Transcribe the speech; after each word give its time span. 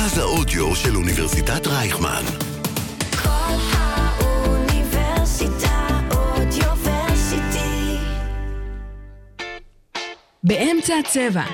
מרכז 0.00 0.18
האודיו 0.18 0.76
של 0.76 0.96
אוניברסיטת 0.96 1.66
רייכמן. 1.66 2.22
כל 3.22 3.54
האוניברסיטה 3.72 4.78
אודיוורסיטי. 6.10 7.96
באמצע 10.44 10.94
הצבע. 10.98 11.44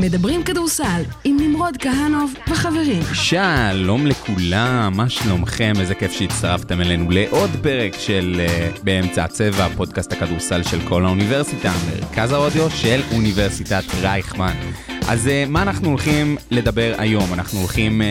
מדברים 0.00 0.42
כדורסל 0.42 1.02
עם 1.24 1.36
נמרוד 1.40 1.76
כהנוב 1.76 2.34
וחברים. 2.48 3.02
שלום 3.12 4.06
לכולם, 4.06 4.92
מה 4.96 5.08
שלומכם? 5.08 5.72
איזה 5.80 5.94
כיף 5.94 6.12
שהצטרפתם 6.12 6.80
אלינו 6.80 7.10
לעוד 7.10 7.50
פרק 7.62 7.92
של 7.98 8.40
uh, 8.46 8.80
באמצע 8.84 9.24
הצבע, 9.24 9.68
פודקאסט 9.76 10.12
הכדורסל 10.12 10.62
של 10.62 10.78
כל 10.88 11.04
האוניברסיטה, 11.04 11.72
מרכז 11.90 12.32
האודיו 12.32 12.70
של 12.70 13.00
אוניברסיטת 13.12 13.84
רייכמן. 14.02 14.56
אז 15.12 15.26
uh, 15.26 15.30
מה 15.48 15.62
אנחנו 15.62 15.88
הולכים 15.88 16.36
לדבר 16.50 16.94
היום? 16.98 17.34
אנחנו 17.34 17.58
הולכים 17.58 18.00
uh, 18.00 18.04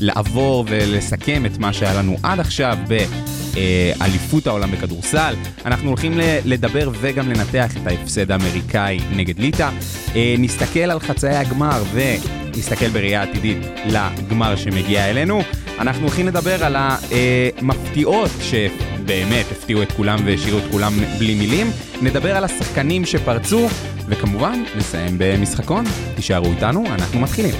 לעבור 0.00 0.64
ולסכם 0.68 1.46
את 1.46 1.58
מה 1.58 1.72
שהיה 1.72 1.94
לנו 1.94 2.16
עד 2.22 2.40
עכשיו 2.40 2.78
באליפות 2.88 4.46
העולם 4.46 4.70
בכדורסל. 4.70 5.34
אנחנו 5.64 5.88
הולכים 5.88 6.12
לדבר 6.44 6.90
וגם 7.00 7.28
לנתח 7.28 7.76
את 7.76 7.86
ההפסד 7.86 8.30
האמריקאי 8.30 8.98
נגד 9.12 9.38
ליטא. 9.38 9.70
Uh, 10.06 10.16
נסתכל 10.38 10.90
על 10.90 11.00
חצאי 11.00 11.36
הגמר 11.36 11.82
ונסתכל 11.92 12.88
בראייה 12.88 13.22
עתידית 13.22 13.58
לגמר 13.86 14.56
שמגיע 14.56 15.10
אלינו. 15.10 15.42
אנחנו 15.78 16.02
הולכים 16.02 16.26
לדבר 16.26 16.64
על 16.64 16.76
המפתיעות 16.78 18.30
שבאמת 19.04 19.46
הפתיעו 19.50 19.82
את 19.82 19.92
כולם 19.92 20.18
והשאירו 20.24 20.58
את 20.58 20.64
כולם 20.70 20.92
בלי 21.18 21.34
מילים. 21.34 21.66
נדבר 22.02 22.36
על 22.36 22.44
השחקנים 22.44 23.04
שפרצו, 23.04 23.66
וכמובן 24.08 24.62
נסיים 24.76 25.14
במשחקון. 25.18 25.84
תישארו 26.16 26.46
איתנו, 26.46 26.86
אנחנו 26.86 27.20
מתחילים. 27.20 27.54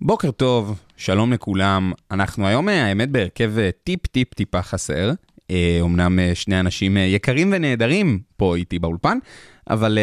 בוקר 0.00 0.30
טוב, 0.30 0.78
שלום 0.96 1.32
לכולם. 1.32 1.92
אנחנו 2.10 2.46
היום, 2.46 2.68
אה, 2.68 2.86
האמת, 2.86 3.10
בהרכב 3.10 3.58
אה, 3.58 3.70
טיפ-טיפ 3.84 4.34
טיפה 4.34 4.62
חסר. 4.62 5.12
אומנם 5.80 6.18
אה, 6.18 6.34
שני 6.34 6.60
אנשים 6.60 6.96
יקרים 6.96 7.52
ונהדרים 7.52 8.18
פה 8.36 8.56
איתי 8.56 8.78
באולפן, 8.78 9.18
אבל 9.70 9.98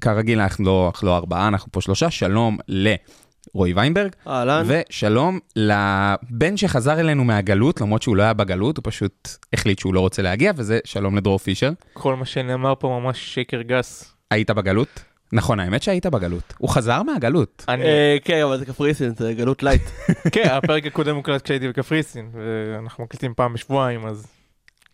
כרגיל 0.00 0.40
אנחנו 0.40 0.64
לא, 0.64 0.86
אנחנו 0.86 1.06
לא 1.06 1.16
ארבעה, 1.16 1.48
אנחנו 1.48 1.72
פה 1.72 1.80
שלושה. 1.80 2.10
שלום 2.10 2.58
לרועי 2.68 3.72
ויינברג, 3.72 4.12
אהלן. 4.26 4.64
ושלום 4.66 5.38
לבן 5.56 6.56
שחזר 6.56 7.00
אלינו 7.00 7.24
מהגלות, 7.24 7.80
למרות 7.80 8.02
שהוא 8.02 8.16
לא 8.16 8.22
היה 8.22 8.32
בגלות, 8.32 8.76
הוא 8.76 8.82
פשוט 8.86 9.28
החליט 9.52 9.78
שהוא 9.78 9.94
לא 9.94 10.00
רוצה 10.00 10.22
להגיע, 10.22 10.52
וזה 10.56 10.78
שלום 10.84 11.16
לדרור 11.16 11.38
פישר. 11.38 11.70
כל 11.92 12.16
מה 12.16 12.24
שנאמר 12.24 12.74
פה 12.78 13.00
ממש 13.02 13.34
שקר 13.34 13.62
גס. 13.62 14.14
היית 14.30 14.50
בגלות? 14.50 15.04
נכון, 15.32 15.60
האמת 15.60 15.82
שהיית 15.82 16.06
בגלות. 16.06 16.54
הוא 16.58 16.68
חזר 16.70 17.02
מהגלות. 17.02 17.64
אני, 17.68 17.84
אה, 17.84 18.16
כן, 18.24 18.42
אבל 18.42 18.58
זה 18.58 18.66
קפריסין, 18.66 19.14
זה 19.16 19.34
גלות 19.34 19.62
light. 19.62 19.82
כן, 20.34 20.48
הפרק 20.50 20.86
הקודם 20.86 21.16
הוקלט 21.16 21.42
כשהייתי 21.42 21.68
בקפריסין, 21.68 22.30
ואנחנו 22.32 23.04
מקליטים 23.04 23.34
פעם 23.34 23.52
בשבועיים, 23.52 24.06
אז 24.06 24.26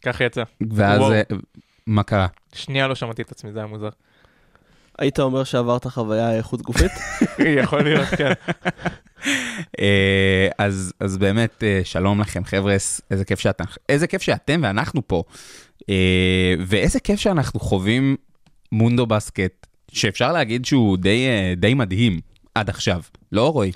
ככה 0.04 0.24
יצא. 0.24 0.42
ואז. 0.70 1.02
אה, 1.02 1.22
מה 1.86 2.02
קרה? 2.02 2.26
שנייה 2.54 2.88
לא 2.88 2.94
שמעתי 2.94 3.22
את 3.22 3.30
עצמי, 3.30 3.52
זה 3.52 3.58
היה 3.58 3.66
מוזר. 3.66 3.88
היית 4.98 5.20
אומר 5.20 5.44
שעברת 5.44 5.86
חוויה 5.86 6.42
חוץ 6.42 6.62
גופית? 6.62 6.92
יכול 7.62 7.82
להיות, 7.82 8.08
כן. 8.08 8.32
אה, 9.80 10.48
אז, 10.58 10.92
אז 11.00 11.18
באמת, 11.18 11.62
אה, 11.62 11.80
שלום 11.84 12.20
לכם 12.20 12.44
חבר'ה, 12.44 12.76
איזה 13.10 13.24
כיף 13.24 13.40
שאתם, 13.40 13.64
איזה 13.88 14.06
כיף 14.06 14.22
שאתם 14.22 14.60
ואנחנו 14.62 15.08
פה. 15.08 15.22
אה, 15.90 16.54
ואיזה 16.66 17.00
כיף 17.00 17.20
שאנחנו 17.20 17.60
חווים 17.60 18.16
מונדו 18.72 19.06
בסקט, 19.06 19.66
שאפשר 19.92 20.32
להגיד 20.32 20.64
שהוא 20.64 20.96
די, 20.96 21.26
די 21.56 21.74
מדהים 21.74 22.20
עד 22.54 22.68
עכשיו, 22.68 23.00
לא 23.32 23.52
רועי? 23.52 23.72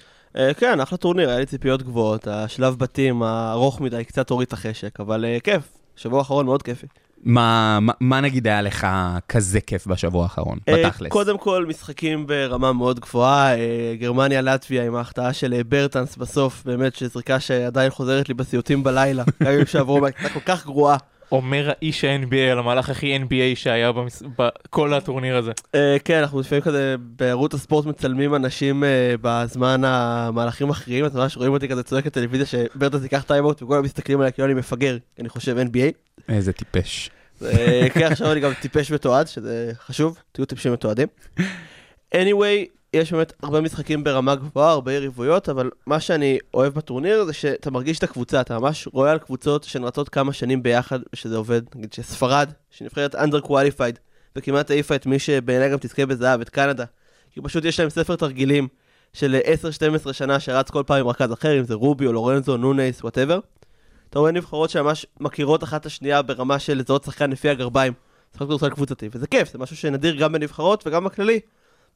כן, 0.57 0.81
אחלה 0.81 0.99
טורניר, 0.99 1.29
היה 1.29 1.39
לי 1.39 1.47
ציפיות 1.47 1.83
גבוהות, 1.83 2.27
השלב 2.27 2.79
בתים 2.79 3.23
הארוך 3.23 3.81
מדי 3.81 4.05
קצת 4.05 4.31
הוריד 4.31 4.47
את 4.47 4.53
החשק, 4.53 5.01
אבל 5.01 5.25
כיף, 5.45 5.63
שבוע 5.97 6.19
האחרון 6.19 6.47
מאוד 6.47 6.63
כיפי. 6.63 6.87
מה, 7.25 7.79
מה, 7.81 7.93
מה 8.01 8.21
נגיד 8.21 8.47
היה 8.47 8.63
לך 8.63 8.87
כזה 9.29 9.61
כיף 9.61 9.87
בשבוע 9.87 10.23
האחרון, 10.23 10.59
אה, 10.69 10.85
בתכלס? 10.87 11.13
קודם 11.13 11.39
כל, 11.39 11.67
משחקים 11.69 12.27
ברמה 12.27 12.73
מאוד 12.73 13.01
גבוהה, 13.01 13.57
אה, 13.57 13.95
גרמניה, 14.01 14.41
לטביה 14.41 14.87
עם 14.87 14.95
ההחטאה 14.95 15.33
של 15.33 15.55
אה, 15.55 15.65
ברטנס 15.65 16.17
בסוף, 16.17 16.63
באמת 16.65 16.95
שזריקה 16.95 17.41
שעדיין 17.41 17.91
חוזרת 17.91 18.29
לי 18.29 18.35
בסיוטים 18.35 18.83
בלילה, 18.83 19.25
גם 19.45 19.53
אם 19.53 19.67
שעברו, 19.67 20.07
הייתה 20.07 20.29
כל 20.29 20.41
כך 20.41 20.65
גרועה. 20.65 20.97
אומר 21.33 21.71
האיש 21.71 22.05
ה- 22.05 22.17
NBA 22.17 22.37
על 22.53 22.59
המהלך 22.59 22.91
הכי 22.91 23.17
NBA 23.19 23.33
שהיה 23.57 23.93
במס- 23.93 24.23
בכל 24.39 24.95
הטורניר 24.95 25.37
הזה. 25.37 25.53
אה, 25.75 25.97
כן, 26.05 26.19
אנחנו 26.19 26.41
לפעמים 26.41 26.63
כזה 26.65 26.95
בערוץ 27.01 27.55
הספורט 27.55 27.87
מצלמים 27.87 28.35
אנשים 28.35 28.85
אה, 28.85 29.15
בזמן 29.21 29.81
המהלכים 29.85 30.67
המכריעים, 30.67 31.05
אז 31.05 31.17
ממש 31.17 31.37
רואים 31.37 31.53
אותי 31.53 31.69
כזה 31.69 31.83
צועק 31.83 32.07
לטלוויזיה 32.07 32.47
שברטאנס 32.47 33.03
ייקח 33.03 33.23
טיים 33.23 33.43
אאוט 33.43 33.63
וכולם 33.63 33.83
מסתכלים 33.85 34.21
עליי 34.21 34.33
כאילו 34.33 34.47
אני 34.47 34.55
מפגר, 34.55 34.99
כי 35.17 35.23
אני 35.23 35.29
חושב 35.29 35.57
NBA. 35.59 35.93
איזה 36.29 36.53
טיפש. 36.53 37.11
אה, 37.45 37.87
כן, 37.95 38.07
עכשיו 38.13 38.33
אני 38.33 38.41
גם 38.41 38.53
טיפש 38.61 38.91
מתועד, 38.93 39.27
שזה 39.27 39.73
חשוב, 39.87 40.19
תהיו 40.33 40.45
טיפשים 40.45 40.73
מתועדים. 40.73 41.09
anyway, 42.15 42.67
יש 42.95 43.13
באמת 43.13 43.33
הרבה 43.43 43.61
משחקים 43.61 44.05
ברמה 44.05 44.35
גבוהה, 44.35 44.71
הרבה 44.71 44.93
יריבויות, 44.93 45.49
אבל 45.49 45.71
מה 45.87 46.01
שאני 46.01 46.39
אוהב 46.55 46.75
בטורניר 46.75 47.25
זה 47.25 47.33
שאתה 47.33 47.71
מרגיש 47.71 47.99
את 47.99 48.03
הקבוצה, 48.03 48.41
אתה 48.41 48.59
ממש 48.59 48.89
רואה 48.93 49.11
על 49.11 49.19
קבוצות 49.19 49.65
שהן 49.65 49.85
רצות 49.85 50.09
כמה 50.09 50.33
שנים 50.33 50.63
ביחד 50.63 51.01
ושזה 51.13 51.37
עובד. 51.37 51.63
נגיד 51.75 51.93
שספרד, 51.93 52.51
שנבחרת 52.71 53.15
under 53.15 53.47
qualified, 53.47 53.99
וכמעט 54.37 54.71
העיפה 54.71 54.95
את 54.95 55.07
מי 55.07 55.19
שבעיניי 55.19 55.71
גם 55.71 55.79
תזכה 55.81 56.07
בזהב, 56.07 56.41
את 56.41 56.49
קנדה. 56.49 56.85
כי 57.33 57.41
פשוט 57.41 57.65
יש 57.65 57.81
להם 57.81 57.91
ספר 57.91 58.17
תרגילים 58.17 58.69
של 59.13 59.37
10-12 60.09 60.13
שנה 60.13 60.41
שרץ 60.41 60.71
כל 60.71 60.83
פעם 60.87 61.01
עם 61.01 61.09
רכז 61.09 61.33
אחר, 61.33 61.59
אם 61.59 61.65
זה 61.65 61.75
רוביו, 61.75 62.13
לורנזו, 62.13 62.57
נונייס, 62.57 63.01
whatever. 63.03 63.41
אתה 64.11 64.19
רואה 64.19 64.33
נבחרות 64.33 64.71
שממש 64.71 65.07
מכירות 65.21 65.65
אחת 65.65 65.81
את 65.81 65.87
השנייה 65.87 66.23
ברמה 66.23 66.59
של 66.59 66.79
לזהות 66.79 67.05
שחקן 67.05 67.31
לפי 67.31 67.49
הגרביים. 67.49 67.93
כדורסל 68.39 68.71
קבוצתי, 68.71 69.09
וזה 69.13 69.27
כיף, 69.27 69.53
זה 69.53 69.59
משהו 69.59 69.77
שנדיר 69.77 70.17
גם 70.17 70.33
בנבחרות 70.33 70.87
וגם 70.87 71.05
בכללי. 71.05 71.41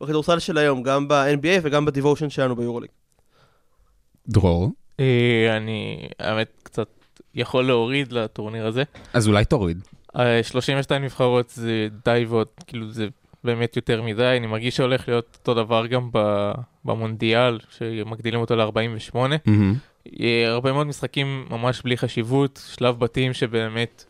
בכדורסל 0.00 0.38
של 0.38 0.58
היום, 0.58 0.82
גם 0.82 1.08
ב-NBA 1.08 1.60
וגם 1.62 1.84
ב 1.84 1.89
division 1.89 2.30
שלנו 2.30 2.56
ביורוליג. 2.56 2.90
דרור, 4.28 4.70
אה, 5.00 5.56
אני, 5.56 6.08
האמת, 6.18 6.48
קצת 6.62 6.88
יכול 7.34 7.66
להוריד 7.66 8.12
לטורניר 8.12 8.66
הזה. 8.66 8.82
אז 9.12 9.28
אולי 9.28 9.44
תוריד. 9.44 9.80
אה, 10.18 10.42
32 10.42 11.04
נבחרות 11.04 11.50
זה 11.50 11.88
די 12.04 12.24
ועוד, 12.28 12.46
כאילו 12.66 12.90
זה 12.90 13.06
באמת 13.44 13.76
יותר 13.76 14.02
מדי, 14.02 14.34
אני 14.38 14.46
מרגיש 14.46 14.76
שהולך 14.76 15.08
להיות 15.08 15.36
אותו 15.40 15.54
דבר 15.54 15.86
גם 15.86 16.08
ב- 16.12 16.52
במונדיאל, 16.84 17.58
שמגדילים 17.70 18.40
אותו 18.40 18.56
ל-48. 18.56 19.14
מהמם. 19.14 19.74
אה, 20.20 20.44
הרבה 20.48 20.72
מאוד 20.72 20.86
משחקים 20.86 21.46
ממש 21.50 21.82
בלי 21.82 21.96
חשיבות, 21.96 22.60
שלב 22.74 22.98
בתים 22.98 23.32
שבאמת 23.32 24.04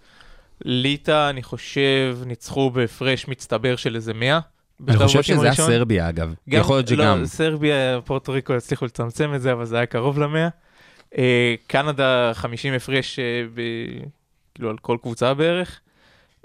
ליטא, 0.64 1.30
אני 1.30 1.42
חושב, 1.42 2.18
ניצחו 2.26 2.70
בהפרש 2.70 3.28
מצטבר 3.28 3.76
של 3.76 3.96
איזה 3.96 4.14
100. 4.14 4.40
אני 4.88 4.96
חושב 4.96 5.22
שזה 5.22 5.42
היה. 5.42 5.54
סרביה 5.54 6.08
אגב. 6.08 6.34
יכול 6.46 6.76
להיות 6.76 6.88
שגם. 6.88 7.20
לא, 7.20 7.26
סרביה, 7.26 8.00
פורטו 8.04 8.32
ריקו 8.32 8.52
הצליחו 8.52 8.84
לצמצם 8.84 9.34
את 9.34 9.42
זה, 9.42 9.52
אבל 9.52 9.64
זה 9.64 9.76
היה 9.76 9.86
קרוב 9.86 10.18
למאה. 10.18 10.48
אה, 11.18 11.54
קנדה 11.66 12.30
50 12.34 12.74
הפרש 12.74 13.18
אה, 13.18 13.24
ב... 13.54 13.60
כאילו 14.54 14.70
על 14.70 14.78
כל 14.78 14.98
קבוצה 15.02 15.34
בערך. 15.34 15.80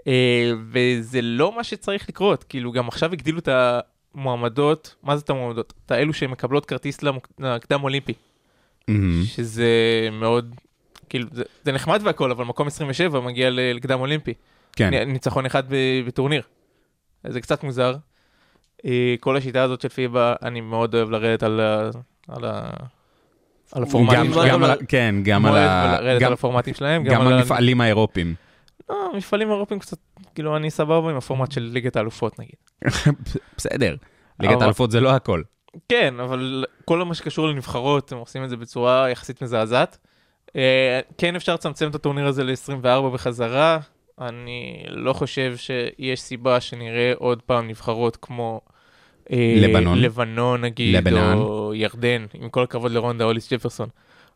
אה, 0.07 0.51
וזה 0.71 1.21
לא 1.21 1.55
מה 1.55 1.63
שצריך 1.63 2.09
לקרות, 2.09 2.43
כאילו 2.43 2.71
גם 2.71 2.87
עכשיו 2.87 3.13
הגדילו 3.13 3.39
את 3.39 3.49
המועמדות, 4.15 4.95
מה 5.03 5.17
זה 5.17 5.23
את 5.23 5.29
המועמדות? 5.29 5.73
את 5.85 5.91
האלו 5.91 6.13
שמקבלות 6.13 6.65
כרטיס 6.65 6.99
לקדם 7.39 7.83
אולימפי, 7.83 8.13
מהמם. 8.87 9.23
שזה 9.25 9.69
מאוד, 10.11 10.55
כאילו 11.09 11.27
זה, 11.31 11.43
זה 11.63 11.71
נחמד 11.71 12.01
והכל, 12.03 12.31
אבל 12.31 12.45
מקום 12.45 12.67
27 12.67 13.19
מגיע 13.19 13.49
לקדם 13.51 13.99
אולימפי. 13.99 14.33
כן. 14.75 14.93
ניצחון 14.93 15.45
אחד 15.45 15.63
בטורניר. 16.05 16.41
זה 17.27 17.41
קצת 17.41 17.63
מוזר. 17.63 17.95
אה, 18.85 19.15
כל 19.19 19.37
השיטה 19.37 19.61
הזאת 19.63 19.81
של 19.81 19.89
פיבה, 19.89 20.33
אני 20.41 20.61
מאוד 20.61 20.95
אוהב 20.95 21.09
לרדת 21.09 21.43
על 21.43 21.59
ה... 21.59 21.89
על 22.27 22.45
ה... 22.45 22.69
על 23.71 23.83
הפורמטים 23.83 24.33
שלהם. 24.33 24.61
כן, 24.87 25.15
גם 25.23 25.45
על, 25.45 25.57
ה, 25.57 26.01
לרדת 26.01 26.21
על 26.21 26.33
הפורמטים 26.33 26.73
שלהם. 26.73 27.03
גם 27.03 27.21
על 27.21 27.33
המפעלים 27.33 27.81
האירופיים. 27.81 28.35
לא, 28.89 29.11
מפעלים 29.17 29.49
אירופיים 29.49 29.79
קצת, 29.79 29.97
כאילו 30.35 30.57
אני 30.57 30.71
סבבה 30.71 31.09
עם 31.09 31.15
הפורמט 31.17 31.51
של 31.51 31.61
ליגת 31.61 31.95
האלופות 31.95 32.39
נגיד. 32.39 32.55
בסדר, 33.57 33.95
ליגת 34.39 34.61
האלופות 34.61 34.91
זה 34.91 34.99
לא 34.99 35.09
הכל. 35.09 35.41
כן, 35.89 36.19
אבל 36.19 36.65
כל 36.85 37.05
מה 37.05 37.13
שקשור 37.15 37.47
לנבחרות, 37.47 38.11
הם 38.11 38.17
עושים 38.17 38.43
את 38.43 38.49
זה 38.49 38.57
בצורה 38.57 39.09
יחסית 39.09 39.41
מזעזעת. 39.41 39.97
אה, 40.55 40.99
כן 41.17 41.35
אפשר 41.35 41.53
לצמצם 41.53 41.89
את 41.89 41.95
הטורניר 41.95 42.27
הזה 42.27 42.43
ל-24 42.43 43.09
בחזרה. 43.13 43.79
אני 44.19 44.83
לא 44.87 45.13
חושב 45.13 45.55
שיש 45.57 46.21
סיבה 46.21 46.59
שנראה 46.59 47.13
עוד 47.17 47.41
פעם 47.41 47.67
נבחרות 47.67 48.17
כמו... 48.21 48.61
אה, 49.31 49.55
לבנון. 49.57 50.01
לבנון 50.01 50.61
נגיד, 50.61 50.95
לבנן. 50.95 51.37
או 51.37 51.73
ירדן, 51.75 52.25
עם 52.33 52.49
כל 52.49 52.63
הכבוד 52.63 52.91
לרונדה 52.91 53.25
אוליס 53.25 53.53
ג'פרסון. 53.53 53.89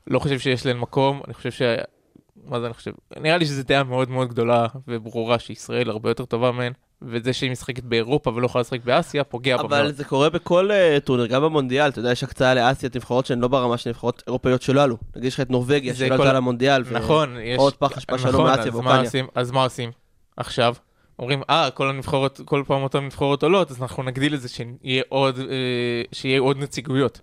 לא 0.08 0.20
חושב 0.20 0.40
שיש 0.40 0.66
להן 0.66 0.78
מקום, 0.78 1.22
אני 1.26 1.34
חושב 1.34 1.52
מה 2.46 2.60
זה 2.60 2.66
אני 2.66 2.74
חושב? 2.74 2.92
נראה 3.20 3.38
לי 3.38 3.46
שזו 3.46 3.64
דעה 3.64 3.84
מאוד 3.84 4.10
מאוד 4.10 4.30
גדולה 4.30 4.66
וברורה 4.88 5.40
שישראל 5.40 5.90
הרבה 5.90 6.10
יותר 6.10 6.26
טובה 6.26 6.52
מהן, 6.52 6.74
וזה 7.08 7.34
שהיא 7.34 7.52
משחקת 7.52 7.84
באירופה 7.84 8.32
ולא 8.36 8.46
יכולה 8.46 8.62
לשחק 8.62 8.84
באסיה 8.84 9.24
פוגע 9.24 9.58
בה 9.58 9.64
אבל. 9.64 9.92
זה 9.92 10.04
קורה 10.04 10.30
בכל 10.30 10.72
אה, 10.72 10.98
טורניר, 11.04 11.26
גם 11.26 11.42
במונדיאל, 11.42 11.90
אתה 11.90 12.00
יודע, 12.00 12.12
יש 12.12 12.24
הקצאה 12.24 12.54
לאסיה, 12.54 12.90
נבחרות 12.96 13.26
שהן 13.26 13.40
לא 13.40 13.48
ברמה 13.48 13.78
של 13.78 13.90
נבחרות 13.90 14.24
אירופאיות 14.28 14.62
שלא 14.62 14.84
עלו. 14.84 14.98
נגיד 15.16 15.28
יש 15.28 15.34
לך 15.34 15.40
את 15.42 15.50
נורבגיה, 15.50 15.96
שלא 15.96 16.08
כל- 16.08 16.14
עלתה 16.24 16.34
למונדיאל. 16.34 16.82
ו- 16.86 16.94
נכון, 16.94 17.38
יש... 17.42 17.58
עוד 17.60 17.74
פח 17.74 17.98
אשפה 17.98 18.16
נכון, 18.16 18.44
מאסיה 18.46 18.64
אז 18.64 18.68
מה 18.70 18.76
ואוקראינה. 18.76 19.02
עושים? 19.04 19.28
אז 19.36 19.52
מה 19.52 19.64
עושים 19.64 19.92
עכשיו? 20.38 20.76
אומרים, 21.20 21.42
אה, 21.50 21.70
כל 21.74 21.90
הנבחרות, 21.90 22.42
כל 22.46 22.64
פעם 22.68 22.84
אותן 22.84 23.00
נבחרות 23.06 23.44
עולות, 23.44 23.72
אז 23.72 23.82
אנחנו 23.82 24.04
נגדיל 24.04 24.34
את 24.34 24.42
זה 24.42 24.50
שיהיה 24.50 25.04
עוד, 25.10 25.40
אה, 25.40 25.46
שיהיה 26.12 26.40
עוד 26.40 26.58
נציגויות. 26.58 27.22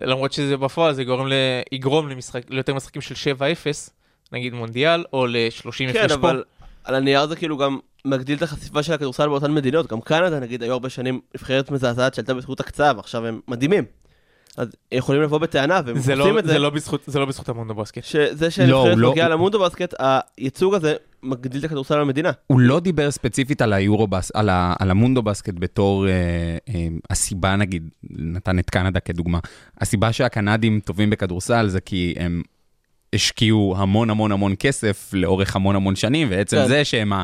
למרות 0.00 0.32
שזה 0.32 0.56
בפועל, 0.56 0.94
זה 0.94 1.04
גורם 1.04 1.28
ל... 1.28 1.32
יגרום 1.72 2.08
למשחק, 2.08 2.42
ליותר 2.50 2.74
משחקים 2.74 3.02
של 3.02 3.14
7-0, 3.38 3.90
נגיד 4.32 4.54
מונדיאל, 4.54 5.04
או 5.12 5.26
ל-30 5.26 5.70
כן, 5.78 5.88
הפרש 5.88 6.12
פה. 6.12 6.14
אבל 6.14 6.42
על 6.84 6.94
הנייר 6.94 7.26
זה 7.26 7.36
כאילו 7.36 7.56
גם 7.56 7.78
מגדיל 8.04 8.36
את 8.36 8.42
החשיפה 8.42 8.82
של 8.82 8.92
הכדורסל 8.92 9.28
באותן 9.28 9.54
מדינות. 9.54 9.86
גם 9.86 10.00
קנדה, 10.00 10.40
נגיד, 10.40 10.62
היו 10.62 10.72
הרבה 10.72 10.88
שנים 10.88 11.20
נבחרת 11.34 11.70
מזעזעת 11.70 12.14
שעלתה 12.14 12.34
בזכות 12.34 12.60
הקצאה, 12.60 12.92
ועכשיו 12.96 13.26
הם 13.26 13.40
מדהימים. 13.48 13.84
אז 14.56 14.68
יכולים 14.92 15.22
לבוא 15.22 15.38
בטענה, 15.38 15.80
והם 15.86 15.98
זה 15.98 16.14
עושים 16.14 16.34
לא, 16.34 16.38
את 16.38 16.44
זה, 16.44 16.52
זה, 16.52 16.58
לא 16.58 16.70
בזכות, 16.70 17.02
זה 17.06 17.18
לא 17.18 17.24
בזכות 17.24 17.48
המונדו 17.48 17.74
בסקט. 17.74 18.04
שזה 18.04 18.44
לא, 18.44 18.50
שהנבחרת 18.50 18.96
לא- 18.96 19.10
מגיעה 19.10 19.28
למונדו 19.28 19.58
בסקט, 19.58 19.94
הייצוג 19.98 20.74
הזה 20.74 20.94
מגדיל 21.22 21.60
את 21.60 21.64
הכדורסל 21.64 22.00
במדינה. 22.00 22.30
הוא 22.46 22.60
לא 22.60 22.80
דיבר 22.80 23.10
ספציפית 23.10 23.62
על 23.62 23.72
היורובס, 23.72 24.30
על, 24.34 24.48
ה, 24.48 24.74
על 24.78 24.90
המונדו 24.90 25.22
בסקט 25.22 25.54
בתור 25.58 26.08
אה, 26.08 26.12
אה, 26.68 26.88
הסיבה, 27.10 27.56
נגיד, 27.56 27.88
נתן 28.10 28.58
את 28.58 28.70
קנדה 28.70 29.00
כדוגמה. 29.00 29.38
הסיבה 29.80 30.12
שהקנדים 30.12 30.80
טובים 30.80 31.10
בכדורסל 31.10 31.68
זה 31.68 31.80
כי 31.80 32.14
הם 32.18 32.42
השקיעו 33.14 33.74
המון 33.78 34.10
המון 34.10 34.32
המון 34.32 34.54
כסף 34.58 35.10
לאורך 35.12 35.56
המון 35.56 35.76
המון 35.76 35.96
שנים, 35.96 36.28
ועצם 36.30 36.56
כן. 36.56 36.68
זה 36.68 36.84
שהם, 36.84 37.12
ה, 37.12 37.22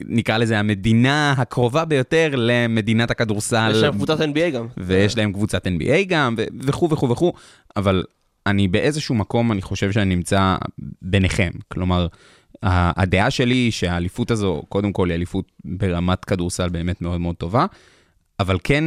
נקרא 0.00 0.38
לזה, 0.38 0.58
המדינה 0.58 1.34
הקרובה 1.38 1.84
ביותר 1.84 2.28
למדינת 2.36 3.10
הכדורסל. 3.10 3.70
יש 3.74 3.82
להם 3.82 3.92
קבוצת 3.92 4.20
NBA 4.20 4.50
גם. 4.54 4.66
ויש 4.76 5.16
להם 5.16 5.32
קבוצת 5.32 5.66
NBA 5.66 6.04
גם, 6.08 6.34
וכו' 6.60 6.90
וכו' 6.90 7.10
וכו', 7.10 7.32
אבל 7.76 8.04
אני 8.46 8.68
באיזשהו 8.68 9.14
מקום, 9.14 9.52
אני 9.52 9.62
חושב 9.62 9.92
שאני 9.92 10.14
נמצא 10.16 10.56
ביניכם. 11.02 11.50
כלומר, 11.68 12.06
ה- 12.62 13.02
הדעה 13.02 13.30
שלי 13.30 13.54
היא 13.54 13.72
שהאליפות 13.72 14.30
הזו, 14.30 14.62
קודם 14.68 14.92
כל 14.92 15.08
היא 15.10 15.14
אליפות 15.16 15.52
ברמת 15.64 16.24
כדורסל 16.24 16.68
באמת 16.68 17.02
מאוד 17.02 17.20
מאוד 17.20 17.36
טובה, 17.36 17.66
אבל 18.40 18.58
כן, 18.64 18.84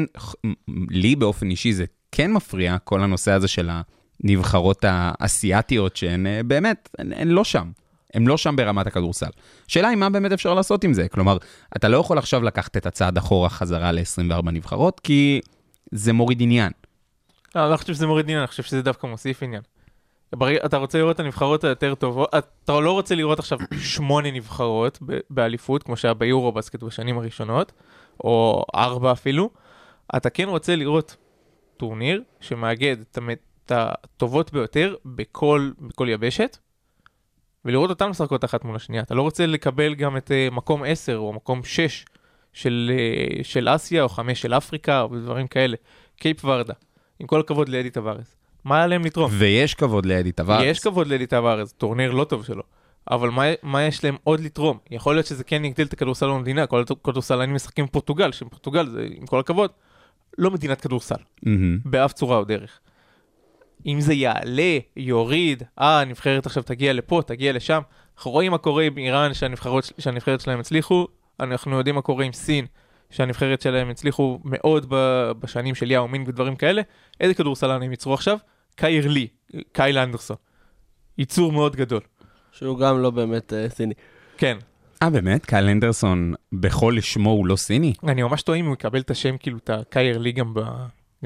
לי 0.89 1.15
באופן 1.15 1.49
אישי 1.49 1.73
זה 1.73 1.85
כן 2.11 2.31
מפריע, 2.31 2.77
כל 2.83 3.03
הנושא 3.03 3.31
הזה 3.31 3.47
של 3.47 3.69
הנבחרות 4.23 4.85
האסייתיות, 4.87 5.95
שהן 5.95 6.27
אה, 6.27 6.41
באמת, 6.43 6.89
הן, 6.99 7.13
הן 7.13 7.27
לא 7.27 7.43
שם. 7.43 7.71
הן 8.13 8.27
לא 8.27 8.37
שם 8.37 8.55
ברמת 8.55 8.87
הכדורסל. 8.87 9.29
השאלה 9.67 9.87
היא 9.87 9.97
מה 9.97 10.09
באמת 10.09 10.31
אפשר 10.31 10.53
לעשות 10.53 10.83
עם 10.83 10.93
זה. 10.93 11.07
כלומר, 11.07 11.37
אתה 11.77 11.87
לא 11.87 11.97
יכול 11.97 12.17
עכשיו 12.17 12.43
לקחת 12.43 12.77
את 12.77 12.85
הצעד 12.85 13.17
אחורה 13.17 13.49
חזרה 13.49 13.91
ל-24 13.91 14.51
נבחרות, 14.51 14.99
כי 14.99 15.41
זה 15.91 16.13
מוריד 16.13 16.41
עניין. 16.41 16.71
לא, 17.55 17.63
אני 17.63 17.71
לא 17.71 17.77
חושב 17.77 17.93
שזה 17.93 18.07
מוריד 18.07 18.25
עניין, 18.25 18.39
אני 18.39 18.47
חושב 18.47 18.63
שזה 18.63 18.81
דווקא 18.81 19.07
מוסיף 19.07 19.43
עניין. 19.43 19.61
אתה 20.65 20.77
רוצה 20.77 20.97
לראות 20.97 21.15
את 21.15 21.19
הנבחרות 21.19 21.63
היותר 21.63 21.95
טובות, 21.95 22.29
אתה 22.35 22.79
לא 22.79 22.91
רוצה 22.91 23.15
לראות 23.15 23.39
עכשיו 23.39 23.57
שמונה 23.93 24.31
נבחרות 24.31 24.99
באליפות, 25.29 25.83
כמו 25.83 25.97
שהיה 25.97 26.13
ביורו 26.13 26.51
בסקט 26.51 26.83
בשנים 26.83 27.17
הראשונות, 27.17 27.71
או 28.23 28.65
ארבע 28.75 29.11
אפילו. 29.11 29.49
אתה 30.17 30.29
כן 30.29 30.47
רוצה 30.49 30.75
לראות 30.75 31.15
טורניר 31.77 32.21
שמאגד 32.39 32.95
את 33.11 33.17
הטובות 33.75 34.53
ביותר 34.53 34.95
בכל, 35.05 35.71
בכל 35.79 36.07
יבשת, 36.09 36.57
ולראות 37.65 37.89
אותן 37.89 38.05
משחקות 38.09 38.45
אחת 38.45 38.65
מול 38.65 38.75
השנייה. 38.75 39.03
אתה 39.03 39.15
לא 39.15 39.21
רוצה 39.21 39.45
לקבל 39.45 39.95
גם 39.95 40.17
את 40.17 40.31
uh, 40.31 40.53
מקום 40.53 40.83
10 40.83 41.17
או 41.17 41.33
מקום 41.33 41.63
6 41.63 42.05
של, 42.53 42.91
uh, 42.93 43.43
של 43.43 43.75
אסיה, 43.75 44.03
או 44.03 44.09
5 44.09 44.41
של 44.41 44.53
אפריקה, 44.53 45.01
או 45.01 45.07
דברים 45.07 45.47
כאלה. 45.47 45.77
קייפ 46.15 46.45
ורדה, 46.45 46.73
עם 47.19 47.27
כל 47.27 47.39
הכבוד 47.39 47.69
לאדי 47.69 47.89
טבארס. 47.89 48.35
מה 48.63 48.87
להם 48.87 49.05
לתרום? 49.05 49.31
ויש 49.33 49.73
כבוד 49.73 50.05
לאדי 50.05 50.31
טבארס. 50.31 50.63
יש 50.65 50.79
כבוד 50.79 51.07
לאדי 51.07 51.27
טבארס, 51.27 51.73
טורניר 51.73 52.11
לא 52.11 52.23
טוב 52.23 52.45
שלו. 52.45 52.63
אבל 53.11 53.29
מה, 53.29 53.43
מה 53.63 53.83
יש 53.83 54.03
להם 54.03 54.15
עוד 54.23 54.39
לתרום? 54.39 54.77
יכול 54.91 55.15
להיות 55.15 55.25
שזה 55.25 55.43
כן 55.43 55.65
יגדיל 55.65 55.87
את 55.87 55.93
הכדורסל 55.93 56.27
במדינה, 56.27 56.67
כל 56.67 56.83
הכדורסלנים 56.89 57.55
משחקים 57.55 57.85
בפורטוגל, 57.85 58.31
שפורטוגל 58.31 58.87
זה, 58.87 59.07
עם 59.11 59.25
כל 59.25 59.39
הכבוד, 59.39 59.71
לא 60.37 60.51
מדינת 60.51 60.81
כדורסל, 60.81 61.15
מהמם. 61.43 61.79
באף 61.85 62.13
צורה 62.13 62.37
או 62.37 62.43
דרך. 62.43 62.79
אם 63.85 64.01
זה 64.01 64.13
יעלה, 64.13 64.77
יוריד, 64.95 65.63
אה, 65.79 66.01
הנבחרת 66.01 66.45
עכשיו 66.45 66.63
תגיע 66.63 66.93
לפה, 66.93 67.21
תגיע 67.27 67.53
לשם. 67.53 67.81
אנחנו 68.17 68.31
רואים 68.31 68.51
מה 68.51 68.57
קורה 68.57 68.83
עם 68.83 68.97
איראן, 68.97 69.33
שהנבחרות, 69.33 69.91
שהנבחרת 69.99 70.41
שלהם 70.41 70.59
הצליחו, 70.59 71.07
אנחנו 71.39 71.77
יודעים 71.77 71.95
מה 71.95 72.01
קורה 72.01 72.25
עם 72.25 72.33
סין, 72.33 72.65
שהנבחרת 73.09 73.61
שלהם 73.61 73.89
הצליחו 73.89 74.39
מאוד 74.43 74.85
ב- 74.89 75.31
בשנים 75.39 75.75
של 75.75 75.91
יאו 75.91 76.07
מין 76.07 76.23
ודברים 76.27 76.55
כאלה. 76.55 76.81
איזה 77.19 77.33
כדורסלן 77.33 77.83
הם 77.83 77.91
ייצרו 77.91 78.13
עכשיו? 78.13 78.37
קייר 78.75 79.07
לי, 79.07 79.27
קייל 79.71 79.97
אנדרסון. 79.97 80.37
ייצור 81.17 81.51
מאוד 81.51 81.75
גדול. 81.75 82.01
שהוא 82.51 82.79
גם 82.79 83.01
לא 83.01 83.09
באמת 83.09 83.53
אה, 83.53 83.69
סיני. 83.69 83.93
כן, 84.37 84.57
אה, 85.03 85.09
באמת? 85.09 85.45
קייל 85.45 85.69
אנדרסון, 85.69 86.33
בכל 86.53 86.93
לשמו 86.97 87.29
הוא 87.29 87.47
לא 87.47 87.55
סיני? 87.55 87.93
אני 88.03 88.23
ממש 88.23 88.41
טועה 88.41 88.57
אם 88.57 88.65
הוא 88.65 88.73
יקבל 88.73 88.99
את 88.99 89.11
השם, 89.11 89.37
כאילו, 89.37 89.57
את 89.57 89.69
הקייר 89.69 90.17
לי 90.17 90.31
גם, 90.31 90.53
ב, 90.53 90.59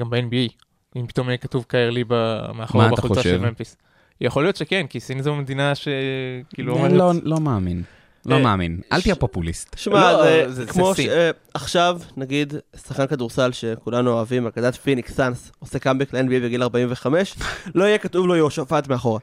גם 0.00 0.10
ב-NBA. 0.10 0.52
אם 0.96 1.06
פתאום 1.06 1.28
יהיה 1.28 1.36
כתוב 1.36 1.64
קייר 1.68 1.90
לי 1.90 2.04
ב- 2.04 2.50
מאחורה 2.54 2.88
מה 2.88 2.94
אתה 2.94 3.02
בחולצה 3.02 3.22
של? 3.22 3.38
ממפיס. 3.38 3.76
יכול 4.20 4.42
להיות 4.42 4.56
שכן, 4.56 4.86
כי 4.86 5.00
סין 5.00 5.22
זו 5.22 5.34
מדינה 5.34 5.72
שכאילו 5.74 6.74
לא, 6.74 6.78
אומרת... 6.78 7.22
לא 7.22 7.40
מאמין. 7.40 7.82
לא 8.26 8.34
אה, 8.34 8.42
מאמין. 8.42 8.80
אל 8.92 9.02
תהיה 9.02 9.14
פופוליסט. 9.14 9.78
שמע, 9.78 10.12
לא, 10.12 10.48
זה, 10.48 10.66
כמו. 10.66 10.92
שעכשיו, 10.94 12.00
נגיד, 12.16 12.54
שחקן 12.86 13.06
כדורסל 13.06 13.52
שכולנו 13.52 14.12
אוהבים, 14.12 14.46
אגדת 14.46 14.74
פיניקס 14.76 15.12
סאנס, 15.12 15.52
עושה 15.58 15.78
קאמבק 15.78 16.14
ל-NBA 16.14 16.42
בגיל 16.42 16.62
45, 16.62 17.34
לא 17.74 17.84
יהיה 17.84 17.98
כתוב 17.98 18.26
לו 18.26 18.36
יהושפט 18.36 18.88
מאחורה. 18.88 19.20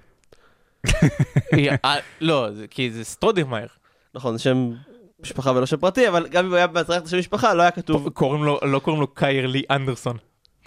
אה, 1.86 1.96
לא, 2.22 2.48
כי 2.70 2.92
זה 2.92 3.04
סטודמאייר. 3.04 3.68
נכון, 4.16 4.38
זה 4.38 4.44
שם 4.44 4.72
משפחה 5.20 5.52
ולא 5.52 5.66
שם 5.66 5.78
פרטי, 5.78 6.08
אבל 6.08 6.28
גם 6.28 6.46
אם 6.46 6.50
הוא 6.50 6.58
היה 6.58 6.68
מצריך 6.68 7.02
את 7.02 7.08
השם 7.08 7.18
משפחה, 7.18 7.54
לא 7.54 7.62
היה 7.62 7.72
כתוב, 7.72 8.06
לא 8.62 8.80
קוראים 8.80 9.02
לו 9.02 9.08
קייל 9.14 9.48
לי 9.48 9.64
אנדרסון. 9.72 10.18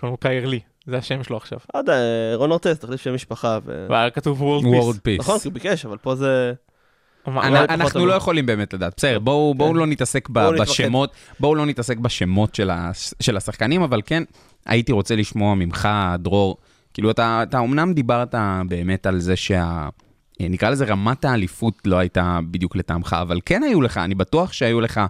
קוראים 0.01 0.13
לו 0.13 0.17
קייל 0.17 0.47
לי. 0.47 0.61
זה 0.87 0.99
השם 0.99 1.23
שלו 1.23 1.37
עכשיו. 1.37 1.59
לא 1.75 1.79
יודע, 1.79 1.95
רון 2.35 2.53
ארטסט, 2.53 2.79
תחליף 2.79 3.01
שם 3.01 3.15
משפחה, 3.15 3.59
ו... 3.65 3.87
והיה 3.91 4.11
כתוב 4.11 4.43
World, 4.43 4.65
World 4.65 4.95
Peace. 4.95 5.03
Peace. 5.03 5.21
נכון, 5.21 5.39
כי 5.39 5.49
הוא 5.49 5.55
ביקש, 5.55 5.87
אבל 5.87 5.99
פה 5.99 6.15
זה... 6.15 6.53
פחות 7.25 7.45
אנחנו 7.45 8.07
לא 8.07 8.13
יכולים 8.13 8.47
באמת 8.47 8.75
לדעת. 8.75 8.95
בסדר, 8.97 9.19
בואו 9.19 9.55
בואו 9.55 9.71
כן. 9.71 9.77
לא 9.77 9.87
נתעסק. 9.87 10.29
בשמות, 10.29 11.13
בואו 11.41 11.55
לא 11.55 11.67
נתעסק 11.67 11.99
בשמות 11.99 12.59
של 13.21 13.37
השחקנים, 13.37 13.83
אבל 13.83 14.01
כן, 14.07 14.23
הייתי 14.67 14.93
רוצה 14.93 15.17
לשמוע 15.17 15.55
ממך, 15.55 15.89
דרור, 16.19 16.57
כאילו 16.95 17.11
אתה 17.11 17.41
אתה 17.43 17.59
אומנם 17.59 17.95
דיברת 17.95 18.35
באמת 18.69 19.07
על 19.07 19.21
זה 19.21 19.37
שה... 19.37 19.89
נקרא 20.41 20.71
לזה 20.71 20.85
רמת 20.85 21.25
האליפות 21.25 21.79
לא 21.85 21.97
הייתה 21.97 22.39
בדיוק 22.51 22.77
לטעמך, 22.77 23.17
אבל 23.21 23.41
כן 23.47 23.63
היו 23.63 23.83
לך, 23.83 23.99
אני 23.99 24.15
בטוח 24.15 24.53
שהיו 24.53 24.81
לך 24.81 25.01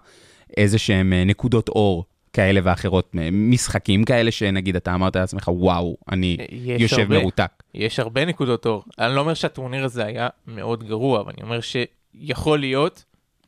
איזה 0.57 0.79
שהם 0.79 1.13
אה, 1.13 1.25
נקודות 1.25 1.69
אור 1.69 2.05
כאלה 2.33 2.61
ואחרות, 2.65 3.15
משחקים 3.33 4.05
כאלה 4.05 4.31
שנגיד 4.31 4.77
אתה 4.77 4.95
אמרת 4.95 5.17
לעצמך, 5.17 5.49
וואו, 5.49 5.97
אני 6.13 6.37
יושב 6.79 6.99
הרבה. 6.99 7.19
מרותק. 7.19 7.51
יש 7.75 7.99
הרבה 7.99 8.25
נקודות 8.25 8.67
אור. 8.67 8.85
אני 8.99 9.15
לא 9.15 9.21
אומר 9.21 9.35
שהטורניר 9.35 9.85
הזה 9.85 10.05
היה 10.05 10.29
מאוד 10.47 10.85
גרוע, 10.85 11.21
אבל 11.21 11.33
אני 11.37 11.43
אומר 11.43 11.61
שיכול 11.61 12.59
להיות, 12.59 13.05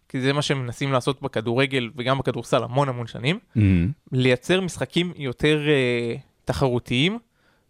כי 0.09 0.21
זה 0.21 0.33
מה 0.33 0.43
שמנסים 0.43 0.93
לעשות 0.93 1.23
בכדורגל 1.23 1.91
וגם 1.97 2.19
בכדורסל 2.19 2.63
המון 2.65 2.89
המון 2.89 3.07
שנים, 3.07 3.39
מהמם. 3.55 3.91
לייצר 4.13 4.61
משחקים 4.61 5.13
יותר 5.17 5.69
אה, 5.69 6.15
תחרותיים 6.45 7.19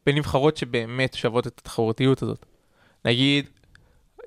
בנבחרות 0.06 0.56
שבאמת 0.56 1.14
שוות 1.14 1.46
את 1.46 1.58
התחרותיות 1.58 2.22
הזאת. 2.22 2.46
נגיד, 3.04 3.48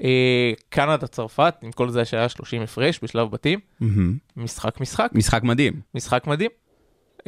אה, 0.04 0.52
קנדה 0.70 1.08
צרפת, 1.08 1.56
עם 1.62 1.72
כל 1.72 1.90
זה 1.90 2.06
שהיה 2.06 2.30
30 2.30 2.62
הפרש 2.62 3.00
בשלב 3.04 3.32
בתים, 3.32 3.60
מהמם. 3.80 4.18
משחק 4.38 4.82
משחק, 4.82 5.10
משחק 5.14 5.44
מדהים. 5.44 5.82
משחק 5.96 6.28
מדהים. 6.28 6.50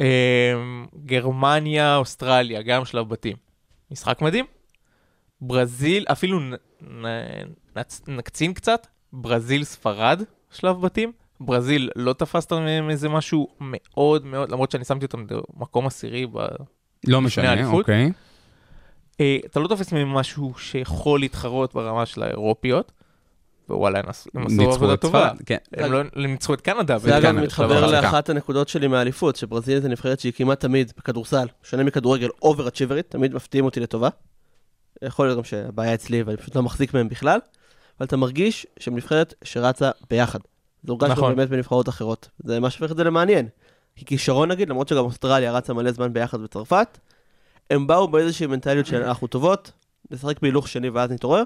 אה, 0.00 0.54
גרמניה, 1.04 1.96
אוסטרליה, 1.96 2.62
גם 2.62 2.84
שלב 2.84 3.08
בתים. 3.08 3.36
משחק 3.90 4.22
מדהים. 4.22 4.44
ברזיל, 5.40 6.04
אפילו 6.12 6.40
נ, 6.40 6.52
נ, 6.80 7.06
נצ, 7.76 8.02
נקצין 8.08 8.54
קצת, 8.54 8.86
ברזיל, 9.12 9.64
ספרד, 9.64 10.22
שלב 10.50 10.80
בתים. 10.80 11.12
ברזיל 11.40 11.90
לא 11.96 12.12
תפסת 12.12 12.52
מהם 12.52 12.90
איזה 12.90 13.08
משהו 13.08 13.48
מאוד 13.60 14.26
מאוד, 14.26 14.52
למרות 14.52 14.70
שאני 14.70 14.84
שמתי 14.84 15.04
אותם 15.04 15.24
במקום 15.56 15.86
עשירי. 15.86 16.26
ב... 16.26 16.38
לא 17.06 17.20
משנה, 17.20 17.50
האליפות? 17.50 17.80
אוקיי. 17.80 18.12
אה, 19.20 19.38
אתה 19.46 19.60
לא 19.60 19.68
תופס 19.68 19.92
מהם 19.92 20.08
משהו 20.08 20.54
שיכול 20.58 21.20
להתחרות 21.20 21.74
ברמה 21.74 22.06
של 22.06 22.22
האירופיות, 22.22 22.92
ווואלה, 23.70 24.00
הם 24.00 24.08
עשו- 24.08 24.70
עבודה 24.72 24.96
טובה. 24.96 25.30
כן. 25.46 25.56
הם 25.76 25.92
לא 25.92 26.02
ניצחו 26.16 26.54
את 26.54 26.60
קנדה. 26.60 26.98
זה 26.98 27.16
אגב 27.18 27.26
בקנדה, 27.28 27.42
מתחבר. 27.42 27.86
לאחת 27.90 28.28
הנקודות 28.28 28.68
שלי 28.68 28.86
מהאליפות, 28.86 29.36
שברזיל 29.36 29.80
זה 29.80 29.88
נבחרת 29.88 30.20
שהיא 30.20 30.32
כמעט 30.32 30.60
תמיד 30.60 30.92
בכדורסל, 30.98 31.46
שונה 31.62 31.82
מכדורגל 31.84 32.28
אובר-אצ'יברית, 32.42 33.10
תמיד 33.10 33.34
מפתיעים 33.34 33.64
אותי 33.64 33.80
לטובה. 33.80 34.08
יכול 35.02 35.26
להיות 35.26 35.38
גם 35.38 35.44
שהבעיה 35.44 35.94
אצלי, 35.94 36.22
ואני 36.22 36.36
פשוט 36.36 36.56
לא 36.56 36.62
מחזיק 36.62 36.94
מהם 36.94 37.08
בכלל. 37.08 37.38
אבל 37.98 38.06
אתה 38.06 38.16
מרגיש 38.16 38.66
שהם 38.78 38.96
נבחרת 38.96 39.34
שרצה 39.44 39.90
ביחד. 40.10 40.38
זה 40.82 40.92
הורגש 40.92 41.10
נכון. 41.10 41.24
נכון. 41.24 41.36
באמת 41.36 41.48
בנבחרות 41.48 41.88
אחרות. 41.88 42.28
זה 42.44 42.60
מה 42.60 42.70
שהופך 42.70 42.92
את 42.92 42.96
זה 42.96 43.04
למעניין. 43.04 43.48
כי 43.96 44.04
כישרון 44.04 44.50
נגיד, 44.50 44.68
למרות 44.68 44.88
שגם 44.88 45.04
אוסטרליה 45.04 45.52
רצה 45.52 45.72
מלא 45.74 45.92
זמן 45.92 46.12
ביחד 46.12 46.40
בצרפת, 46.40 46.98
הם 47.70 47.86
באו 47.86 48.08
באיזושהי 48.08 48.46
מנטליות 48.46 48.86
של 48.86 49.02
אנחנו 49.02 49.26
טובות, 49.26 49.72
נשחק 50.10 50.40
בהילוך 50.42 50.68
שני 50.68 50.88
ואז 50.90 51.10
נתעורר. 51.10 51.42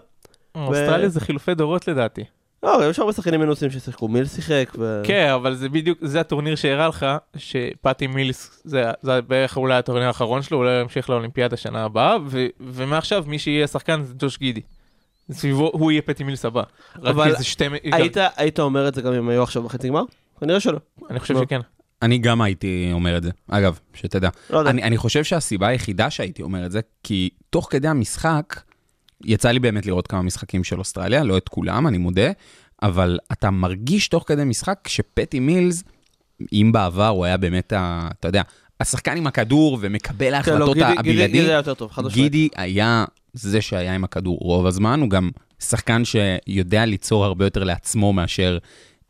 אוסטרליה 0.54 1.08
זה 1.08 1.20
חילופי 1.20 1.54
דורות 1.54 1.88
לדעתי. 1.88 2.24
לא, 2.62 2.90
יש 2.90 2.98
הרבה 2.98 3.12
שחקנים 3.12 3.40
מנוסים 3.40 3.70
ששיחקו, 3.70 4.08
מיל 4.08 4.24
שיחק, 4.24 4.72
ו... 4.78 5.02
כן, 5.04 5.28
אבל 5.34 5.54
זה 5.54 5.68
בדיוק, 5.68 5.98
זה 6.02 6.20
הטורניר 6.20 6.56
שהראה 6.56 6.88
לך, 6.88 7.06
שפאטי 7.36 8.06
מילס, 8.06 8.62
זה, 8.64 8.84
זה 9.02 9.22
בערך 9.22 9.56
אולי 9.56 9.74
הטורניר 9.74 10.06
האחרון 10.06 10.42
שלו, 10.42 10.58
אולי 10.58 10.80
ימשיך 10.80 11.10
לאולימפיאדה 11.10 11.56
שנה 11.56 11.84
הבאה, 11.84 12.16
ו, 12.26 12.46
ומעכשיו 12.60 13.24
מי 13.26 13.38
שיהיה 13.38 13.64
השחקן 13.64 14.02
זה 14.02 14.14
ג'וש 14.18 14.38
גידי. 14.38 14.60
סביבו, 15.32 15.70
הוא 15.72 15.92
יהיה 15.92 16.02
פטי 16.02 16.24
מילס 16.24 16.44
הבא. 16.44 16.62
אבל 16.96 17.34
שתי... 17.42 17.64
היית, 17.92 18.16
היית 18.36 18.60
אומר 18.60 18.88
את 18.88 18.94
זה 18.94 19.02
גם 19.02 19.12
אם 19.12 19.28
היו 19.28 19.42
עכשיו 19.42 19.62
בחצי 19.62 19.88
גמר? 19.88 20.02
כנראה 20.40 20.60
שלא. 20.60 20.78
אני 21.10 21.20
חושב. 21.20 21.34
שכן. 21.40 21.60
אני 22.02 22.18
גם 22.18 22.42
הייתי 22.42 22.90
אומר 22.92 23.16
את 23.16 23.22
זה. 23.22 23.30
אגב, 23.48 23.78
שתדע. 23.94 24.28
לא. 24.50 24.60
אני, 24.60 24.82
אני 24.82 24.96
חושב 24.96 25.24
שהסיבה 25.24 25.68
היחידה 25.68 26.10
שהייתי 26.10 26.42
אומר 26.42 26.66
את 26.66 26.72
זה, 26.72 26.80
כי 27.02 27.30
תוך 27.50 27.68
כדי 27.70 27.88
המשחק, 27.88 28.60
יצא 29.24 29.50
לי 29.50 29.58
באמת 29.58 29.86
לראות 29.86 30.06
כמה 30.06 30.22
משחקים 30.22 30.64
של 30.64 30.78
אוסטרליה, 30.78 31.24
לא 31.24 31.36
את 31.36 31.48
כולם, 31.48 31.86
אני 31.86 31.98
מודה, 31.98 32.30
אבל 32.82 33.18
אתה 33.32 33.50
מרגיש 33.50 34.08
תוך 34.08 34.24
כדי 34.26 34.44
משחק 34.44 34.78
שפטי 34.88 35.40
מילס, 35.40 35.84
אם 36.52 36.70
בעבר 36.72 37.08
הוא 37.08 37.24
היה 37.24 37.36
באמת, 37.36 37.72
ה, 37.72 38.08
אתה 38.20 38.28
יודע, 38.28 38.42
השחקן 38.80 39.16
עם 39.16 39.26
הכדור 39.26 39.78
ומקבל 39.80 40.18
כן, 40.18 40.30
לא, 40.30 40.36
ההחלטות 40.36 40.76
הבלעדי, 40.76 41.32
גידי 41.32 41.40
היה 41.40 41.56
יותר 41.56 41.74
טוב, 41.74 41.90
חד 41.90 42.04
משמעית. 42.04 42.32
גידי 42.32 42.48
היה 42.56 43.04
זה 43.32 43.60
שהיה 43.60 43.94
עם 43.94 44.04
הכדור 44.04 44.38
רוב 44.40 44.66
הזמן, 44.66 45.00
הוא 45.00 45.10
גם 45.10 45.30
שחקן 45.60 46.02
שיודע 46.04 46.84
ליצור 46.84 47.24
הרבה 47.24 47.46
יותר 47.46 47.64
לעצמו 47.64 48.12
מאשר 48.12 48.58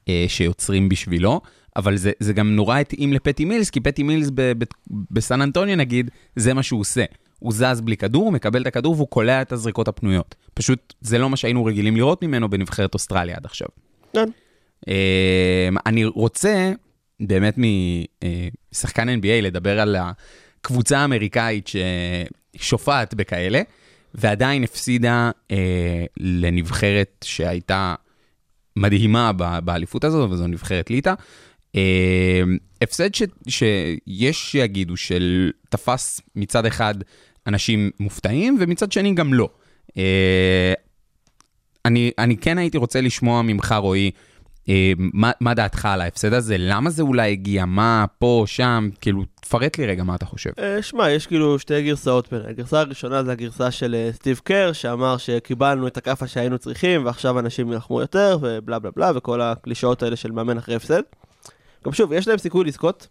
אה, 0.08 0.24
שיוצרים 0.28 0.88
בשבילו, 0.88 1.40
אבל 1.76 1.96
זה, 1.96 2.12
זה 2.20 2.32
גם 2.32 2.56
נורא 2.56 2.78
התאים 2.78 3.12
לפטי 3.12 3.44
מילס, 3.44 3.70
כי 3.70 3.80
פטי 3.80 4.02
מילס 4.02 4.30
ב, 4.34 4.52
ב, 4.58 4.64
בסן 5.10 5.40
אנטוניו 5.40 5.76
נגיד, 5.76 6.10
זה 6.36 6.54
מה 6.54 6.62
שהוא 6.62 6.80
עושה. 6.80 7.04
הוא 7.38 7.52
זז 7.52 7.80
בלי 7.80 7.96
כדור, 7.96 8.24
הוא 8.24 8.32
מקבל 8.32 8.62
את 8.62 8.66
הכדור 8.66 8.94
והוא 8.94 9.08
קולע 9.08 9.42
את 9.42 9.52
הזריקות 9.52 9.88
הפנויות. 9.88 10.34
פשוט 10.54 10.94
זה 11.00 11.18
לא 11.18 11.30
מה 11.30 11.36
שהיינו 11.36 11.64
רגילים 11.64 11.96
לראות 11.96 12.22
ממנו 12.24 12.50
בנבחרת 12.50 12.94
אוסטרליה 12.94 13.36
עד 13.36 13.44
עכשיו. 13.44 13.68
כן. 14.12 14.28
אה, 14.88 15.68
אני 15.86 16.04
רוצה 16.04 16.72
באמת 17.20 17.58
משחקן 18.72 19.08
NBA 19.08 19.42
לדבר 19.42 19.80
על 19.80 19.96
הקבוצה 19.98 20.98
האמריקאית 20.98 21.70
ששופעת 22.56 23.14
בכאלה, 23.14 23.62
ועדיין 24.14 24.64
הפסידה 24.64 25.30
אה, 25.50 26.04
לנבחרת 26.16 27.24
שהייתה 27.24 27.94
מדהימה 28.76 29.32
באליפות 29.64 30.04
הזאת, 30.04 30.30
וזו 30.30 30.46
נבחרת 30.46 30.90
ליטא. 30.90 31.14
אה, 31.76 32.42
הפסד 32.82 33.14
ש, 33.14 33.22
שיש 33.48 34.52
שיגידו 34.52 34.96
של 34.96 35.50
תפס 35.68 36.20
מצד 36.36 36.66
אחד 36.66 36.94
אנשים 37.46 37.90
מופתעים, 38.00 38.56
ומצד 38.60 38.92
שני 38.92 39.14
גם 39.14 39.34
לא. 39.34 39.48
אה, 39.98 40.72
אני, 41.84 42.10
אני 42.18 42.36
כן 42.36 42.58
הייתי 42.58 42.78
רוצה 42.78 43.00
לשמוע 43.00 43.42
ממך, 43.42 43.74
רועי, 43.78 44.10
אה, 44.68 44.92
מה, 44.98 45.30
מה 45.40 45.54
דעתך 45.54 45.84
על 45.86 46.00
ההפסד 46.00 46.32
הזה? 46.32 46.56
למה 46.58 46.90
זה 46.90 47.02
אולי 47.02 47.32
הגיע? 47.32 47.64
מה, 47.64 48.04
פה, 48.18 48.44
שם? 48.46 48.88
כאילו, 49.00 49.24
תפרט 49.40 49.78
לי 49.78 49.86
רגע 49.86 50.04
מה 50.04 50.14
אתה 50.14 50.26
חושב. 50.26 50.50
אה, 50.58 50.82
שמע, 50.82 51.10
יש 51.10 51.26
כאילו 51.26 51.58
שתי 51.58 51.82
גרסאות 51.82 52.28
בעיניי. 52.32 52.50
הגרסה 52.50 52.80
הראשונה 52.80 53.24
זה 53.24 53.32
הגרסה 53.32 53.70
של 53.70 53.94
אה, 53.94 54.10
סטיב 54.12 54.40
קר, 54.44 54.72
שאמר 54.72 55.16
שקיבלנו 55.16 55.86
את 55.86 55.96
הכאפה 55.96 56.26
שהיינו 56.26 56.58
צריכים, 56.58 57.04
ועכשיו 57.06 57.38
אנשים 57.38 57.72
יילחמו 57.72 58.00
יותר, 58.00 58.38
ובלה 58.40 58.78
בלה 58.78 58.90
בלה, 58.96 59.12
וכל 59.14 59.40
הקלישאות 59.40 60.02
האלה 60.02 60.16
של 60.16 60.30
מאמן 60.30 60.58
אחרי 60.58 60.74
הפסד. 60.74 61.02
גם 61.86 61.92
שוב, 61.92 62.12
יש 62.12 62.28
להם 62.28 62.38
סיכוי 62.38 62.64
לזכות, 62.64 63.06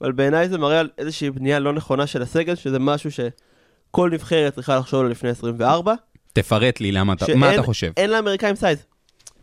אבל 0.00 0.12
בעיניי 0.12 0.48
זה 0.48 0.58
מראה 0.58 0.80
על 0.80 0.88
איזושהי 0.98 1.30
בנייה 1.30 1.58
לא 1.58 1.72
נכונה 1.72 2.06
של 2.06 2.22
הסגל, 2.22 2.54
שזה 2.54 2.78
משהו 2.78 3.10
שכל 3.10 4.10
נבחרת 4.12 4.54
צריכה 4.54 4.76
לחשוב 4.78 5.00
עליו 5.00 5.10
לפני 5.12 5.30
24. 5.30 5.94
תפרט 6.32 6.80
לי 6.80 6.92
למה 6.92 7.12
אתה, 7.12 7.26
שאין- 7.26 7.38
מה 7.38 7.54
אתה 7.54 7.62
חושב. 7.62 7.92
אין 7.96 8.10
לאמריקאים 8.10 8.54
size. 8.56 8.86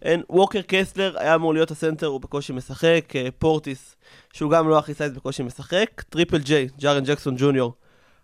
אין, 0.01 0.23
ווקר 0.29 0.59
קסלר 0.67 1.15
היה 1.19 1.35
אמור 1.35 1.53
להיות 1.53 1.71
הסנטר, 1.71 2.07
הוא 2.07 2.21
בקושי 2.21 2.53
משחק, 2.53 3.13
אה, 3.15 3.27
פורטיס, 3.39 3.95
שהוא 4.33 4.51
גם 4.51 4.69
לא 4.69 4.77
הכי 4.79 4.93
size, 4.93 5.11
בקושי 5.13 5.43
משחק, 5.43 6.01
טריפל 6.09 6.37
ג'יי, 6.37 6.67
ג'ארן 6.79 7.03
ג'קסון 7.03 7.35
ג'וניור, 7.37 7.73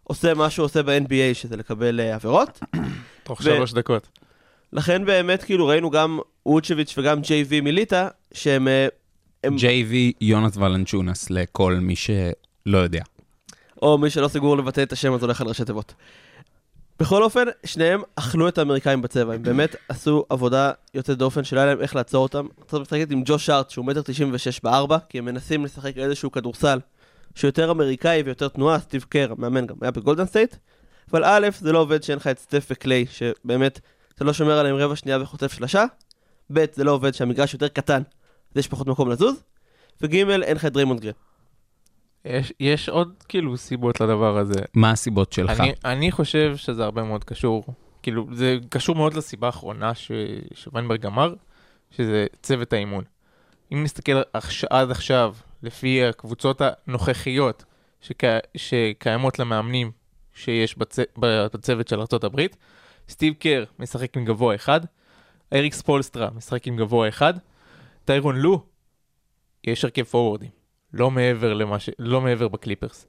עושה 0.04 0.34
מה 0.34 0.50
שהוא 0.50 0.66
עושה 0.66 0.84
ב-NBA, 0.84 1.34
שזה 1.34 1.58
לקבל 1.58 2.00
אה, 2.00 2.16
עבירות. 2.16 2.60
תוך 3.24 3.44
שלוש 3.44 3.74
דקות. 3.74 4.08
לכן 4.74 5.06
באמת, 5.06 5.44
כאילו, 5.44 5.68
ראינו 5.68 5.90
גם 5.90 6.20
ווצ'ביץ' 6.46 6.94
וגם 6.98 7.22
JV 7.22 7.62
מליטא, 7.62 8.08
שהם... 8.34 8.68
אה, 8.68 8.88
הם, 9.44 9.56
JV, 9.56 9.96
יונאס 10.22 10.58
ולנצ'ונאס, 10.58 11.30
לכל 11.30 11.76
מי 11.76 11.96
שלא 11.96 12.78
יודע. 12.78 13.02
או 13.82 13.98
מי 13.98 14.10
שלא 14.10 14.28
סגור 14.28 14.58
לבטא 14.58 14.84
את 14.84 14.92
השם, 14.92 15.14
אז 15.14 15.24
הולך 15.24 15.42
על 15.42 15.48
ראשי 15.48 15.66
תיבות. 15.66 15.94
בכל 17.00 17.24
אופן, 17.24 17.46
שניהם 17.66 18.02
אכלו 18.16 18.48
את 18.48 18.58
האמריקאים 18.58 19.02
בצבע, 19.02 19.34
הם 19.34 19.44
באמת 19.44 19.76
עשו 19.90 20.26
עבודה 20.30 20.72
יוצאת 20.94 21.18
דופן 21.18 21.44
שלא 21.44 21.60
היה 21.60 21.68
להם 21.68 21.82
איך 21.82 21.96
לעצור 21.96 22.24
אותם. 22.24 22.48
קצת 22.60 22.78
משחקת 22.78 23.12
עם 23.12 23.22
ג'וש 23.26 23.50
הארט, 23.50 23.70
שהוא 23.70 23.86
מטר 23.86 24.02
תשעים 24.02 24.30
ושש 24.34 24.60
בארבע, 24.64 24.98
כי 25.10 25.18
הם 25.18 25.26
מנסים 25.26 25.66
לשחק 25.66 25.98
איזשהו 25.98 26.32
כדורסל 26.32 26.80
שיותר 27.36 27.72
אמריקאי 27.72 28.22
ויותר 28.22 28.48
תנועה, 28.48 28.80
סטיב 28.80 29.06
קר, 29.10 29.32
המאמן 29.32 29.66
גם 29.66 29.76
היה 29.82 29.92
בגולדן 29.92 30.26
סטייט, 30.26 30.56
אבל 31.12 31.24
א', 31.26 31.48
זה 31.60 31.72
לא 31.72 31.80
עובד 31.80 32.04
שאין 32.04 32.18
לך 32.18 32.28
את 32.28 32.40
סטף 32.40 32.68
וקליי, 32.72 33.06
שבאמת, 33.12 33.80
אתה 34.16 34.24
לא 34.24 34.34
שומר 34.34 34.60
עליהם 34.60 34.76
רבע 34.76 34.96
שנייה 34.96 35.22
וחוטף 35.22 35.54
שלושה, 35.54 35.86
ב', 36.54 36.66
זה 36.74 36.84
לא 36.84 36.92
עובד 36.92 37.14
שהמגרש 37.14 37.54
יותר 37.54 37.68
קטן, 37.68 38.02
יש 38.56 38.68
פחות 38.68 38.88
מקום 38.88 39.10
לזוז, 39.10 39.44
וג', 40.02 40.16
אין 40.16 40.56
לך 40.56 40.66
את 40.66 40.74
דריימונד 40.74 41.00
גרין. 41.00 41.14
יש, 42.26 42.54
יש 42.60 42.90
עוד 42.90 43.14
כאילו 43.30 43.58
סיבות 43.58 44.02
לדבר 44.02 44.38
הזה. 44.38 44.60
מה 44.74 44.92
הסיבות 44.92 45.34
שלך? 45.34 45.60
אני, 45.60 45.74
אני 45.86 46.12
חושב 46.12 46.58
שזה 46.58 46.84
הרבה 46.84 47.04
מאוד 47.04 47.24
קשור, 47.24 47.64
כאילו 48.04 48.28
זה 48.34 48.58
קשור 48.70 48.96
מאוד 48.96 49.14
לסיבה 49.14 49.48
האחרונה 49.48 49.96
ש, 49.96 50.12
שוויינברג 50.54 51.06
אמר, 51.06 51.34
שזה 51.92 52.26
צוות 52.42 52.74
האימון. 52.74 53.04
אם 53.74 53.84
נסתכל 53.84 54.22
עכש, 54.34 54.64
עד 54.64 54.92
עכשיו, 54.92 55.36
לפי 55.64 56.06
הקבוצות 56.06 56.62
הנוכחיות 56.62 57.64
שק, 58.02 58.24
שקיימות 58.58 59.40
למאמנים 59.40 59.92
שיש 60.34 60.78
בצ, 60.78 60.96
בצוות 61.18 61.88
של 61.88 62.00
ארה"ב, 62.00 62.46
סטיב 63.10 63.34
קר 63.34 63.64
משחק 63.80 64.18
עם 64.18 64.26
גבוה 64.26 64.56
אחד, 64.56 64.82
אריק 65.54 65.74
ספולסטרה 65.74 66.30
משחק 66.36 66.68
עם 66.68 66.78
גבוה 66.78 67.10
אחד, 67.10 67.34
טיירון 68.06 68.36
לו, 68.36 68.66
יש 69.64 69.86
הרכב 69.86 70.04
פורוורדים, 70.04 70.50
לא 70.94 71.12
מעבר 71.12 71.54
למה 71.54 71.80
ש... 71.80 71.90
לא 72.00 72.22
מעבר 72.22 72.48
בקליפרס. 72.48 73.08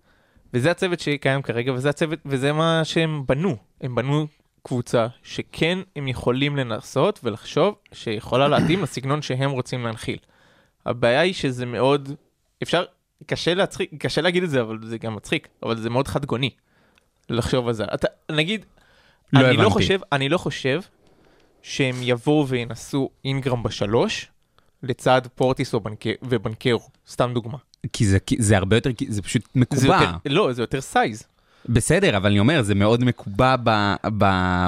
וזה 0.55 0.71
הצוות 0.71 1.01
שקיים 1.01 1.43
כרגע, 1.43 1.73
וזה 1.73 1.91
הצוות, 1.91 2.19
וזה 2.27 2.53
מה 2.53 2.81
שהם 2.85 3.27
בנו. 3.27 3.57
הם 3.81 3.95
בנו 3.95 4.27
קבוצה 4.63 5.07
שכן 5.23 5.79
הם 5.97 6.09
יכולים 6.09 6.57
לנסות 6.57 7.21
ולחשוב 7.25 7.75
שיכולה 7.93 8.49
להתאים 8.49 8.83
לסגנון 8.83 9.23
שהם 9.23 9.51
רוצים 9.51 9.85
להנחיל. 9.85 10.19
הבעיה 10.87 11.21
היא 11.21 11.35
שזה 11.35 11.67
מאוד, 11.67 12.11
אפשר, 12.63 12.85
קשה 13.27 13.55
להצחיק, 13.55 13.91
קשה 13.99 14.21
להגיד 14.21 14.43
את 14.43 14.51
זה, 14.51 14.61
אבל 14.61 14.79
זה 14.83 14.99
גם 14.99 15.15
מצחיק, 15.15 15.49
אבל 15.63 15.77
זה 15.77 15.91
מאוד 15.91 16.09
חד 16.09 16.25
גוני 16.25 16.51
לחשוב 17.31 17.69
על 17.69 17.75
זה. 17.75 17.85
אתה, 17.85 18.09
נגיד, 18.31 18.65
לא 19.33 19.41
אני 19.41 19.49
הבנתי. 19.49 19.63
לא 19.63 19.71
חושב, 19.71 20.01
אני 20.13 20.29
לא 20.29 20.39
חושב 20.39 20.81
שהם 21.63 21.95
יבואו 22.03 22.49
וינסו 22.49 23.11
אינגרם 23.25 23.63
בשלוש, 23.63 24.31
לצד 24.83 25.23
פורטיס. 25.35 25.75
ובנקרו, 26.23 26.89
סתם 27.09 27.31
דוגמה. 27.35 27.59
כי 27.93 28.07
זה, 28.07 28.19
כי 28.19 28.37
זה 28.39 28.57
הרבה 28.57 28.77
יותר, 28.77 28.91
זה 29.09 29.23
פשוט 29.23 29.43
זה 29.43 29.61
מקובע. 29.61 30.01
יותר, 30.01 30.11
לא, 30.27 30.53
זה 30.53 30.63
יותר 30.63 30.81
size. 30.81 31.23
בסדר, 31.69 32.17
אבל 32.17 32.31
אני 32.31 32.39
אומר, 32.39 32.63
זה 32.63 32.75
מאוד 32.75 33.05
מקובע 33.05 33.57
ב, 33.65 33.95
ב, 34.19 34.25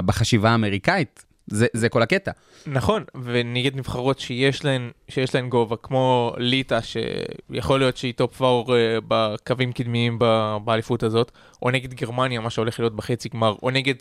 בחשיבה 0.06 0.50
האמריקאית. 0.50 1.24
זה, 1.46 1.66
זה 1.72 1.88
כל 1.88 2.02
הקטע. 2.02 2.30
נכון, 2.66 3.04
ונגד 3.24 3.76
נבחרות 3.76 4.18
שיש 4.18 4.64
להן, 4.64 4.90
שיש 5.08 5.34
להן 5.34 5.48
גובה, 5.48 5.76
כמו 5.76 6.34
ליטא, 6.36 6.78
שיכול 6.80 7.78
להיות 7.80 7.96
שהיא 7.96 8.14
top 8.14 8.36
four 8.36 8.76
אה, 8.76 8.98
בקווים 9.08 9.72
קדמיים 9.72 10.18
באליפות 10.64 11.02
הזאת, 11.02 11.32
או 11.62 11.70
נגד 11.70 11.94
גרמניה, 11.94 12.40
מה 12.40 12.50
שהולך 12.50 12.80
להיות 12.80 12.96
בחצי 12.96 13.28
גמר, 13.28 13.54
או 13.62 13.70
נגד 13.70 13.94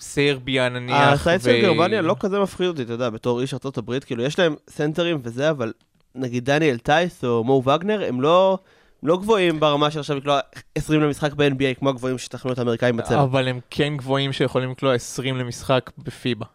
סרביה 0.00 0.68
נניח. 0.68 1.12
ה 1.26 1.29
size 1.29 1.40
של 1.40 1.62
גרמניה 1.62 2.02
לא 2.02 2.16
כזה 2.20 2.40
מפחיד 2.40 2.66
אותי, 2.66 2.82
אתה 2.82 2.92
יודע, 2.92 3.10
בתור 3.10 3.40
איש 3.40 3.54
ארצות 3.54 3.78
הברית, 3.78 4.04
כאילו, 4.04 4.22
יש 4.22 4.38
להם 4.38 4.54
סנטרים 4.70 5.18
וזה, 5.22 5.50
אבל 5.50 5.72
נגיד 6.14 6.44
דניאל 6.44 6.78
טייס 6.78 7.24
או 7.24 7.44
מו 7.44 7.62
וגנר, 7.66 8.04
הם 8.08 8.20
לא... 8.20 8.58
הם 9.02 9.08
לא 9.08 9.16
גבוהים 9.16 9.60
ברמה 9.60 9.90
של 9.90 10.00
עכשיו 10.00 10.16
לקלוע 10.16 10.40
20 10.74 11.00
למשחק 11.00 11.32
ב-NBA, 11.34 11.78
כמו 11.78 11.88
הגבוהים 11.88 12.18
שטחנו 12.18 12.52
את 12.52 12.58
האמריקאים 12.58 12.96
בצבע. 12.96 13.22
אבל 13.22 13.48
הם 13.48 13.60
כן 13.70 13.96
גבוהים 13.96 14.32
שיכולים 14.32 14.70
לקלוע 14.70 14.94
20 14.94 15.36
למשחק 15.36 15.90
בפיבה. 15.98 16.46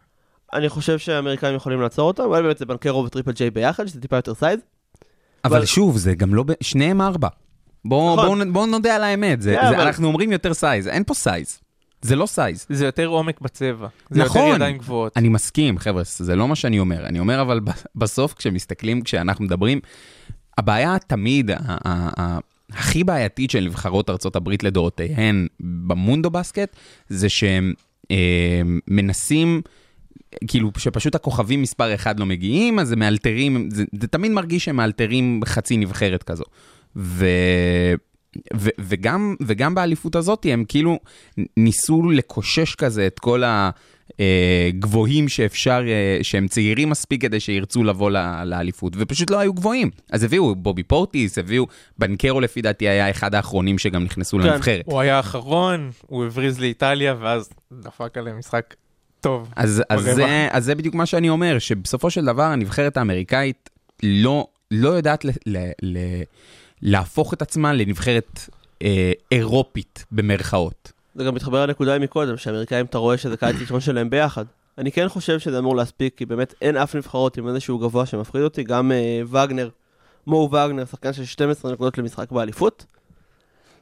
אני 0.54 0.70
חושב 0.70 1.00
שהאמריקאים 1.00 1.56
יכולים 1.56 1.82
לעצור 1.82 2.08
אותם, 2.08 2.24
אולי 2.24 2.42
באמת 2.42 2.58
זה 2.58 2.66
בנקרו 2.66 3.04
וטריפל 3.06 3.32
ג'יי 3.32 3.50
ביחד, 3.50 3.86
שזה 3.86 4.02
טיפה 4.02 4.16
יותר 4.16 4.34
size. 4.34 4.60
אבל, 5.46 5.58
אבל- 5.58 5.66
שוב, 5.66 5.98
זה 5.98 6.16
גם 6.16 6.36
לא... 6.36 6.44
ב... 6.44 6.52
שניהם 6.62 7.02
ארבע. 7.02 7.28
בואו 7.86 8.16
נכון. 8.16 8.28
בוא, 8.28 8.46
נ- 8.46 8.54
בוא 8.54 8.68
נודה 8.68 8.96
על 8.96 9.04
האמת, 9.04 9.42
זה, 9.42 9.56
כן, 9.62 9.62
זה, 9.70 9.76
אבל- 9.76 9.86
אנחנו 9.88 10.08
אומרים 10.08 10.32
יותר 10.32 10.54
size, 10.54 10.88
אין 10.88 11.04
פה 11.04 11.14
size. 11.14 11.60
זה 12.02 12.16
לא 12.16 12.26
size. 12.26 12.66
זה 12.70 12.86
יותר 12.86 13.06
עומק 13.06 13.42
בצבע. 13.42 13.88
זה 14.10 14.24
נכון. 14.24 14.42
יותר 14.42 14.56
ידיים 14.56 14.78
גבוהות. 14.78 15.18
אני 15.18 15.30
מסכים, 15.30 15.78
חבר'ה, 15.78 16.04
זה 16.06 16.36
לא 16.36 16.48
מה 16.48 16.56
שאני 16.56 16.80
אומר. 16.80 17.06
אני 17.06 17.20
אומר, 17.20 17.42
אבל 17.42 17.60
בסוף, 17.96 18.34
כשמסתכלים, 18.34 19.02
כשאנחנו 19.02 19.46
מדברים, 19.46 19.80
הבעיה 20.58 20.98
תמיד, 21.08 21.52
הכי 22.72 23.04
בעייתית 23.04 23.52
של 23.52 23.60
נבחרות 23.66 24.10
ארצות 24.10 24.36
הברית 24.36 24.64
לדורותיהן 24.64 25.48
במונדובסקט, 25.60 26.76
זה 27.10 27.30
שהם 27.30 27.74
אה, 28.12 28.62
מנסים, 28.88 29.62
כאילו, 30.48 30.72
שפשוט 30.78 31.16
הכוכבים 31.16 31.62
מספר 31.62 31.96
אחד 31.96 32.20
לא 32.20 32.26
מגיעים, 32.26 32.80
אז 32.80 32.92
הם 32.92 33.00
מאלתרים, 33.00 33.70
זה, 33.72 33.84
זה 34.02 34.08
תמיד 34.08 34.32
מרגיש 34.32 34.66
שהם 34.66 34.76
מאלתרים 34.76 35.42
חצי 35.46 35.78
נבחרת 35.78 36.24
כזו. 36.24 36.44
ו... 36.96 37.26
ו- 38.56 38.70
וגם, 38.80 39.36
וגם 39.42 39.76
באליפות 39.76 40.16
הזאת 40.16 40.46
הם 40.50 40.64
כאילו 40.68 41.00
ניסו 41.58 42.10
לקושש 42.12 42.76
כזה 42.76 43.08
את 43.08 43.20
כל 43.20 43.44
הגבוהים 44.20 45.30
שאפשר, 45.30 45.84
אה, 45.88 46.20
שהם 46.24 46.48
צעירים 46.48 46.90
מספיק 46.90 47.22
כדי 47.22 47.40
שירצו 47.40 47.84
לבוא 47.84 48.12
ל- 48.12 48.44
לאליפות, 48.44 48.94
ופשוט 48.98 49.32
לא 49.32 49.40
היו 49.40 49.54
גבוהים. 49.54 49.90
אז 50.12 50.24
הביאו 50.24 50.56
בובי 50.56 50.84
פורטיס, 50.84 51.38
הביאו, 51.38 51.66
בנקרו 51.98 52.40
לפי 52.42 52.62
דעתי 52.62 52.90
היה 52.90 53.10
אחד 53.10 53.36
האחרונים 53.36 53.78
שגם 53.78 54.04
נכנסו 54.04 54.38
כן. 54.38 54.44
לנבחרת. 54.44 54.86
הוא 54.86 55.00
היה 55.00 55.18
האחרון, 55.18 55.92
הוא 56.08 56.26
הבריז 56.26 56.60
לאיטליה, 56.60 57.16
ואז 57.20 57.50
דפק 57.74 58.18
עליהם 58.18 58.40
משחק 58.40 58.76
טוב. 59.22 59.50
אז, 59.56 59.84
אז, 59.90 60.00
ברבע. 60.00 60.14
זה, 60.14 60.48
אז 60.52 60.66
זה 60.66 60.76
בדיוק 60.76 60.96
מה 60.96 61.06
שאני 61.06 61.30
אומר, 61.30 61.60
שבסופו 61.60 62.10
של 62.10 62.26
דבר 62.26 62.44
הנבחרת 62.44 62.98
האמריקאית 62.98 63.70
לא, 64.04 64.48
לא 64.72 64.90
יודעת 64.90 65.26
ל, 65.26 65.30
ל, 65.46 65.58
ל, 65.82 65.98
להפוך 66.82 67.34
את 67.34 67.42
עצמה 67.42 67.74
לנבחרת 67.74 68.40
אה, 68.82 69.12
אירופית 69.32 70.06
במרכאות. 70.12 70.92
זה 71.16 71.24
גם 71.24 71.36
מתחבר 71.36 71.66
לנקודה 71.66 72.00
מקודם, 72.00 72.38
שהאמריקאים, 72.38 72.86
אתה 72.86 72.98
רואה 72.98 73.18
שזה 73.18 73.38
קיץ 73.38 73.56
ראשון 73.62 73.80
שלהם 73.80 74.10
ביחד. 74.10 74.46
אני 74.78 74.92
כן 74.92 75.10
חושב 75.10 75.40
שזה 75.40 75.60
אמור 75.60 75.76
להספיק, 75.76 76.18
כי 76.18 76.26
באמת 76.26 76.54
אין 76.62 76.78
אף 76.78 76.96
נבחרות 76.96 77.38
עם 77.38 77.48
איזשהו 77.48 77.78
גבוה 77.78 78.06
שמפחיד 78.06 78.42
אותי, 78.42 78.64
גם 78.64 78.92
אה, 78.92 79.22
וגנר, 79.26 79.70
מו 80.28 80.50
וגנר, 80.52 80.86
שחקן 80.86 81.14
של 81.14 81.26
12 81.26 81.72
נקודות 81.72 81.98
למשחק 81.98 82.32
באליפות. 82.32 82.86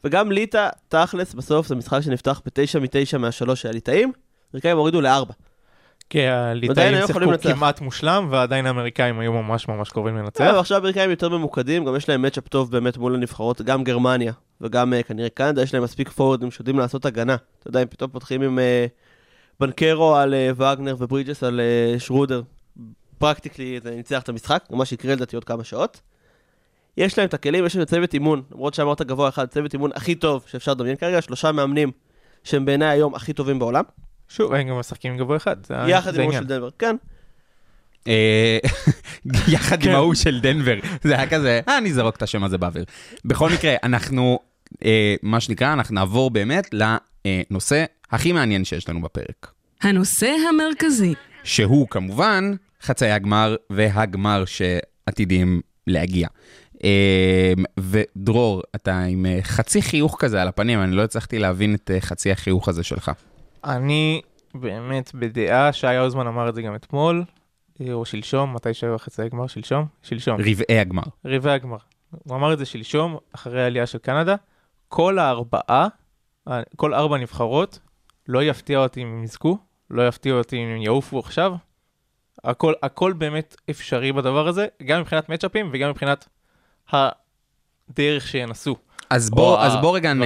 וגם 0.03 0.31
ליטא, 0.31 0.69
תכלס, 0.87 1.33
בסוף 1.33 1.67
זה 1.67 1.75
משחק 1.75 2.01
שנפתח 2.01 2.41
ב-9 2.45 2.79
מ-9 2.79 3.17
מהשלוש 3.17 3.61
של 3.61 3.69
הליטאים, 3.69 4.11
האמריקאים 4.53 4.77
הורידו 4.77 5.01
לארבע. 5.01 5.33
כי 6.09 6.27
הליטאים 6.27 7.07
שיחקו. 7.07 7.31
כמעט 7.41 7.81
מושלם, 7.81 8.27
ועדיין 8.31 8.65
האמריקאים 8.65 9.19
היו 9.19 9.33
ממש 9.33 9.67
ממש 9.67 9.89
קרובים 9.89 10.17
לנצח. 10.17 10.41
אה, 10.41 10.55
ועכשיו 10.55 10.77
האמריקאים 10.77 11.09
יותר 11.09 11.29
ממוקדים, 11.29 11.85
גם 11.85 11.95
יש 11.95 12.09
להם 12.09 12.21
matchup 12.21 12.47
טוב 12.47 12.71
באמת 12.71 12.97
מול 12.97 13.15
הנבחרות, 13.15 13.61
גם 13.61 13.83
גרמניה 13.83 14.33
וגם 14.61 14.93
אה, 14.93 15.03
כנראה 15.03 15.29
קנדה, 15.29 15.61
יש 15.61 15.73
להם 15.73 15.83
מספיק 15.83 16.09
פורורדים 16.09 16.51
שיודעים 16.51 16.79
לעשות 16.79 17.05
הגנה. 17.05 17.35
אתה 17.59 17.67
יודע, 17.67 17.81
אם 17.81 17.87
פתאום 17.87 18.09
פותחים 18.09 18.41
עם 18.41 18.59
אה, 18.59 18.85
בנקרו 19.59 20.15
על 20.15 20.33
וגנר 20.55 20.95
וברידג'ס 20.99 21.43
על 21.43 21.61
שרודר, 21.97 22.41
practically 23.17 23.79
זה 23.83 23.95
ניצח 23.95 24.21
את 24.21 24.29
המשחק, 24.29 24.63
מה 24.69 24.91
שיקרה 24.91 25.15
לדעתי 25.15 25.35
עוד 25.35 25.43
כמה 25.43 25.63
שעות. 25.63 26.01
יש 26.97 27.17
להם 27.17 27.27
את 27.27 27.33
הכלים, 27.33 27.65
יש 27.65 27.75
להם 27.75 27.85
צוות 27.85 28.13
אימון, 28.13 28.41
למרות 28.51 28.73
שאמרת 28.73 29.01
גבוה 29.01 29.29
אחד, 29.29 29.45
צוות 29.45 29.73
אימון 29.73 29.91
הכי 29.95 30.15
טוב 30.15 30.43
שאפשר 30.47 30.71
לדמיין 30.71 30.95
כרגע, 30.95 31.21
שלושה 31.21 31.51
מאמנים 31.51 31.91
שהם 32.43 32.65
בעיניי 32.65 32.89
היום 32.89 33.15
הכי 33.15 33.33
טובים 33.33 33.59
בעולם, 33.59 33.83
שוב, 34.29 34.53
הם 34.53 34.67
גם 34.67 34.75
משחקים 34.75 35.17
גבוה 35.17 35.37
אחד. 35.37 35.55
זה- 35.65 35.73
יחד 35.87 36.11
זה 36.13 36.17
עם 36.17 36.21
ההוא 36.21 36.33
העניין. 36.33 36.43
של 36.43 36.49
דנבר, 36.49 36.69
כן. 36.79 36.95
אה, 38.07 38.57
יחד 39.53 39.77
עם 39.81 39.85
כן. 39.85 39.91
ההוא 39.95 40.13
של 40.13 40.39
דנבר, 40.41 40.75
זה 41.03 41.15
היה 41.17 41.29
כזה, 41.29 41.59
אה, 41.67 41.77
אני 41.77 41.89
אזרוק 41.89 42.15
את 42.15 42.21
השם 42.21 42.43
הזה 42.43 42.57
באוויר. 42.57 42.83
בכל 43.25 43.49
מקרה, 43.53 43.75
אנחנו, 43.83 44.39
אה, 44.85 45.15
מה 45.21 45.39
שנקרא, 45.39 45.73
אנחנו 45.73 45.95
נעבור 45.95 46.31
באמת 46.31 46.69
לנושא 46.73 47.85
הכי 48.11 48.31
מעניין 48.31 48.65
שיש 48.65 48.89
לנו 48.89 49.01
בפרק. 49.01 49.51
הנושא 49.81 50.31
המרכזי. 50.49 51.13
שהוא 51.43 51.87
כמובן 51.89 52.51
חצאי 52.83 53.11
הגמר 53.11 53.55
והגמר 53.69 54.43
שעתידים 54.45 55.61
להגיע. 55.87 56.27
אה, 56.83 57.53
ודרור, 57.79 58.63
אתה 58.75 59.03
עם 59.03 59.25
חצי 59.41 59.81
חיוך 59.81 60.15
כזה 60.19 60.41
על 60.41 60.47
הפנים, 60.47 60.81
אני 60.81 60.95
לא 60.95 61.03
הצלחתי 61.03 61.39
להבין 61.39 61.75
את 61.75 61.91
חצי 61.99 62.31
החיוך 62.31 62.67
הזה 62.69 62.83
שלך. 62.83 63.11
אני 63.63 64.21
באמת 64.53 65.11
בדעה, 65.15 65.73
שי 65.73 65.87
האוזמן 65.87 66.27
אמר 66.27 66.49
את 66.49 66.55
זה 66.55 66.61
גם 66.61 66.75
אתמול, 66.75 67.23
אה, 67.81 67.93
או 67.93 68.05
שלשום, 68.05 68.53
מתי 68.53 68.73
שהיו 68.73 68.95
החצי 68.95 69.21
הגמר? 69.21 69.47
שלשום? 69.47 69.85
שלשום. 70.01 70.37
רבעי 70.39 70.79
הגמר. 70.79 71.03
רבעי 71.25 71.53
הגמר. 71.53 71.77
הוא 72.23 72.35
אמר 72.37 72.53
את 72.53 72.57
זה 72.57 72.65
שלשום, 72.65 73.17
אחרי 73.35 73.63
העלייה 73.63 73.85
של 73.85 73.97
קנדה. 73.97 74.35
כל 74.87 75.19
הארבעה, 75.19 75.87
ה- 76.49 76.61
כל 76.75 76.93
ארבע 76.93 77.17
נבחרות, 77.17 77.79
לא 78.27 78.43
יפתיע 78.43 78.79
אותי 78.79 79.01
אם 79.03 79.07
הם 79.07 79.23
יזכו, 79.23 79.57
לא 79.89 80.07
יפתיע 80.07 80.33
אותי 80.33 80.55
אם 80.63 80.67
הם 80.67 80.81
יעופו 80.81 81.19
עכשיו. 81.19 81.55
הכל, 82.43 82.73
הכל 82.83 83.13
באמת 83.13 83.55
אפשרי 83.69 84.11
בדבר 84.11 84.47
הזה, 84.47 84.67
גם 84.85 85.01
מבחינת 85.01 85.29
מצ'אפים 85.29 85.69
וגם 85.73 85.89
מבחינת 85.89 86.27
הדרך 86.89 88.27
שינסו. 88.27 88.75
אז 89.09 89.29
בוא, 89.29 89.55
או 89.55 89.61
אז 89.61 89.75
בוא 89.81 89.95
רגע, 89.95 90.13
נ-. 90.13 90.23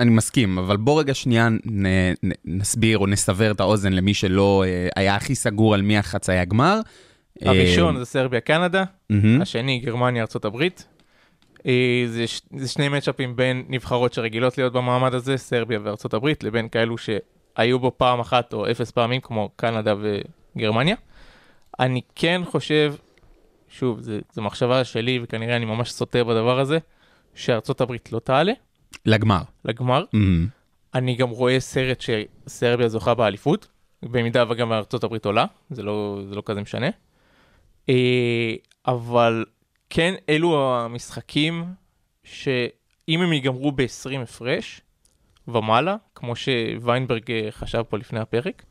אני 0.00 0.10
מסכים, 0.10 0.58
אבל 0.58 0.76
בוא 0.76 1.00
רגע 1.00 1.14
שנייה 1.14 1.48
נ, 1.48 1.86
נ, 1.86 2.12
נסביר 2.44 2.98
או 2.98 3.06
נסבר 3.06 3.50
את 3.50 3.60
האוזן 3.60 3.92
למי 3.92 4.14
שלא 4.14 4.64
אה, 4.66 4.88
היה 4.96 5.14
הכי 5.14 5.34
סגור 5.34 5.74
על 5.74 5.82
מי 5.82 5.98
החצאי 5.98 6.38
הגמר. 6.38 6.80
הראשון 7.42 7.94
אה, 7.94 7.98
זה 8.00 8.04
סרביה 8.04 8.40
קנדה. 8.40 8.84
השני 9.40 9.78
גרמניה 9.78 10.22
ארצות 10.22 10.44
הברית. 10.44 10.86
אה, 11.66 12.04
זה, 12.06 12.26
ש- 12.26 12.40
זה 12.56 12.68
שני 12.68 12.88
מצ'אפים 12.88 13.36
בין 13.36 13.64
נבחרות 13.68 14.12
שרגילות 14.12 14.58
להיות 14.58 14.72
במעמד 14.72 15.14
הזה, 15.14 15.36
סרביה 15.36 15.78
וארצות 15.82 16.14
הברית, 16.14 16.44
לבין 16.44 16.68
כאלו 16.68 16.96
שהיו 16.98 17.78
בו 17.78 17.92
פעם 17.96 18.20
אחת 18.20 18.52
או 18.52 18.70
אפס 18.70 18.90
פעמים 18.90 19.20
כמו 19.20 19.48
קנדה 19.56 19.94
וגרמניה. 20.56 20.96
אני 21.80 22.00
כן 22.14 22.42
חושב, 22.44 22.94
שוב, 23.68 24.00
זו 24.32 24.42
מחשבה 24.42 24.84
שלי 24.84 25.20
וכנראה 25.22 25.56
אני 25.56 25.64
ממש 25.64 25.90
סוטה 25.92 26.24
בדבר 26.24 26.60
הזה, 26.60 26.78
שארצות 27.38 27.80
הברית 27.80 28.12
לא 28.12 28.18
תעלה 28.18 28.52
לגמר. 29.06 29.42
לגמר. 29.64 30.04
מהמם. 30.12 30.46
אני 30.94 31.16
גם 31.16 31.30
רואה 31.30 31.60
סרט 31.60 32.00
שסרביה 32.00 32.88
זוכה 32.88 33.14
באליפות, 33.14 33.68
במידה 34.02 34.44
וגם 34.48 34.72
ארצות 34.72 35.04
הברית 35.04 35.24
עולה, 35.24 35.44
זה 35.70 35.82
לא, 35.82 36.20
זה 36.28 36.34
לא 36.34 36.42
כזה 36.44 36.60
משנה. 36.60 36.88
אה, 37.88 38.54
אבל 38.86 39.44
כן, 39.90 40.14
אלו 40.28 40.76
המשחקים 40.76 41.64
שאם 42.24 43.20
הם 43.20 43.32
ייגמרו 43.32 43.72
ב-20 43.72 44.18
הפרש 44.22 44.80
ומעלה, 45.48 45.96
כמו 46.14 46.36
שוויינברג 46.36 47.30
אה, 47.30 47.48
חשב 47.50 47.82
פה 47.88 47.98
לפני 47.98 48.20
הפרק, 48.20 48.64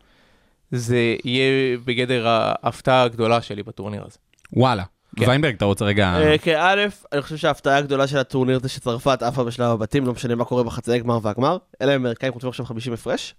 זה 0.72 1.16
יהיה 1.24 1.78
בגדר 1.86 2.28
ההפתעה 2.28 3.04
הגדולה 3.04 3.42
שלי 3.42 3.64
בטורניר 3.64 4.06
הזה. 4.06 4.18
וואלה. 4.54 4.84
כן. 5.20 5.30
ויינברג, 5.30 5.56
אתה 5.56 5.66
רוצה 5.66 5.86
רגע... 5.86 6.14
אה, 6.20 6.38
כא', 6.38 6.74
אני 7.14 7.22
חושב 7.22 7.38
שההפתעה 7.38 7.78
הגדולה 7.78 8.08
של 8.08 8.18
הטורניר 8.18 8.60
זה 8.60 8.70
שצרפת 8.70 9.24
עפה 9.24 9.44
בשלב 9.44 9.72
הבתים, 9.72 10.06
לא 10.06 10.14
משנה 10.14 10.36
מה 10.36 10.46
קורה 10.46 10.64
בחצאי 10.64 11.00
גמר 11.00 11.20
והגמר, 11.22 11.58
אלא 11.82 11.92
אם 11.92 11.96
האמריקאים 11.96 12.34
חוטפים 12.34 12.50
עכשיו 12.50 12.66
50 12.66 12.94
הפרש. 12.94 13.36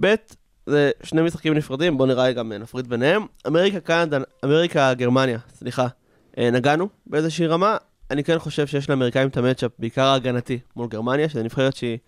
ב', 0.00 0.14
זה 0.66 0.90
שני 1.02 1.22
משחקים 1.22 1.54
נפרדים, 1.54 1.98
בואו 1.98 2.08
נראה 2.08 2.32
גם 2.32 2.52
אה, 2.52 2.58
נפריד 2.58 2.88
ביניהם. 2.88 3.26
אמריקה, 3.46 3.80
קנדה, 3.80 4.18
אמריקה, 4.44 4.94
גרמניה, 4.94 5.38
סליחה, 5.54 5.86
אה, 6.38 6.50
נגענו 6.50 6.88
באיזושהי 7.06 7.46
רמה. 7.46 7.76
אני 8.10 8.24
כן 8.24 8.38
חושב 8.38 8.66
שיש 8.66 8.90
לאמריקאים 8.90 9.28
את 9.28 9.36
המצ'אפ, 9.36 9.70
בעיקר 9.78 10.04
ההגנתי, 10.04 10.58
מול 10.76 10.88
גרמניה, 10.88 11.28
שזו 11.28 11.42
נבחרת 11.42 11.76
שהיא 11.76 11.98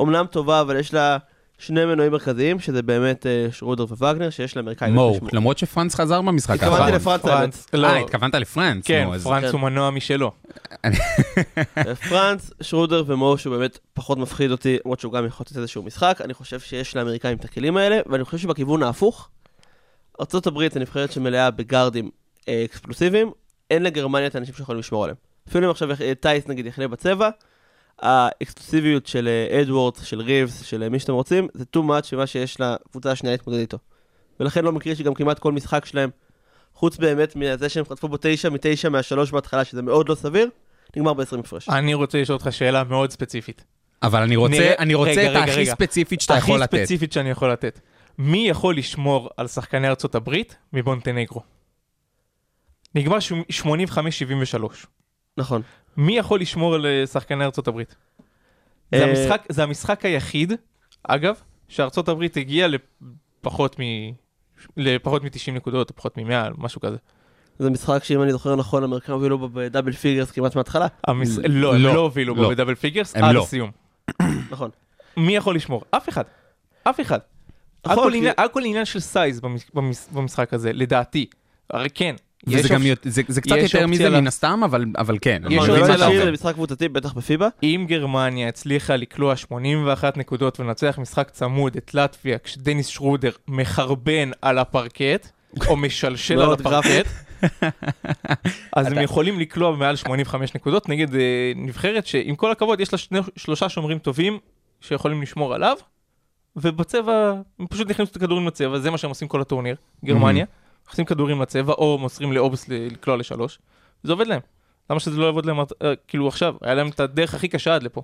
אומנם 0.00 0.26
טובה, 0.30 0.60
אבל 0.60 0.76
יש 0.76 0.94
לה 0.94 1.18
שני 1.60 1.84
מנועים 1.84 2.12
מרכזיים, 2.12 2.60
שזה 2.60 2.82
באמת 2.82 3.26
אה, 3.26 3.46
שרודר 3.52 3.84
ווגנר, 3.84 4.30
שיש 4.30 4.56
לאמריקאים... 4.56 4.94
מו. 4.94 5.18
למרות 5.32 5.58
שפרנץ 5.58 5.94
חזר 5.94 6.22
במשחק 6.22 6.54
התכוונתי 6.54 6.92
האחרון. 6.92 7.18
לפרנץ, 7.18 7.66
האמת. 7.72 7.74
לא, 7.74 7.86
אה, 7.86 7.98
התכוונת 7.98 8.34
לפרנץ. 8.34 8.86
כן, 8.86 9.08
פרנץ 9.22 9.44
כן. 9.44 9.52
הוא 9.52 9.60
מנוע 9.60 9.90
משלו. 9.90 10.32
פרנץ, 12.08 12.50
שרודר 12.60 13.04
ומו, 13.06 13.38
שהוא 13.38 13.56
באמת 13.56 13.78
פחות 13.94 14.18
מפחיד 14.18 14.50
אותי, 14.50 14.78
למרות 14.84 15.00
שהוא 15.00 15.12
גם 15.12 15.26
יכול 15.26 15.44
לתת 15.48 15.56
איזשהו 15.56 15.82
משחק, 15.82 16.20
אני 16.24 16.34
חושב 16.34 16.60
שיש 16.60 16.96
לאמריקאים 16.96 17.36
את 17.36 17.44
הכלים 17.44 17.76
האלה, 17.76 18.00
ואני 18.06 18.24
חושב 18.24 18.38
שבכיוון 18.38 18.82
ההפוך, 18.82 19.28
ארה"ב 20.20 20.68
זה 20.72 20.80
נבחרת 20.80 21.12
שמלאה 21.12 21.50
בגארדים 21.50 22.10
אה, 22.48 22.62
אקספלוסיביים, 22.64 23.30
אין 23.70 23.82
לגרמניה 23.82 24.26
את 24.26 24.34
האנשים 24.34 24.54
שיכולים 24.54 24.80
לשמור 24.80 25.04
עליהם. 25.04 25.16
אפילו 25.48 25.66
אם 25.66 25.70
עכשיו 25.70 25.90
אה, 26.00 26.12
טייס 26.20 26.48
נגיד 26.48 26.66
יחנה 26.66 26.88
בצבע, 26.88 27.30
האקספלוסיביות 28.00 29.06
של 29.06 29.28
אה, 29.28 29.60
אדוורדס, 29.60 30.02
של 30.02 30.20
ריבס, 30.20 30.62
של 30.64 30.82
אה, 30.82 30.88
מי 30.88 30.98
שאתם 30.98 31.12
רוצים, 31.12 31.48
זה 31.54 31.64
too 31.76 31.80
much 31.80 32.14
ממה 32.14 32.26
שיש 32.26 32.56
לקבוצה 32.60 33.10
השנייה 33.12 33.34
להתמודד 33.34 33.58
איתו. 33.58 33.78
ולכן 34.40 34.64
לא 34.64 34.72
מקרי 34.72 34.96
שגם 34.96 35.14
כמעט 35.14 35.38
כל 35.38 35.52
משחק 35.52 35.84
שלהם, 35.84 36.10
חוץ 36.74 36.96
באמת 36.96 37.36
מזה 37.36 37.68
שהם 37.68 37.84
חטפו 37.84 38.08
בו 38.08 38.16
תשע 38.20 38.48
מתשע 38.48 38.88
מהשלוש 38.88 39.30
בהתחלה, 39.30 39.64
שזה 39.64 39.82
מאוד 39.82 40.08
לא 40.08 40.14
סביר, 40.14 40.48
נגמר 40.96 41.12
ב-20 41.14 41.38
הפרש. 41.38 41.68
אני 41.68 41.94
רוצה 41.94 42.20
לשאול 42.22 42.38
אותך 42.38 42.52
שאלה 42.52 42.84
מאוד 42.84 43.10
ספציפית. 43.10 43.64
אבל 44.02 44.22
אני 44.22 44.36
רוצה, 44.36 44.52
נראה- 44.54 44.74
אני 44.78 44.94
רוצה 44.94 45.10
רגע, 45.10 45.24
את 45.24 45.30
רגע, 45.30 45.40
הכי 45.44 45.60
רגע. 45.60 45.72
ספציפית 45.72 46.20
שאתה 46.20 46.34
יכול 46.34 46.60
לתת. 46.60 46.74
הכי 46.74 46.82
ספציפית 46.84 47.12
שאני 47.12 47.30
יכול 47.30 47.52
לתת. 47.52 47.80
מי 48.18 48.48
יכול 48.48 48.76
לשמור 48.76 49.30
על 49.36 49.46
שחקני 49.46 49.88
ארצות 49.88 50.14
הברית 50.14 50.56
מבונטנגרו? 50.72 51.40
נגמר 52.94 53.20
ש- 53.20 53.32
85-73. 53.50 54.86
נכון. 55.36 55.62
מי 55.96 56.18
יכול 56.18 56.40
לשמור 56.40 56.74
על 56.74 56.86
אה, 56.86 57.06
שחקני 57.06 57.44
ארצות 57.44 57.68
הברית? 57.68 57.94
זה 58.94 59.04
אה, 59.04 59.10
המשחק, 59.10 59.42
זה 59.48 59.62
המשחק 59.62 60.04
היחיד 60.04 60.52
אגב, 61.02 61.34
שארצות 61.68 62.08
הברית 62.08 62.36
הגיעה 62.36 62.68
לפחות 62.68 63.76
מ... 63.80 63.82
לפחות 64.76 65.22
מ-90 65.24 65.52
נקודות, 65.52 65.90
או 65.90 65.96
פחות 65.96 66.18
מ-100, 66.18 66.32
משהו 66.58 66.80
כזה. 66.80 66.96
זה 67.58 67.70
משחק 67.70 68.04
שאם 68.04 68.22
אני 68.22 68.32
זוכר 68.32 68.56
נכון, 68.56 68.84
אמריקאים 68.84 69.14
הובילו 69.14 69.38
בו 69.38 69.48
ב 69.48 69.54
double 69.54 69.92
figures 69.92 70.30
כמעט 70.30 70.54
מההתחלה. 70.54 70.86
המס... 71.06 71.38
לא, 71.38 71.74
הם 71.74 71.82
לא, 71.82 71.94
לא 71.94 72.00
הובילו 72.00 72.34
בו 72.34 72.42
לא. 72.42 72.50
ב 72.50 72.53
double 72.53 72.74
figures 72.74 73.16
עד 73.16 73.34
לא. 73.34 73.42
הסיום. 73.42 73.70
נכון. 74.52 74.70
מי 75.16 75.36
יכול 75.36 75.54
לשמור? 75.56 75.82
אף 75.90 76.08
אחד. 76.08 76.24
אף 76.84 77.00
אחד. 77.00 77.18
נכון, 77.86 77.98
הכל 77.98 78.14
עניין- 78.14 78.34
הכל 78.38 78.62
עניין 78.64 78.84
של 78.84 79.00
size 79.00 79.40
במש- 79.40 79.70
במש- 79.74 80.12
במשחק 80.14 80.54
הזה, 80.54 80.72
לדעתי. 80.72 81.26
הרי 81.70 81.90
כן. 81.90 82.14
וזה 82.46 82.68
גם 82.68 82.82
זה 83.02 83.22
זה 83.28 83.40
קצת 83.40 83.56
יותר 83.56 83.86
מזה 83.86 84.10
מן 84.10 84.26
הסתם, 84.26 84.60
אבל 84.64 84.84
אבל 84.98 85.18
כן. 85.20 85.42
יש 85.50 85.68
אופציה 85.68 85.86
להשאיר 85.86 86.08
אומר. 86.08 86.24
זה 86.24 86.32
משחק 86.32 86.54
קבוצתי, 86.54 86.88
בטח 86.88 87.12
בפיבה. 87.12 87.48
אם 87.62 87.84
גרמניה 87.88 88.48
הצליחה 88.48 88.96
לקלוע 88.96 89.36
81 89.36 90.16
נקודות 90.16 90.60
ולנצח 90.60 90.98
משחק 90.98 91.30
צמוד 91.30 91.76
את 91.76 91.94
לטביה 91.94 92.38
כשדניס 92.38 92.86
שרודר 92.86 93.30
מחרבן 93.48 94.30
על 94.42 94.58
הפרקט, 94.58 95.28
או 95.68 95.76
משלשל 95.76 96.40
על. 96.40 96.52
הפרקט, 96.52 97.06
אז 98.76 98.86
הם 98.86 99.02
יכולים 99.02 99.40
לקלוע 99.40 99.76
מעל 99.76 99.96
85 99.96 100.54
נקודות 100.54 100.88
נגד 100.88 101.14
אה, 101.14 101.52
נבחרת 101.56 102.06
שעם 102.06 102.36
כל 102.36 102.52
הכבוד 102.52 102.80
יש 102.80 102.92
לה 102.92 102.98
שני, 102.98 103.18
שלושה 103.36 103.68
שומרים 103.68 103.98
טובים 103.98 104.38
שיכולים 104.80 105.22
לשמור 105.22 105.54
עליו, 105.54 105.76
ובצבע, 106.56 107.34
הם 107.58 107.66
פשוט 107.66 107.90
נכנסו 107.90 108.10
את 108.10 108.16
הכדורים 108.16 108.46
לצבע, 108.46 108.78
זה 108.78 108.90
מה 108.90 108.98
שהם 108.98 109.10
עושים 109.10 109.28
כל 109.28 109.40
הטורניר, 109.40 109.76
גרמניה, 110.04 110.44
מכניסים 110.90 111.04
כדורים 111.04 111.40
לצבע 111.42 111.72
או 111.72 111.98
מוסרים 111.98 112.32
לאובס 112.32 112.68
לקלוע 112.68 113.16
לשלוש, 113.16 113.58
זה 114.02 114.12
עובד 114.12 114.26
להם. 114.26 114.40
למה 114.90 115.00
שזה 115.00 115.16
לא 115.16 115.26
יעבוד 115.26 115.46
להם, 115.46 115.58
אה, 115.60 115.64
כאילו 116.08 116.28
עכשיו, 116.28 116.54
היה 116.62 116.74
להם 116.74 116.88
את 116.88 117.00
הדרך 117.00 117.34
הכי 117.34 117.48
קשה 117.48 117.74
עד 117.74 117.82
לפה. 117.82 118.02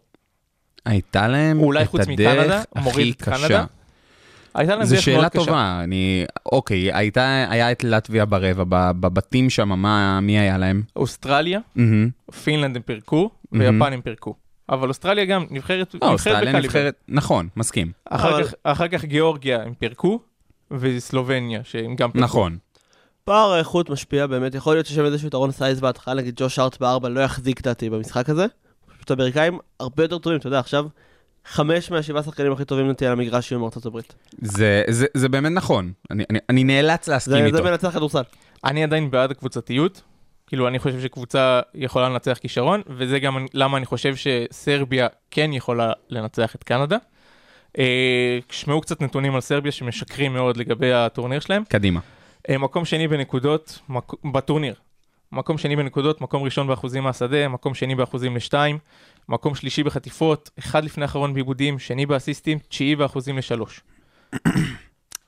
הייתה 0.85 1.29
להם 1.29 1.61
אולי 1.61 1.83
את 1.83 1.89
חוץ 1.89 2.01
הדרך 2.01 2.39
מקנדה, 2.41 2.63
מוריד 2.77 3.15
הכי? 3.21 3.31
קשה. 3.31 3.65
הייתה 4.55 4.77
להם 4.77 4.85
זו 4.85 4.95
דרך 4.95 5.05
שאלה 5.05 5.17
מאוד 5.19 5.29
קשה. 5.31 5.45
טובה, 5.45 5.81
אני... 5.85 6.25
אוקיי, 6.53 6.93
הייתה, 6.93 7.47
היה 7.51 7.73
את 7.73 7.85
לטביה 7.85 8.25
ברבע, 8.25 8.65
בבתים 8.93 9.51
שם, 9.51 9.69
מה, 9.69 10.21
מי 10.21 10.39
היה 10.39 10.59
להם? 10.59 10.83
אוסטרליה, 10.97 11.61
מהמם. 11.75 12.09
פינלנד 12.45 12.77
הם 12.77 12.83
פירקו, 12.83 13.31
מהמם. 13.53 13.81
ויפן 13.81 13.93
הם 13.93 14.01
פירקו. 14.01 14.35
אבל 14.69 14.89
אוסטרליה 14.89 15.25
גם 15.25 15.47
נבחרת 15.51 15.95
לא, 15.95 15.99
נבחרת 15.99 16.13
אוסטרליה 16.13 16.41
בקליבר. 16.41 16.59
נבחרת, 16.67 16.95
נכון, 17.09 17.49
מסכים. 17.57 17.93
אחר 18.05 18.35
אבל- 18.35 18.45
כך- 18.45 18.55
אחר 18.65 18.89
כך 18.89 19.05
גיאורגיה 19.05 19.63
הם 19.63 19.75
פירקו, 19.75 20.21
וסלובניה 20.71 21.61
שהם 21.65 21.95
גם 21.97 22.11
פירקו. 22.11 22.25
נכון. 22.25 22.59
פער 23.27 23.53
האיכות 23.53 23.91
משפיע 23.91 24.27
באמת, 24.27 24.55
יכול 24.55 24.75
להיות 24.75 24.87
שיש 24.87 24.97
שם 24.97 25.05
איזשהו 25.05 25.29
יתרון 25.29 25.53
סייז 25.53 25.81
בהתחלה, 25.81 26.15
נגיד 26.15 26.35
ג'וש 26.37 26.59
ארט 26.59 26.81
בארבע 26.81 27.09
לא 27.09 27.21
יחזיק 27.21 27.61
דעתי 27.61 27.91
במשחק 27.91 28.29
הזה. 28.29 28.47
פשוט 28.97 29.11
האמריקאים 29.11 29.59
הרבה 29.81 30.05
יותר 30.05 30.19
טובים, 30.19 30.39
אתה 30.39 30.47
יודע, 30.47 30.59
עכשיו 30.59 30.87
חמש 31.45 31.91
מהשבעה 31.91 32.23
שחקנים 32.23 32.53
הכי 32.53 32.65
טובים 32.65 32.91
נטי 32.91 33.07
על 33.07 33.13
המגרש 33.13 33.53
יהיו 33.53 33.61
מארצות 33.61 33.87
הברית. 33.87 34.15
זה, 34.43 34.83
זה, 34.89 35.07
זה 35.15 35.29
באמת 35.29 35.53
נכון, 35.53 35.93
אני, 36.11 36.25
אני, 36.31 36.39
אני 36.51 36.65
נאלץ 36.65 37.09
להסכים 37.09 37.39
זה 37.39 37.45
איתו. 37.45 37.57
זה 37.57 37.63
מנצח 37.63 37.95
כדורסל. 37.95 38.23
אני 38.65 38.85
עדיין 38.85 39.11
בעד 39.11 39.31
הקבוצתיות. 39.31 40.03
כאילו, 40.47 40.69
אני 40.69 40.79
חושב 40.79 41.01
שקבוצה 41.01 41.61
יכולה 41.75 42.09
לנצח 42.09 42.39
כישרון, 42.41 42.83
וזה 42.89 43.19
גם 43.19 43.47
למה 43.55 43.77
אני 43.77 43.87
חושב 43.87 44.15
שסרביה 44.17 45.07
כן 45.31 45.53
יכולה 45.53 45.93
לנצח 46.09 46.55
את 46.55 46.65
קנדה. 46.65 46.97
אה, 47.79 48.39
שמעו 48.51 48.81
קצת 48.81 49.01
נתונים 49.01 49.35
על 49.35 49.41
סרביה 49.41 49.73
שמשקרים 49.73 50.33
מאוד 50.33 50.57
לגבי 50.57 50.93
הטורניר 50.93 51.41
שלהם. 51.41 51.65
קדימה. 51.69 52.01
אה, 52.51 52.59
מקום 52.59 52.85
שני 52.85 53.09
בנקודות 53.09 53.79
מק... 53.89 54.13
בטורניר. 54.33 54.75
מקום 55.33 55.59
שני 55.59 55.77
בנקודות, 55.77 56.21
מקום 56.21 56.43
ראשון 56.43 56.67
באחוזים 56.67 57.03
מהשדה, 57.03 57.49
מקום 57.49 57.75
שני 57.75 57.95
באחוזים 57.95 58.37
לשתיים, 58.37 58.79
מקום 59.29 59.55
שלישי 59.55 59.83
בחטיפות, 59.83 60.51
אחד 60.59 60.85
לפני 60.85 61.05
אחרון 61.05 61.35
בעיבודים, 61.35 61.79
שני 61.79 62.07
באסיסטים, 62.07 62.59
תשיעי 62.69 62.97
באחוזים 62.97 63.39
לשלוש. 63.39 63.81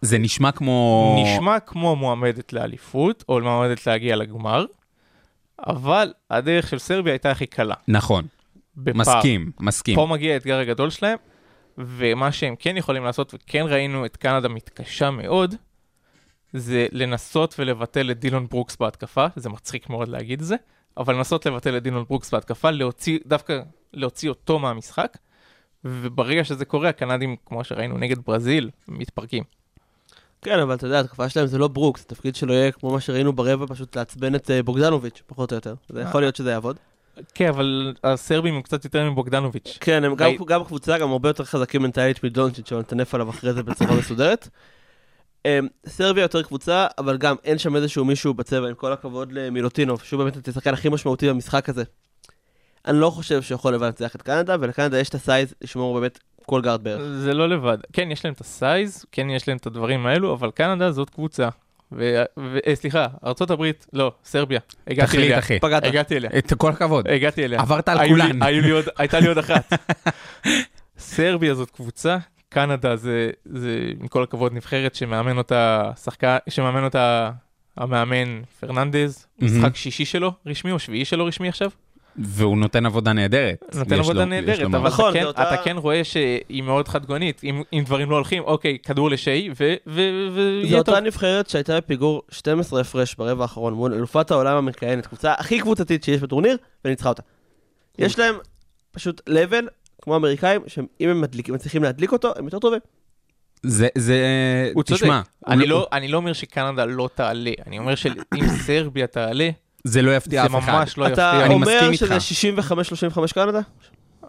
זה 0.01 0.19
נשמע 0.19 0.53
כמו... 0.53 1.17
נשמע 1.25 1.61
כמו 1.61 1.97
מועמדת 1.97 2.53
לאליפות, 2.53 3.25
או 3.29 3.41
מועמדת 3.41 3.87
להגיע 3.87 4.17
לגמר, 4.17 4.65
אבל 5.67 6.13
הדרך 6.31 6.69
של 6.69 6.79
סרביה 6.79 7.13
הייתה 7.13 7.31
הכי 7.31 7.47
קלה. 7.47 7.75
נכון, 7.89 8.27
בפער. 8.77 9.17
מסכים, 9.17 9.51
מסכים. 9.61 9.95
פה 9.95 10.07
מגיע 10.07 10.35
האתגר 10.35 10.59
הגדול 10.59 10.91
שלהם, 10.91 11.19
ומה 11.79 12.33
שהם 12.33 12.55
כן 12.59 12.77
יכולים 12.77 13.05
לעשות, 13.05 13.35
וכן 13.35 13.65
ראינו 13.69 14.07
את 14.07 14.17
קנדה 14.17 14.49
מתקשה 14.49 15.11
מאוד, 15.11 15.55
זה 16.53 16.87
לנסות 16.93 17.55
ולבטל 17.59 18.11
את 18.11 18.21
דילון 18.21 18.47
ברוקס 18.47 18.77
בהתקפה, 18.77 19.27
זה 19.37 19.49
מצחיק 19.49 19.91
מאוד 19.91 20.09
להגיד 20.09 20.41
את 20.41 20.47
זה, 20.47 20.57
אבל 20.97 21.15
לנסות 21.15 21.47
לבטל 21.47 21.77
את 21.77 21.83
דילון 21.83 22.05
ברוקס 22.09 22.31
בהתקפה, 22.31 22.71
להוציא, 22.71 23.19
דווקא 23.27 23.61
להוציא 23.93 24.29
אותו 24.29 24.59
מהמשחק, 24.59 25.19
וברגע 25.85 26.45
שזה 26.45 26.65
קורה, 26.65 26.89
הקנדים, 26.89 27.37
כמו 27.47 27.65
שראינו 27.65 27.99
נגד 27.99 28.19
ברזיל, 28.27 28.71
מתפרקים. 28.89 29.45
כן, 30.43 30.59
אבל 30.59 30.75
אתה 30.75 30.87
יודע, 30.87 31.01
התקפה 31.01 31.29
שלהם 31.29 31.47
זה 31.47 31.59
לא 31.59 31.69
ברוקס, 31.69 32.05
התפקיד 32.05 32.37
שלו 32.37 32.55
יהיה 32.55 32.73
כמו 32.73 32.93
מה 32.93 33.01
שראינו 33.01 33.33
ברבע, 33.33 33.67
פשוט 33.69 33.97
לעצבן 33.97 34.35
את 34.35 34.51
אה, 34.51 34.63
בוגדנוביץ', 34.63 35.23
פחות 35.27 35.53
או 35.53 35.57
יותר. 35.57 35.75
זה 35.89 36.01
יכול 36.01 36.21
להיות 36.21 36.37
שזה 36.37 36.51
יעבוד. 36.51 36.77
כן, 37.35 37.49
אבל 37.49 37.95
הסרבים 38.05 38.55
הם 38.55 38.63
קצת 38.63 38.85
יותר 38.85 39.11
מבוגדנוביץ'. 39.11 39.79
כן, 39.81 40.05
הם 40.05 40.15
גם, 40.47 40.65
קבוצה, 40.65 40.99
גם 40.99 41.11
הרבה 41.11 41.29
יותר 41.29 41.45
חזקים 41.45 41.83
מנטלית 41.83 42.25
מדונצ'יץ', 42.25 42.73
אבל 42.73 42.81
נטנף 42.81 43.15
עליו 43.15 43.31
אחרי 43.31 43.53
זה 43.53 43.63
בצורה 43.63 43.97
מסודרת. 43.97 44.49
אמ, 45.47 45.67
סרביה 45.87 46.23
יותר 46.23 46.43
קבוצה, 46.43 46.87
אבל 46.99 47.17
גם 47.17 47.37
אין 47.45 47.59
שם 47.59 47.77
איזשהו 47.77 48.05
מישהו 48.05 48.35
בצבע, 48.35 48.69
עם 48.69 48.75
כל 48.75 48.93
הכבוד 48.93 49.33
למילוטינוב, 49.33 50.03
שהוא 50.05 50.25
באמת 50.25 50.49
השחקן 50.49 50.75
הכי 50.75 50.89
משמעותי 50.89 51.29
במשחק 51.29 51.69
הזה. 51.69 51.83
אני 52.87 52.99
לא 53.01 53.11
חושב 53.11 53.43
שהוא 53.43 53.55
יכול 53.57 53.75
לבד 53.75 53.87
לנצח 53.87 54.15
את 54.17 54.23
קנדה, 54.23 54.57
ולקנדה 54.61 54.99
יש 54.99 55.09
את 55.09 55.15
ה 55.15 55.23
size 55.23 55.55
לשמור 55.63 56.01
באמת 56.01 56.19
כל 56.47 56.61
גארד 56.63 56.85
בערך. 56.85 57.03
זה 57.03 57.35
לא 57.35 57.49
לבד. 57.49 57.79
כן, 57.93 58.11
יש 58.11 58.25
להם 58.25 58.35
את 58.35 58.41
ה 58.41 58.51
size, 58.51 59.05
כן, 59.13 59.31
יש 59.31 59.49
להם 59.49 59.57
את 59.57 59.67
הדברים 59.67 60.07
האלו, 60.07 60.33
אבל 60.35 60.51
קנדה 60.51 60.91
זאת 60.93 61.11
קבוצה. 61.11 61.49
ו... 61.93 62.23
ו... 62.39 62.59
אה, 62.67 62.75
סליחה, 62.75 63.07
ארצות 63.27 63.51
הברית, 63.51 63.87
לא, 63.93 64.13
סרביה. 64.25 64.61
הגעתי 64.87 65.07
תחליט, 65.09 65.25
אליה. 65.27 65.39
אחי. 65.39 65.59
פגעת. 65.61 65.85
הגעתי 65.85 66.17
אליה. 66.17 66.31
את 66.39 66.53
כל 66.55 66.71
הכבוד. 66.71 67.09
הגעתי 67.09 67.45
אליה. 67.45 67.61
עברת 67.61 67.89
על 67.89 67.99
היו 67.99 68.17
לי- 68.17 68.23
כולן. 68.23 68.43
היו 68.43 68.63
לי 68.63 68.71
עוד, 68.71 68.85
הייתה 68.99 69.21
לי 69.21 69.29
עוד 69.29 69.39
אחת. 69.39 69.73
סרביה 70.99 71.55
זאת 71.55 71.71
קבוצה, 71.71 72.17
קנדה 72.49 72.97
זה, 72.97 73.31
זה 73.45 73.71
עם 74.01 74.09
כל 74.09 74.23
הכבוד 74.23 74.53
נבחרת 74.53 74.95
שמאמן 74.95 75.39
אותה 75.39 75.91
שחקן, 76.05 76.37
שמאמן 76.49 76.85
אותה 76.85 77.31
המאמן 77.77 78.43
פרננדז, 78.61 79.27
מהמם. 79.39 79.59
משחק 79.59 79.77
שישי 79.77 80.05
שלו 80.05 80.33
רשמי 80.47 80.73
או 80.73 80.79
שביעי 80.79 81.05
שלו 81.05 81.25
רשמי 81.25 81.49
עכשיו. 81.49 81.71
והוא 82.17 82.59
נותן 82.59 82.87
עבודה 82.87 83.13
נהדרת. 83.13 83.65
נותן 83.75 83.99
עבודה 83.99 84.21
לו- 84.21 84.25
נהדרת, 84.31 84.61
אבל. 84.75 84.87
נכון, 84.89 85.11
אתה, 85.11 85.19
כן, 85.21 85.25
אותה- 85.27 85.55
אתה 85.55 85.63
כן 85.63 85.77
רואה 85.77 86.05
שהיא 86.05 86.63
מאוד 86.63 86.89
חדגונית, 86.89 87.41
אם, 87.45 87.63
אם 87.73 87.83
דברים 87.87 88.11
לא 88.11 88.15
הולכים, 88.17 88.43
אוקיי, 88.43 88.79
כדור 88.83 89.11
לשי, 89.11 89.51
ו- 89.61 89.75
ו- 89.87 90.27
זו 90.31 90.35
ויהיה 90.35 90.83
טוב. 90.85 90.95
אותה 90.95 91.01
נבחרת 91.01 91.49
שהייתה 91.51 91.77
בפיגור 91.81 92.23
12 92.31 92.81
הפרש 92.81 93.15
ברבע 93.15 93.43
האחרון 93.43 93.75
מול 93.75 93.95
אלופת 93.95 94.31
העולם 94.31 94.57
המכהנת, 94.57 95.07
קבוצה 95.07 95.35
הכי 95.39 95.61
קבוצתית 95.61 96.05
שיש 96.05 96.21
בטורניר, 96.21 96.57
וניצחה 96.85 97.09
אותה. 97.09 97.23
יש 97.99 98.19
להם 98.19 98.35
פשוט 98.93 99.21
level, 99.29 99.65
כמו 100.09 100.15
האמריקאים, 100.15 100.61
שאם 100.67 101.09
הם 101.09 101.21
מדליק- 101.21 101.49
מצליחים 101.51 101.83
להדליק 101.83 102.13
אותו, 102.13 102.33
הם 102.37 102.45
יותר 102.45 102.59
טובים. 102.59 102.81
זה, 103.63 103.89
זה, 103.99 104.19
הוא 104.75 104.83
צודק. 104.83 105.01
תשמע, 105.01 105.21
אני 105.49 105.63
הוא- 105.63 105.69
לא, 105.69 105.89
אני 105.93 106.09
לא 106.09 106.17
אומר 106.17 106.33
שקנדה 106.33 106.85
לא 106.85 107.09
תעלה, 107.15 107.51
אני 107.67 107.79
אומר 107.79 107.95
שאם 107.95 108.13
סרביה 108.67 109.07
תעלה, 109.07 109.51
זה 109.85 110.03
לא 110.03 110.17
יפתיע 110.17 110.49
זה 110.49 110.57
אף 110.59 110.65
אחד. 110.65 110.73
ממש 110.73 110.99
לא 110.99 111.07
אתה 111.07 111.13
יפתיע. 111.13 111.45
אני 111.47 111.55
אומר 111.55 111.67
מסכים 111.91 111.95
שזה 111.95 112.15
איתך. 112.15 112.65
65-35 113.31 113.33
קנדה? 113.35 113.61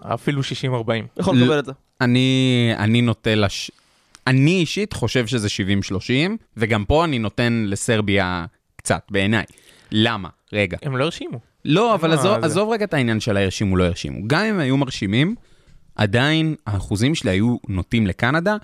אפילו 0.02 0.42
60-40. 0.42 0.46
יכול 1.20 1.38
לקבל 1.38 1.60
את 1.60 1.66
זה. 1.66 1.72
אני, 2.02 2.72
אני 2.78 3.02
נוטה 3.02 3.36
לש... 3.36 3.72
אני 4.28 4.52
אישית 4.52 4.94
חושב 4.94 5.28
שזה 5.28 5.48
70-30, 5.92 6.02
וגם 6.58 6.86
פה 6.86 7.06
אני 7.06 7.20
נותן 7.20 7.64
לסרביה 7.68 8.46
קצת, 8.76 9.02
בעיניי. 9.12 9.46
למה? 9.92 10.30
רגע. 10.54 10.78
הם 10.82 10.98
לא 10.98 11.04
הרשימו. 11.04 11.40
לא, 11.66 11.94
אבל 11.94 12.08
מה 12.10 12.14
עזוב, 12.16 12.40
זה? 12.40 12.46
עזוב 12.46 12.70
רגע 12.70 12.86
את 12.86 12.94
העניין 12.94 13.20
של 13.20 13.38
הירשימו 13.38 13.78
לא 13.78 13.84
ירשימו. 13.84 14.20
גם 14.28 14.44
אם 14.46 14.60
היו 14.60 14.78
מרשימים, 14.78 15.36
עדיין 16.00 16.56
האחוזים 16.68 17.16
שלי 17.16 17.32
היו 17.32 17.58
נוטים 17.68 18.08
לקנדה, 18.08 18.56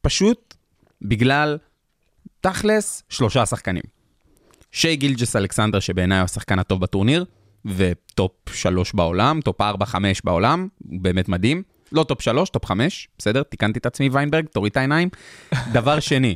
פשוט 0.00 0.54
בגלל, 1.02 1.58
תכלס, 2.40 3.02
שלושה 3.08 3.46
שחקנים. 3.46 3.82
שי 4.72 4.96
גילג'ס 4.96 5.36
אלכסנדר, 5.36 5.80
שבעיניי 5.80 6.18
הוא 6.18 6.24
השחקן 6.24 6.58
הטוב 6.58 6.80
בטורניר, 6.80 7.24
וטופ 7.64 8.32
שלוש 8.52 8.92
בעולם, 8.94 9.40
טופ 9.40 9.60
ארבע, 9.60 9.86
חמש 9.86 10.20
בעולם, 10.24 10.68
הוא 10.78 11.00
באמת 11.00 11.28
מדהים. 11.28 11.62
לא 11.92 12.04
טופ 12.04 12.22
שלוש, 12.22 12.50
טופ 12.50 12.66
חמש, 12.66 13.08
בסדר? 13.18 13.42
תיקנתי 13.42 13.78
את 13.78 13.86
עצמי 13.86 14.08
ויינברג, 14.12 14.46
תוריד 14.46 14.70
את 14.70 14.76
העיניים. 14.76 15.08
דבר 15.72 16.00
שני, 16.00 16.34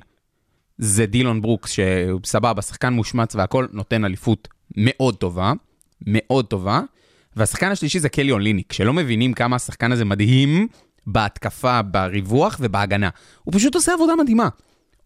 זה 0.78 1.06
דילון 1.06 1.42
ברוקס, 1.42 1.70
שהוא 1.70 2.20
סבבה, 2.24 2.62
שחקן 2.62 2.92
מושמץ 2.92 3.34
והכל, 3.34 3.66
נותן 3.72 4.04
אליפות 4.04 4.48
מאוד 4.76 5.16
טובה, 5.16 5.52
מאוד 6.06 6.46
טובה. 6.46 6.80
והשחקן 7.40 7.70
השלישי 7.70 7.98
זה 7.98 8.08
קלי 8.08 8.42
אוליניק, 8.42 8.72
שלא 8.72 8.92
מבינים 8.92 9.32
כמה 9.32 9.56
השחקן 9.56 9.92
הזה 9.92 10.04
מדהים 10.04 10.68
בהתקפה, 11.06 11.82
בריווח 11.82 12.56
ובהגנה. 12.60 13.08
הוא 13.44 13.54
פשוט 13.54 13.74
עושה 13.74 13.92
עבודה 13.92 14.16
מדהימה. 14.16 14.48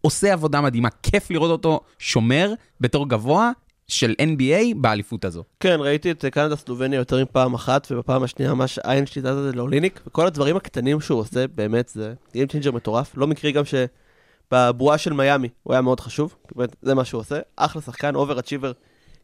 עושה 0.01 0.33
עבודה 0.33 0.61
מדהימה, 0.61 0.89
כיף 1.03 1.31
לראות 1.31 1.51
אותו 1.51 1.79
שומר 1.99 2.53
בתור 2.81 3.09
גבוה, 3.09 3.51
של 3.87 4.13
NBA 4.19 4.75
באליפות 4.75 5.25
הזו. 5.25 5.43
כן, 5.59 5.77
ראיתי 5.79 6.11
את 6.11 6.25
קנדה 6.25 6.55
סלובניה 6.55 6.97
יותר 6.97 7.23
מפעם 7.23 7.53
אחת, 7.53 7.87
ובפעם 7.91 8.23
השנייה 8.23 8.53
ממש 8.53 8.79
עין 8.79 9.05
שליטה 9.05 9.43
זה 9.43 9.51
לאוליניק, 9.51 10.01
וכל 10.07 10.27
הדברים 10.27 10.55
הקטנים 10.55 11.01
שהוא 11.01 11.19
עושה, 11.19 11.47
באמת, 11.47 11.89
זה 11.93 12.13
Game 12.33 12.51
Changer 12.51 12.71
מטורף. 12.71 13.17
לא 13.17 13.27
מקרי 13.27 13.51
גם 13.51 13.63
שבבועה 13.65 14.97
של 14.97 15.13
מיאמי 15.13 15.49
הוא 15.63 15.73
היה 15.73 15.81
מאוד 15.81 15.99
חשוב, 15.99 16.35
באמת, 16.55 16.75
זה 16.81 16.95
מה 16.95 17.05
שהוא 17.05 17.21
עושה. 17.21 17.39
אחלה 17.55 17.81
שחקן, 17.81 18.15
אובר 18.15 18.39
אצ'יבר, 18.39 18.71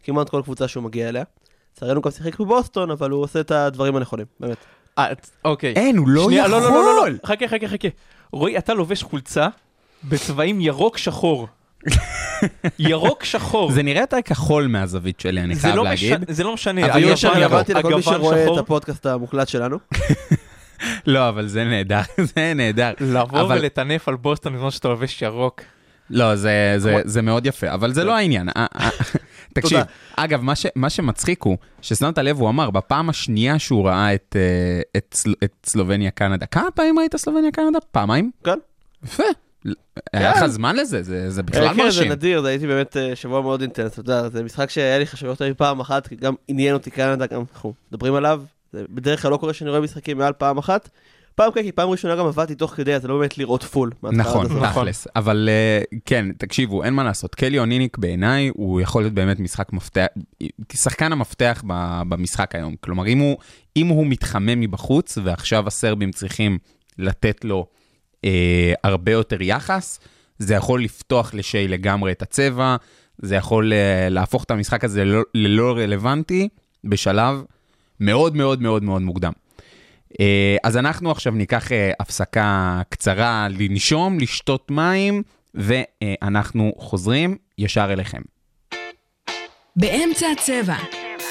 כמעט 0.04 0.30
כל 0.30 0.41
קבוצה 0.43 0.67
שהוא 0.67 0.84
מגיע 0.84 1.10
אליה. 1.10 1.24
לצערנו 1.77 2.01
גם 2.01 2.12
שיחק 2.12 2.39
בבוסטון, 2.39 2.91
אבל 2.91 3.10
הוא 3.10 3.23
עושה 3.23 3.39
את 3.39 3.51
הדברים 3.51 3.95
הנכונים, 3.95 4.25
באמת. 4.39 4.57
אה, 4.97 5.05
אוקיי. 5.45 5.73
אין, 5.75 5.97
הוא 5.97 6.10
לא 6.10 6.21
יכול! 6.21 6.34
לא, 6.51 6.62
לא, 6.62 6.69
לא, 6.69 6.69
לא, 6.69 7.10
לא, 7.10 7.17
חכה, 7.25 7.47
חכה, 7.47 7.67
חכה. 7.67 7.88
רועי, 8.31 8.57
אתה 8.57 8.73
לובש 8.73 9.03
חולצה 9.03 9.47
בצבעים 10.03 10.62
ירוק 10.62 10.97
שחור. 10.97 11.47
ירוק 12.79 13.23
שחור. 13.23 13.71
זה 13.71 13.84
נראה 13.84 14.01
יותר 14.01 14.17
כחול 14.25 14.67
מהזווית 14.67 15.19
שלי, 15.19 15.41
אני 15.41 15.55
חייב 15.55 15.75
לא 15.75 15.84
להגיד. 15.84 16.19
זה 16.27 16.43
לא 16.43 16.53
משנה. 16.53 16.86
אבל 16.91 17.03
יש 17.03 17.21
שם 17.21 17.31
אני 17.31 17.39
ירוק. 17.41 17.53
אמרתי 17.53 17.73
לכל 17.73 17.95
מי 17.95 18.01
שרואה. 18.01 18.53
את 18.53 18.57
הפודקאסט 18.57 19.05
המוקלט 19.05 19.47
שלנו. 19.47 19.77
לא, 21.07 21.29
אבל 21.29 21.47
זה 21.47 21.63
נהדר, 21.63 21.99
זה 22.36 22.53
נהדר. 22.55 22.91
לבוא 22.99 23.41
אבל- 23.41 23.57
ולטנף 23.57 24.07
על 24.07 24.15
בוסטון 24.15 24.55
בזמן 24.55 24.71
שאתה 24.71 24.88
לובש 24.88 25.21
ירוק. 25.21 25.62
לא, 26.10 26.36
זה, 26.36 26.73
זה, 26.77 26.89
כמו- 26.91 26.99
זה 27.12 27.21
מאוד 27.21 27.45
יפה, 27.45 27.73
אבל 27.73 27.93
זה 27.93 28.03
לא 28.03 28.15
העניין. 28.15 28.49
תקשיב. 29.54 29.80
אגב, 30.16 30.42
מה, 30.42 30.56
ש, 30.56 30.66
מה 30.76 30.90
שמצחיק 30.90 31.44
הוא, 31.44 31.58
ששמת 31.82 32.18
לב, 32.18 32.40
הוא 32.40 32.50
אמר, 32.50 32.70
בפעם 32.70 33.10
השנייה 33.10 33.60
שהוא 33.60 33.88
ראה 33.88 34.14
את, 34.14 34.36
אה, 34.40 34.82
את, 34.98 35.16
את 35.44 35.52
סלובניה-קנדה, 35.66 36.46
כמה 36.46 36.72
פעמים 36.72 37.00
ראית 37.00 37.16
סלובניה-קנדה? 37.16 37.80
פעמיים? 37.92 38.32
כן. 38.44 38.60
יפה. 39.04 39.24
היה 40.14 40.32
לך 40.32 40.46
זמן 40.46 40.76
לזה, 40.76 41.04
זה, 41.04 41.30
זה 41.30 41.44
בכלל 41.44 41.64
אה, 41.64 41.70
כן, 41.70 41.76
זה 41.76 41.84
מרשים. 41.84 42.12
נדיר, 42.12 42.42
זה 42.42 42.48
הייתי 42.48 42.68
באמת 42.68 42.98
אה, 42.98 43.16
שבוע 43.16 43.42
מאוד 43.42 43.62
אינטנס, 43.62 43.92
אתה 43.92 44.00
יודע, 44.00 44.30
זה 44.30 44.44
משחק 44.44 44.70
שהיה 44.70 45.00
לי 45.00 45.06
חשוב 45.06 45.30
יותר 45.30 45.50
מפעם 45.50 45.80
אחת, 45.80 46.14
גם 46.14 46.34
עניין 46.48 46.74
אותי 46.74 46.92
קנדה, 46.92 47.26
גם 47.26 47.44
אנחנו 47.54 47.74
מדברים 47.92 48.16
עליו, 48.16 48.42
בדרך 48.74 49.22
כלל 49.22 49.32
לא 49.32 49.38
קורה 49.38 49.54
שאני 49.54 49.70
רואה 49.70 49.82
משחקים 49.82 50.18
מעל 50.18 50.34
פעם 50.34 50.58
אחת. 50.58 50.90
פעם 51.36 51.52
כן, 51.52 51.62
כי 51.62 51.72
פעם 51.72 51.89
ראשונה 51.89 52.15
גם 52.15 52.26
עבדתי 52.26 52.56
תוך 52.56 52.72
כדי, 52.72 52.94
אז 52.96 53.06
לא 53.06 53.17
באמת 53.17 53.38
לראות 53.38 53.63
פול. 53.63 53.91
נכון, 54.04 54.46
הסוף. 54.46 54.63
תכלס. 54.63 55.08
אבל 55.15 55.50
אה, 55.52 55.82
כן, 56.06 56.26
תקשיבו, 56.38 56.84
אין 56.84 56.94
מה 56.94 57.04
לעשות. 57.04 57.36
קלי 57.36 57.60
אוניניק 57.60 57.98
בעיניי, 57.98 58.52
הוא 58.54 58.82
יכול 58.82 59.02
להיות 59.02 59.13
באמת 59.13 59.39
משחק 59.39 59.74
מפתח, 59.74 60.06
שחקן 60.74 61.12
המפתח 61.12 61.63
ב- 61.67 62.02
במשחק 62.10 62.56
היום. 62.56 62.76
כלומר, 62.82 63.08
אם 63.08 63.20
הוא, 63.20 63.38
אם 63.78 63.88
הוא 63.88 64.08
מתחמם 64.08 64.60
מבחוץ, 64.60 65.17
ועכשיו 65.24 65.67
הסרבים 65.67 66.12
צריכים 66.12 66.58
לתת 66.98 67.46
לו 67.46 67.65
אה, 68.26 68.74
הרבה 68.84 69.12
יותר 69.12 69.41
יחס, 69.41 70.00
זה 70.39 70.54
יכול 70.56 70.84
לפתוח 70.84 71.34
לשי 71.34 71.67
לגמרי 71.67 72.12
את 72.12 72.22
הצבע, 72.22 72.76
זה 73.17 73.36
יכול 73.36 73.74
אה, 73.74 74.10
להפוך 74.10 74.44
את 74.44 74.52
המשחק 74.52 74.84
הזה 74.84 75.04
ללא, 75.04 75.22
ללא 75.34 75.78
רלוונטי 75.78 76.50
בשלב 76.84 77.44
מאוד 78.00 78.36
מאוד 78.36 78.62
מאוד 78.62 78.84
מאוד 78.84 79.02
מוקדם. 79.02 79.32
אה, 80.19 80.58
אז 80.63 80.78
אנחנו 80.78 81.12
עכשיו 81.12 81.34
ניקח 81.34 81.71
אה, 81.71 81.91
הפסקה 82.00 82.82
קצרה 82.89 83.47
לנשום, 83.60 84.19
לשתות 84.19 84.71
מים, 84.71 85.24
ואנחנו 85.54 86.71
חוזרים 86.78 87.38
ישר 87.58 87.93
אליכם. 87.93 88.21
באמצע 89.76 90.28
הצבע. 90.32 90.76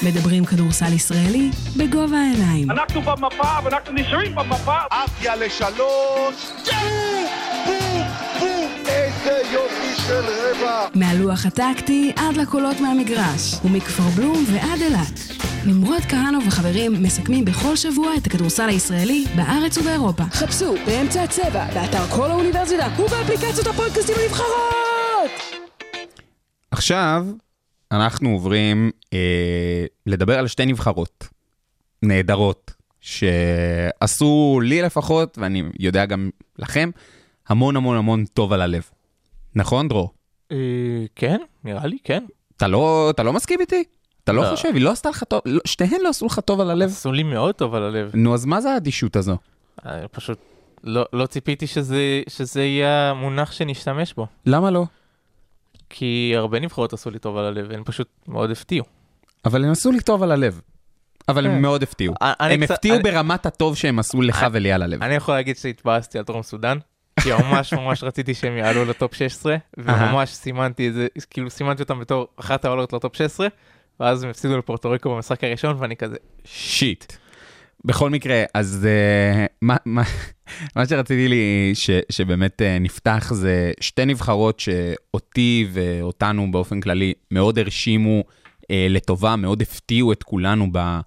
מדברים 0.03 0.45
כדורסל 0.45 0.93
ישראלי 0.93 1.49
בגובה 1.77 2.17
העיניים. 2.17 2.71
אנחנו 2.71 3.01
במפה 3.01 3.47
ואנחנו 3.63 3.93
נשארים 3.93 4.35
במפה. 4.35 4.77
עפיה 4.89 5.35
לשלוש, 5.35 6.51
בום, 6.65 7.25
בום, 7.65 8.01
בום, 8.39 8.71
איזה 8.87 9.41
יופי 9.51 10.01
של 10.07 10.23
רבע. 10.25 10.87
מהלוח 10.95 11.45
הטקטי 11.45 12.11
עד 12.15 12.37
לקולות 12.37 12.79
מהמגרש, 12.79 13.55
ומכפר 13.65 14.03
בלום 14.03 14.43
ועד 14.53 14.81
אילת. 14.81 15.50
נמרוד 15.65 16.01
כהנוב 16.09 16.43
וחברים 16.47 17.03
מסכמים 17.03 17.45
בכל 17.45 17.75
שבוע 17.75 18.17
את 18.17 18.27
הכדורסל 18.27 18.69
הישראלי 18.69 19.25
בארץ 19.35 19.77
ובאירופה. 19.77 20.23
חפשו 20.23 20.73
באמצע 20.85 21.23
הצבע, 21.23 21.65
באתר 21.73 22.07
כל 22.09 22.31
האוניברסיטה 22.31 22.87
ובאפליקציות 22.99 23.67
הפודקאסטים 23.67 24.15
הנבחרות! 24.21 25.31
עכשיו 26.71 27.25
אנחנו 27.91 28.29
עוברים 28.29 28.91
אה, 29.13 29.85
לדבר 30.05 30.39
על 30.39 30.47
שתי 30.47 30.65
נבחרות 30.65 31.27
נהדרות, 32.03 32.71
שעשו 33.01 34.59
לי 34.63 34.81
לפחות, 34.81 35.37
ואני 35.37 35.63
יודע 35.79 36.05
גם 36.05 36.29
לכם, 36.59 36.89
המון 37.47 37.75
המון 37.75 37.97
המון 37.97 38.25
טוב 38.25 38.53
על 38.53 38.61
הלב. 38.61 38.89
נכון, 39.55 39.87
דרור? 39.87 40.09
אה, 40.51 40.57
כן, 41.15 41.37
נראה 41.63 41.87
לי, 41.87 41.97
כן. 42.03 42.23
אתה 42.57 42.67
לא, 42.67 43.09
אתה 43.09 43.23
לא 43.23 43.33
מסכים 43.33 43.59
איתי? 43.59 43.83
אתה 44.31 44.41
לא 44.41 44.49
לא. 44.51 44.55
חושב? 44.55 44.69
היא 44.73 44.81
לא 44.81 44.91
עשתה 44.91 45.09
לך 45.09 45.23
טוב, 45.23 45.41
לא, 45.45 45.61
שתיהן 45.65 46.01
לא 46.03 46.09
עשו 46.09 46.25
לך 46.25 46.39
טוב 46.39 46.61
על 46.61 46.69
הלב? 46.71 46.89
עשו 46.89 47.11
לי 47.11 47.23
מאוד 47.23 47.55
טוב 47.55 47.75
על 47.75 47.83
הלב. 47.83 48.11
נו, 48.13 48.33
אז 48.33 48.45
מה 48.45 48.61
זה 48.61 48.73
האדישות 48.73 49.15
הזו? 49.15 49.37
אה, 49.85 50.07
פשוט 50.07 50.37
לא 50.83 51.05
לא 51.13 51.25
ציפיתי 51.25 51.67
שזה 51.67 52.21
שזה 52.29 52.63
יהיה 52.63 53.09
המונח 53.11 53.51
שנשתמש 53.51 54.13
בו. 54.13 54.27
למה 54.45 54.71
לא? 54.71 54.85
כי 55.89 56.33
הרבה 56.35 56.59
נבחרות 56.59 56.93
עשו 56.93 57.09
לי 57.09 57.19
טוב 57.19 57.37
על 57.37 57.45
הלב, 57.45 57.71
הן 57.71 57.81
פשוט 57.85 58.07
מאוד 58.27 58.51
הפתיעו. 58.51 58.85
אבל 59.45 59.65
הם 59.65 59.71
עשו 59.71 59.91
לי 59.91 59.99
טוב 59.99 60.23
על 60.23 60.31
הלב. 60.31 60.61
אבל 61.29 61.45
הם 61.45 61.51
כן. 61.51 61.61
מאוד 61.61 61.83
הפתיעו. 61.83 62.13
אה, 62.21 62.33
הם 62.39 62.65
קצת- 62.65 62.71
הפתיעו 62.75 62.97
ברמת 63.03 63.45
הטוב 63.45 63.75
שהם 63.75 63.99
עשו 63.99 64.21
לך 64.21 64.45
ולי 64.51 64.71
על 64.71 64.81
הלב. 64.83 65.03
אני 65.03 65.13
יכול 65.15 65.33
להגיד 65.33 65.57
שהתבאסתי 65.57 66.17
על 66.17 66.23
דרום 66.23 66.43
סודאן, 66.43 66.77
כי 67.19 67.29
ממש 67.33 67.73
ממש 67.79 68.03
רציתי 68.03 68.33
שהם 68.33 68.57
יעלו 68.57 68.85
לטופ 68.85 69.13
16, 69.15 69.55
וממש 69.77 70.29
סימנתי 70.29 70.87
את 70.89 70.93
זה, 70.93 71.07
כאילו 71.29 71.49
סימנתי 71.49 71.83
אותם 71.83 71.99
בתור 71.99 72.27
אחת 72.39 72.65
העולות 72.65 72.93
לטופ 72.93 73.15
16, 73.15 73.47
ואז 73.99 74.23
הם 74.23 74.29
הפסידו 74.29 74.57
לפורטו 74.57 74.89
ריקו 74.89 75.15
במשחק 75.15 75.43
הראשון, 75.43 75.75
ואני 75.79 75.95
כזה, 75.95 76.15
שיט. 76.45 77.13
בכל 77.85 78.09
מקרה, 78.09 78.43
אז 78.53 78.87
uh, 78.87 79.47
מה, 79.61 79.75
מה, 79.85 80.01
מה 80.75 80.85
שרציתי 80.85 81.27
לי 81.27 81.71
ש, 81.73 81.89
שבאמת 82.09 82.61
uh, 82.61 82.83
נפתח 82.83 83.31
זה 83.33 83.71
שתי 83.79 84.05
נבחרות 84.05 84.59
שאותי 84.59 85.67
ואותנו 85.71 86.51
באופן 86.51 86.81
כללי 86.81 87.13
מאוד 87.31 87.59
הרשימו 87.59 88.23
uh, 88.63 88.65
לטובה, 88.89 89.35
מאוד 89.35 89.61
הפתיעו 89.61 90.11
את 90.11 90.23
כולנו 90.23 90.67
ב, 90.71 90.99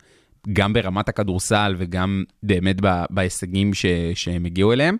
גם 0.52 0.72
ברמת 0.72 1.08
הכדורסל 1.08 1.74
וגם 1.78 2.24
באמת 2.42 2.76
ב, 2.80 3.04
בהישגים 3.10 3.74
ש, 3.74 3.86
שהם 4.14 4.44
הגיעו 4.44 4.72
אליהם. 4.72 4.96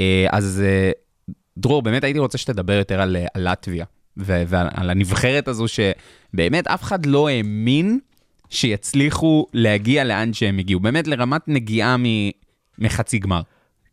אז 0.30 0.62
uh, 0.64 1.30
דרור, 1.58 1.82
באמת 1.82 2.04
הייתי 2.04 2.18
רוצה 2.18 2.38
שתדבר 2.38 2.72
יותר 2.72 3.00
על, 3.00 3.16
על 3.34 3.52
לטביה 3.52 3.84
ועל 4.16 4.68
על 4.74 4.90
הנבחרת 4.90 5.48
הזו 5.48 5.64
שבאמת 5.68 6.66
אף 6.66 6.82
אחד 6.82 7.06
לא 7.06 7.28
האמין 7.28 7.98
שיצליחו 8.50 9.46
להגיע 9.52 10.04
לאן 10.04 10.32
שהם 10.32 10.58
הגיעו, 10.58 10.80
באמת 10.80 11.06
לרמת 11.06 11.42
נגיעה 11.48 11.96
מ- 11.96 12.30
מחצי 12.78 13.18
גמר. 13.18 13.40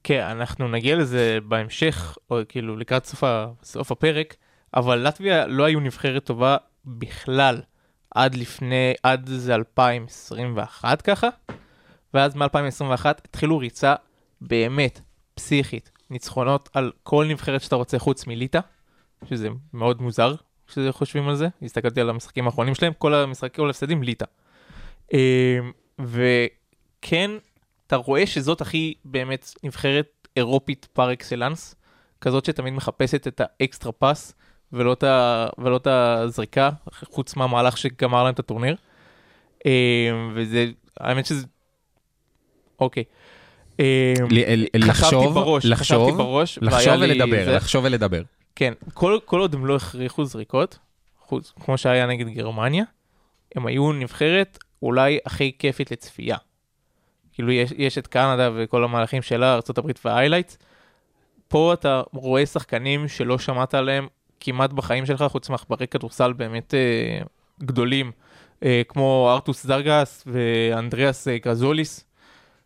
כן, 0.04 0.22
אנחנו 0.22 0.68
נגיע 0.68 0.96
לזה 0.96 1.38
בהמשך, 1.48 2.18
או 2.32 2.40
כאילו 2.50 2.78
לקראת 2.78 3.06
סוף, 3.06 3.24
ה, 3.24 3.48
סוף 3.64 3.92
הפרק, 3.92 4.36
אבל 4.76 5.08
לטביה 5.08 5.48
לא 5.48 5.64
היו 5.64 5.80
נבחרת 5.80 6.24
טובה 6.24 6.58
בכלל 6.86 7.62
עד 8.16 8.36
לפני, 8.36 8.94
עד 9.04 9.30
זה 9.30 9.56
2021 9.56 11.02
ככה, 11.02 11.30
ואז 12.14 12.36
מ-2021 12.36 13.06
התחילו 13.06 13.58
ריצה 13.58 13.96
באמת 14.42 15.02
פסיכית, 15.36 15.92
ניצחונות 16.10 16.70
על 16.74 16.92
כל 17.04 17.26
נבחרת 17.30 17.62
שאתה 17.62 17.76
רוצה 17.76 18.00
חוץ 18.00 18.28
מליטא, 18.28 18.60
שזה 19.30 19.50
מאוד 19.74 20.02
מוזר 20.02 20.36
כשחושבים 20.68 21.30
על 21.30 21.36
זה, 21.36 21.48
הסתכלתי 21.62 22.02
על 22.02 22.10
המשחקים 22.10 22.46
האחרונים 22.46 22.76
שלהם, 22.76 22.94
כל 22.98 23.14
המשחקים, 23.14 23.64
כל 23.64 23.68
ההפסדים 23.68 24.04
ליטא. 24.04 24.26
אה, 25.14 25.60
וכן, 26.00 27.32
אתה 27.88 27.96
רואה 27.96 28.28
שזאת 28.28 28.62
הכי 28.62 28.94
באמת 29.06 29.54
נבחרת 29.64 30.28
אירופית 30.38 30.88
פר 30.94 31.14
אקסלנס, 31.14 31.76
כזאת 32.22 32.46
שתמיד 32.46 32.74
מחפשת 32.74 33.28
את 33.28 33.42
ה 33.44 33.52
extra 33.52 33.92
pass 33.92 34.34
ולא 34.74 34.94
את, 34.94 35.04
ה... 35.04 35.48
ולא 35.58 35.78
את 35.78 35.88
הזריקה, 35.88 36.70
חוץ 36.94 37.36
מהמהלך 37.36 37.78
שגמר 37.78 38.24
להם 38.24 38.34
את 38.34 38.40
הטורניר. 38.40 38.76
אה, 39.66 39.72
וזה, 40.36 40.66
האמת 41.00 41.26
שזה, 41.26 41.46
אוקיי. 42.80 43.04
חשבתי 43.78 44.78
לחשוב, 44.80 45.38
לחשוב, 45.64 46.42
לחשוב 46.62 46.94
ולדבר, 47.00 47.56
לחשוב 47.56 47.86
ולדבר. 47.86 48.22
כן, 48.56 48.74
כל, 48.94 49.20
כל 49.26 49.40
עוד 49.40 49.54
הם 49.54 49.66
לא 49.66 49.76
הכריחו 49.76 50.26
זריקות, 50.26 50.80
חוץ, 51.20 51.54
כמו 51.66 51.78
שהיה 51.78 52.06
נגד 52.06 52.28
גרמניה, 52.28 52.84
הם 53.56 53.66
היו 53.66 53.92
נבחרת 53.92 54.58
אולי 54.82 55.20
הכי 55.26 55.52
כיפית 55.60 55.92
לצפייה. 55.92 56.38
כאילו 57.34 57.52
יש, 57.52 57.74
יש 57.78 57.98
את 57.98 58.08
קנדה 58.08 58.50
וכל 58.56 58.84
המהלכים 58.84 59.22
שלה, 59.22 59.54
ארה"ב 59.54 59.92
וההיילייטס. 60.06 60.58
פה 61.48 61.74
אתה 61.74 62.02
רואה 62.14 62.46
שחקנים 62.46 63.08
שלא 63.08 63.40
שמעת 63.40 63.74
עליהם 63.74 64.08
כמעט 64.40 64.74
בחיים 64.74 65.06
שלך, 65.06 65.24
חוץ 65.24 65.50
מעכברי 65.50 65.88
כדורסל 65.88 66.34
באמת 66.34 66.74
אה, 66.74 67.22
גדולים, 67.64 68.12
אה, 68.64 68.82
כמו 68.88 69.30
ארטוס 69.34 69.64
זרגס 69.64 70.24
ואנדריאס 70.28 71.28
אה, 71.28 71.38
גרזוליס, 71.38 72.06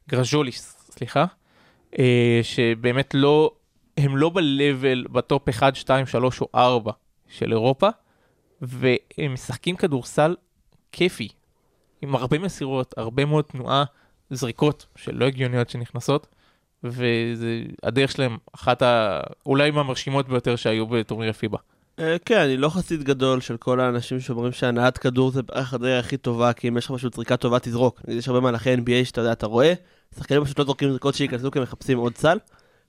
גרז'וליס, 0.09 0.91
סליחה, 0.91 1.25
אה, 1.99 2.39
שבאמת 2.43 3.13
לא, 3.13 3.51
הם 3.97 4.17
לא 4.17 4.29
ב-level, 4.29 5.11
בטופ 5.11 5.49
1, 5.49 5.75
2, 5.75 6.05
3 6.05 6.41
או 6.41 6.47
4 6.55 6.91
של 7.27 7.51
אירופה, 7.51 7.89
והם 8.61 9.33
משחקים 9.33 9.75
כדורסל 9.75 10.35
כיפי, 10.91 11.27
עם 12.01 12.15
הרבה 12.15 12.39
מסירות, 12.39 12.93
הרבה 12.97 13.25
מאוד 13.25 13.43
תנועה, 13.43 13.83
זריקות 14.29 14.85
שלא 14.95 15.25
הגיוניות 15.25 15.69
שנכנסות, 15.69 16.27
והדרך 16.83 18.11
שלהם 18.11 18.37
אחת 18.55 18.81
ה... 18.81 19.19
אולי 19.45 19.71
מהמרשימות 19.71 20.29
ביותר 20.29 20.55
שהיו 20.55 20.87
בטורניר 20.87 21.29
הפיבה. 21.29 21.57
אה, 21.99 22.15
כן, 22.25 22.39
אני 22.39 22.57
לא 22.57 22.69
חסיד 22.69 23.03
גדול 23.03 23.41
של 23.41 23.57
כל 23.57 23.79
האנשים 23.79 24.19
שאומרים 24.19 24.51
שהנעת 24.51 24.97
כדור 24.97 25.31
זה 25.31 25.43
בערך 25.43 25.73
הדרך 25.73 26.05
הכי 26.05 26.17
טובה, 26.17 26.53
כי 26.53 26.67
אם 26.67 26.77
יש 26.77 26.85
לך 26.85 26.91
פשוט 26.91 27.13
זריקה 27.13 27.37
טובה 27.37 27.59
תזרוק. 27.59 28.01
יש 28.07 28.27
הרבה 28.27 28.39
מהלכי 28.39 28.75
NBA 28.75 29.05
שאתה 29.05 29.21
יודע, 29.21 29.31
אתה 29.31 29.47
רואה, 29.47 29.73
שחקנים 30.15 30.43
פשוט 30.43 30.59
לא 30.59 30.65
זורקים 30.65 30.89
זריקות 30.89 31.15
שייכנסו 31.15 31.51
כי 31.51 31.59
הם 31.59 31.63
מחפשים 31.63 31.97
עוד 31.97 32.17
סל. 32.17 32.37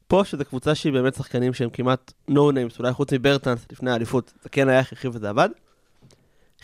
פה, 0.06 0.22
שזו 0.24 0.44
קבוצה 0.44 0.74
שהיא 0.74 0.92
באמת 0.92 1.14
שחקנים 1.14 1.54
שהם 1.54 1.70
כמעט 1.70 2.12
no 2.30 2.34
names, 2.34 2.78
אולי 2.78 2.92
חוץ 2.92 3.12
מברטנס 3.12 3.66
לפני 3.72 3.90
האליפות, 3.90 4.32
זה 4.42 4.48
כן 4.48 4.68
היה 4.68 4.78
הכרחי 4.78 5.08
וזה 5.08 5.28
עבד. 5.28 5.48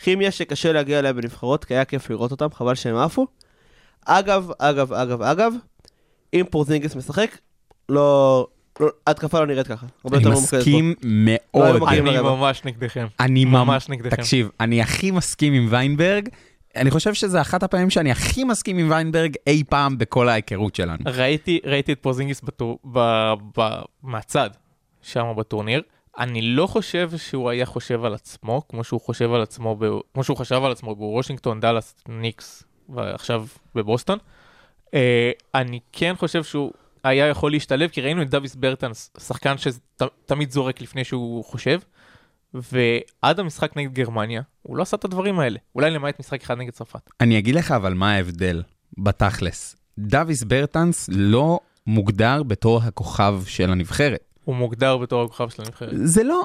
כימיה 0.01 0.31
שקשה 0.31 0.71
להגיע 0.71 0.99
אליה 0.99 1.13
בנבחרות, 1.13 1.65
כי 1.65 1.73
היה 1.73 1.85
כיף 1.85 2.09
לראות 2.09 2.31
אותם, 2.31 2.47
חבל 2.53 2.75
שהם 2.75 2.95
עפו. 2.95 3.27
אגב, 4.05 4.49
אגב, 4.59 4.93
אגב, 4.93 5.21
אגב, 5.21 5.53
אם 6.33 6.45
פורזינגיס 6.49 6.95
משחק, 6.95 7.37
לא... 7.89 8.47
לא 8.79 8.89
התקפה 9.07 9.39
לא 9.39 9.45
נראית 9.45 9.67
ככה. 9.67 9.85
אני. 10.13 10.29
מסכים 10.29 10.89
לא 10.89 10.93
מאוד. 11.03 11.81
מגיעים 11.81 12.07
אני. 12.07 12.21
ממש 12.21 12.61
נגדכם. 12.65 13.07
אני 13.19 13.45
ממש 13.45 13.89
נגדכם. 13.89 14.15
תקשיב, 14.15 14.49
אני 14.59 14.81
הכי 14.81 15.11
מסכים 15.11 15.53
עם 15.53 15.67
ויינברג. 15.69 16.29
אני 16.75 16.91
חושב 16.91 17.13
שזה 17.13 17.41
אחת 17.41 17.63
הפעמים 17.63 17.89
שאני 17.89 18.11
הכי 18.11 18.43
מסכים 18.43 18.77
עם 18.77 18.91
ויינברג 18.91 19.35
אי 19.47 19.63
פעם 19.69 19.97
בכל 19.97 20.29
ההיכרות 20.29 20.75
שלנו. 20.75 20.97
ראיתי, 21.05 21.59
ראיתי 21.65 21.93
את 21.93 21.99
פורזינגיס 22.01 22.41
בטור, 22.41 22.79
ב, 22.91 22.99
ב, 23.57 23.69
מהצד, 24.03 24.49
שם 25.01 25.33
בטורניר. 25.37 25.81
אני 26.19 26.41
לא 26.41 26.67
חושב 26.67 27.09
שהוא 27.17 27.49
היה 27.49 27.65
חושב 27.65 28.05
על 28.05 28.13
עצמו, 28.13 28.61
כמו 28.69 28.83
שהוא 28.83 29.01
חושב 29.01 29.33
על 29.33 29.41
עצמו, 29.41 29.75
ב, 29.75 29.85
כמו 30.13 30.23
שהוא 30.23 30.37
חשב 30.37 30.61
על 30.63 30.71
עצמו 30.71 30.95
בוושינגטון, 30.95 31.59
דאלאס, 31.59 31.95
ניקס, 32.07 32.63
ועכשיו 32.89 33.45
בבוסטון. 33.75 34.17
אה, 34.93 35.31
אני 35.55 35.79
כן 35.91 36.13
חושב 36.17 36.43
שהוא 36.43 36.71
היה 37.03 37.27
יכול 37.27 37.51
להשתלב, 37.51 37.89
כי 37.89 38.01
ראינו 38.01 38.21
את 38.21 38.29
דוויס 38.29 38.55
ברטנס, 38.55 39.11
שחקן 39.19 39.55
שתמיד 39.57 40.51
זורק 40.51 40.81
לפני 40.81 41.03
שהוא 41.03 41.45
חושב, 41.45 41.79
ועד 42.53 43.39
המשחק 43.39 43.77
נגד 43.77 43.93
גרמניה, 43.93 44.41
הוא 44.61 44.77
לא 44.77 44.81
עשה 44.83 44.97
את 44.97 45.05
הדברים 45.05 45.39
האלה. 45.39 45.59
אולי 45.75 45.91
למעט 45.91 46.19
משחק 46.19 46.43
אחד 46.43 46.57
נגד 46.57 46.71
צרפת. 46.71 47.09
אני 47.21 47.39
אגיד 47.39 47.55
לך 47.55 47.71
אבל 47.71 47.93
מה 47.93 48.13
ההבדל 48.13 48.63
בתכלס. 48.97 49.75
דוויס 49.97 50.43
ברטנס 50.43 51.09
לא 51.13 51.59
מוגדר 51.87 52.43
בתור 52.43 52.81
הכוכב 52.83 53.41
של 53.45 53.71
הנבחרת. 53.71 54.19
הוא 54.43 54.55
מוגדר 54.55 54.97
בתור 54.97 55.23
הכוכב 55.23 55.49
של 55.49 55.61
הנבחרת. 55.61 55.89
זה 56.03 56.23
לא... 56.23 56.43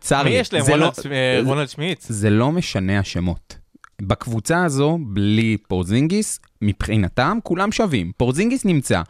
צר 0.00 0.22
מי 0.22 0.30
לי. 0.30 0.36
יש 0.36 0.52
להם? 0.52 0.62
רונלד 0.68 0.82
לא- 1.04 1.10
אה, 1.12 1.40
רונלד 1.44 1.68
שמיץ? 1.68 2.06
זה 2.08 2.30
לא 2.30 2.52
משנה 2.52 2.98
השמות. 2.98 3.56
בקבוצה 4.02 4.64
הזו, 4.64 4.98
בלי 5.00 5.56
פורזינגיס, 5.68 6.40
מבחינתם 6.62 7.38
כולם 7.42 7.72
שווים. 7.72 8.12
פורזינגיס 8.16 8.64
נמצא. 8.64 9.02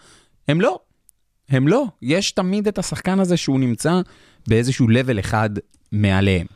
הם 0.49 0.61
לא. 0.61 0.79
הם 1.49 1.69
לא. 1.69 1.85
יש 2.03 2.33
תמיד 2.33 2.69
את 2.69 2.79
השחקן 2.79 3.21
הזה 3.21 3.37
שהוא 3.37 3.61
נמצא 3.61 4.01
באיזשהו 4.49 4.87
level 4.89 5.21
אחד 5.21 5.51
מעליהם. 5.93 6.47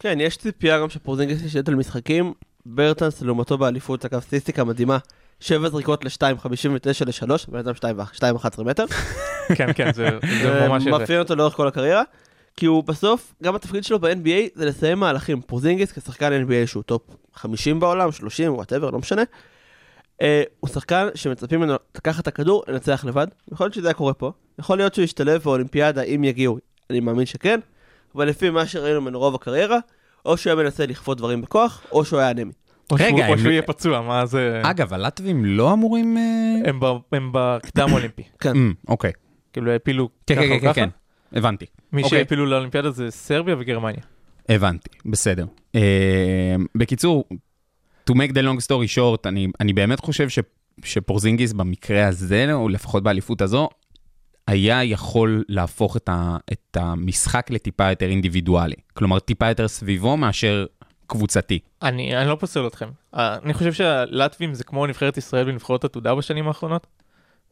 כן, 0.00 0.18
יש 0.20 0.36
ציפייה 0.36 0.80
גם 0.80 0.90
שפורזינגיס 0.90 1.42
ישתלט 1.42 1.68
על 1.68 1.74
משחקים. 1.74 2.32
ברטנס 2.66 3.22
לעומתו 3.22 3.58
באליפות, 3.58 4.04
אגב, 4.04 4.20
סטטיסטיקה 4.20 4.64
מדהימה. 4.64 4.98
7 5.40 5.68
זריקות 5.68 6.04
ל-2, 6.04 6.38
59 6.38 7.04
ל-3, 7.04 7.28
בן 7.48 7.58
אדם 7.58 7.72
2.11 7.74 8.62
מטר. 8.62 8.84
כן, 9.56 9.72
כן, 9.74 9.92
זה 9.92 10.08
זה 10.42 10.68
ממש 10.68 10.82
יפה. 10.86 10.98
מאפיין 10.98 11.18
אותו 11.18 11.36
לאורך 11.36 11.54
כל 11.54 11.68
הקריירה. 11.68 12.02
כי 12.56 12.66
הוא 12.66 12.84
בסוף, 12.84 13.34
גם 13.42 13.54
התפקיד 13.54 13.84
שלו 13.84 13.98
ב-NBA 13.98 14.48
זה 14.54 14.64
לסיים 14.64 14.98
מהלכים. 14.98 15.40
פורזינגיס 15.40 15.92
כשחקן 15.92 16.44
NBA 16.44 16.66
שהוא 16.66 16.82
טופ 16.82 17.02
50 17.34 17.80
בעולם, 17.80 18.12
30, 18.12 18.54
whatever, 18.54 18.90
לא 18.90 18.98
משנה. 18.98 19.22
אה, 20.22 20.42
הוא 20.60 20.70
שחקן 20.70 21.08
שמצפים 21.14 21.60
ממנו 21.60 21.74
לקחת 21.96 22.22
את 22.22 22.28
הכדור, 22.28 22.64
לנצח 22.68 23.04
לבד. 23.04 23.26
יכול 23.52 23.64
להיות 23.64 23.74
שזה 23.74 23.88
היה 23.88 23.94
קורה 23.94 24.14
פה. 24.14 24.32
יכול 24.58 24.76
להיות 24.76 24.94
שהוא 24.94 25.04
ישתלב 25.04 25.42
באולימפיאדה 25.42 26.02
אם 26.02 26.24
יגיעו. 26.24 26.58
אני 26.90 27.00
מאמין 27.00 27.26
שכן. 27.26 27.60
אבל 28.14 28.28
לפי 28.28 28.50
מה 28.50 28.66
שראינו 28.66 29.00
ממנו 29.00 29.18
רוב 29.18 29.34
הקריירה, 29.34 29.78
או 30.26 30.36
שהוא 30.36 30.50
היה 30.52 30.62
מנסה 30.62 30.86
לכפות 30.86 31.18
דברים 31.18 31.40
בכוח, 31.42 31.82
או 31.92 32.04
שהוא 32.04 32.20
היה 32.20 32.30
אנמי. 32.30 32.52
או 32.90 32.96
רגע, 33.00 33.08
שהוא- 33.24 33.34
או 33.34 33.38
שהוא 33.38 33.50
יהיה 33.50 33.62
פצוע, 33.62 34.00
מה 34.00 34.26
זה... 34.26 34.60
אגב, 34.64 34.94
הלטבים 34.94 35.44
לא 35.44 35.72
אמורים... 35.72 36.16
אה, 36.16 36.70
הם 36.70 36.80
ב- 36.80 37.14
הם 37.16 37.30
בקדם 37.32 37.92
אולימפי. 37.92 38.22
כן. 38.40 38.50
אמ, 38.56 38.72
אוקיי. 38.88 39.12
כאילו 39.52 39.70
העפילו 39.70 40.08
כן, 40.26 40.34
ככה 40.34 40.44
כן, 40.46 40.52
או 40.54 40.60
כן, 40.60 40.66
ככה. 40.66 40.74
כן. 40.74 40.88
הבנתי. 41.32 41.66
מי 41.92 42.02
אוקיי. 42.02 42.18
שהעפילו 42.18 42.46
לאולימפיאדה 42.46 42.90
זה 42.90 43.10
סרביה 43.10 43.56
וגרמניה. 43.58 44.00
הבנתי, 44.48 44.88
בסדר. 45.06 45.46
Uh, 45.76 45.78
בקיצור, 46.74 47.24
to 48.10 48.14
make 48.14 48.30
the 48.32 48.42
long 48.42 48.64
story 48.66 48.96
short, 48.96 49.22
אני, 49.26 49.46
אני 49.60 49.72
באמת 49.72 50.00
חושב 50.00 50.28
ש, 50.28 50.38
שפורזינגיס 50.84 51.52
במקרה 51.52 52.06
הזה, 52.06 52.52
או 52.52 52.68
לפחות 52.68 53.02
באליפות 53.02 53.42
הזו, 53.42 53.68
היה 54.48 54.84
יכול 54.84 55.44
להפוך 55.48 55.96
את, 55.96 56.08
ה, 56.08 56.36
את 56.52 56.76
המשחק 56.80 57.50
לטיפה 57.50 57.90
יותר 57.90 58.06
אינדיבידואלי. 58.06 58.74
כלומר, 58.94 59.18
טיפה 59.18 59.48
יותר 59.48 59.68
סביבו 59.68 60.16
מאשר 60.16 60.66
קבוצתי. 61.06 61.58
אני 61.82 62.16
אני 62.16 62.28
לא 62.28 62.34
פוסל 62.40 62.66
אתכם. 62.66 62.88
אה, 63.16 63.36
אני 63.44 63.54
חושב 63.54 63.72
שהלטבים 63.72 64.54
זה 64.54 64.64
כמו 64.64 64.86
נבחרת 64.86 65.16
ישראל 65.16 65.44
בנבחרות 65.44 65.84
עתודה 65.84 66.14
בשנים 66.14 66.48
האחרונות. 66.48 66.86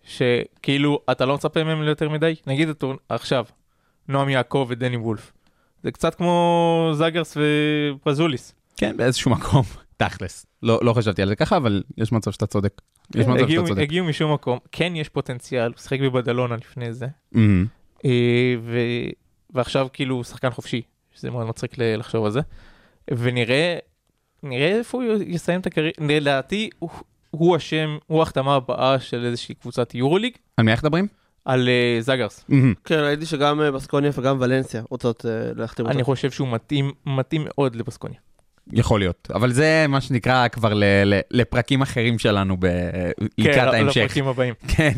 שכאילו 0.04 1.00
אתה 1.10 1.26
לא 1.26 1.34
מצפה 1.34 1.64
מהם 1.64 1.82
ליותר 1.82 2.08
מדי. 2.08 2.34
נגיד 2.46 2.68
את- 2.68 2.84
עכשיו, 3.08 3.44
נועם 4.08 4.28
יעקב 4.28 4.66
ודני 4.68 4.96
וולף. 4.96 5.32
זה 5.82 5.90
קצת 5.90 6.14
כמו 6.14 6.90
זאגרס 6.94 7.36
ופרזוליס. 7.36 8.54
כן, 8.76 8.96
באיזשהו 8.96 9.30
מקום, 9.30 9.62
תכלס. 9.96 10.46
לא, 10.62 10.78
לא 10.82 10.92
חשבתי 10.92 11.22
על 11.22 11.28
זה 11.28 11.36
ככה, 11.36 11.56
אבל 11.56 11.82
יש 11.96 12.12
מצב 12.12 12.30
שאתה 12.30 12.46
צודק. 12.46 12.80
יש 13.14 13.26
מצב 13.26 13.36
הגיעו- 13.44 13.62
שאתה 13.62 13.68
צודק. 13.68 13.82
הגיעו 13.82 14.06
משום 14.06 14.32
מקום. 14.34 14.58
כן 14.72 14.92
יש 14.96 15.08
פוטנציאל, 15.08 15.66
הוא 15.66 15.78
שיחק 15.82 16.00
בבדלונה 16.00 16.56
לפני 16.56 16.92
זה. 16.92 17.06
אה, 18.04 18.10
ו... 18.62 18.78
ועכשיו 19.54 19.88
כאילו 19.92 20.14
הוא 20.14 20.24
שחקן 20.24 20.50
חופשי, 20.50 20.82
שזה 21.14 21.30
מאוד 21.30 21.46
מצחיק 21.46 21.70
לחשוב 21.78 22.24
על 22.24 22.30
זה. 22.30 22.40
ונראה 23.10 23.78
נראה 24.42 24.78
איפה 24.78 24.98
הוא 25.04 25.12
יסיים 25.26 25.60
את 25.60 25.66
הקריירה. 25.66 25.92
לדעתי 26.00 26.70
הוא- 26.78 26.90
הוא 27.30 27.56
השם, 27.56 27.96
הוא 28.06 28.20
ההחתמה 28.20 28.54
הבאה 28.54 29.00
של 29.00 29.24
איזושהי 29.24 29.54
קבוצת 29.54 29.94
יורוליג 29.94 30.32
על 30.56 30.64
מי 30.64 30.70
אנחנו 30.72 30.86
מדברים? 30.88 31.06
על 31.44 31.68
אה, 31.68 31.98
זאגרס. 32.00 32.44
אמ, 32.52 32.74
כן, 32.84 32.94
ראיתי 32.98 33.26
שגם 33.26 33.60
אה, 33.60 33.70
בסקוניה 33.72 34.10
וגם 34.14 34.36
ולנסיה 34.40 34.82
רוצות 34.90 35.26
אה, 35.26 35.30
להחתים 35.56 35.84
אותו. 35.86 35.94
אני 35.96 36.04
חושב 36.04 36.30
שהוא 36.30 36.48
מתאים, 36.52 36.92
מתאים 37.06 37.42
מאוד 37.44 37.76
לבסקוניה. 37.76 38.18
יכול 38.72 39.00
להיות, 39.00 39.28
אבל 39.34 39.52
זה 39.52 39.86
מה 39.88 40.00
שנקרא 40.00 40.48
כבר 40.48 40.74
ל, 40.74 40.84
ל, 40.84 41.20
לפרקים 41.30 41.82
אחרים 41.82 42.18
שלנו 42.18 42.56
ב, 42.58 42.66
לקראת 43.38 43.54
כן, 43.54 43.68
ההמשך. 43.68 43.96
לפרקים 44.00 44.26
הבאים. 44.28 44.54
כן, 44.76 44.92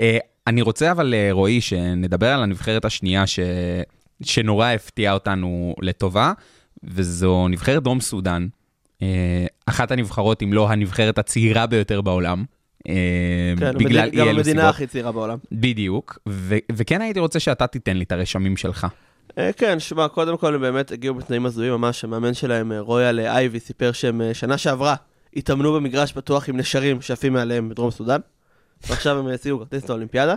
אה, 0.00 0.18
אני 0.46 0.62
רוצה 0.62 0.90
אבל, 0.90 1.14
אה, 1.16 1.28
רועי, 1.32 1.60
שנדבר 1.60 2.28
על 2.28 2.42
הנבחרת 2.42 2.84
השנייה 2.84 3.26
ש... 3.26 3.38
שנורא 4.22 4.66
הפתיעה 4.68 5.14
אותנו 5.14 5.74
לטובה, 5.82 6.32
וזו 6.84 7.48
נבחרת 7.48 7.82
דרום 7.82 8.00
סודאן, 8.00 8.46
אה, 9.02 9.46
אחת 9.66 9.90
הנבחרות, 9.90 10.42
אם 10.42 10.52
לא 10.52 10.70
הנבחרת 10.70 11.18
הצעירה 11.18 11.66
ביותר 11.66 12.00
בעולם. 12.00 12.44
כן, 12.84 12.92
בגלל 13.56 13.68
המדינה- 13.74 14.06
גם 14.08 14.12
אי 14.14 14.30
אלו 14.30 14.30
המדינה 14.38 14.60
סיבות. 14.60 14.74
הכי 14.74 14.86
צעירה 14.86 15.12
בעולם. 15.12 15.38
בדיוק, 15.52 16.18
ו- 16.28 16.56
וכן 16.72 17.00
הייתי 17.00 17.20
רוצה 17.20 17.40
שאתה 17.40 17.66
תיתן 17.66 17.96
לי 17.96 18.04
את 18.04 18.12
הרשמים 18.12 18.56
שלך. 18.56 18.86
אה, 19.38 19.52
כן, 19.52 19.80
שמע, 19.80 20.08
קודם 20.08 20.36
כל 20.36 20.54
הם 20.54 20.60
באמת 20.60 20.92
הגיעו 20.92 21.14
בתנאים 21.14 21.46
הזויים 21.46 21.72
ממש, 21.72 22.04
המאמן 22.04 22.34
שלהם, 22.34 22.72
אה, 22.72 22.80
רויאל 22.80 23.20
אה, 23.20 23.36
אייבי, 23.36 23.60
סיפר 23.60 23.92
שהם 23.92 24.22
שנה 24.32 24.58
שעברה 24.58 24.94
התאמנו 25.36 25.72
במגרש 25.72 26.12
פתוח 26.12 26.48
עם 26.48 26.56
נשרים 26.56 27.00
שעפים 27.00 27.32
מעליהם 27.32 27.68
בדרום 27.68 27.90
סודאן, 27.90 28.20
ועכשיו 28.88 29.18
הם 29.18 29.26
השיגו 29.26 29.58
כרטיס 29.58 29.88
לאולימפיאדה. 29.88 30.34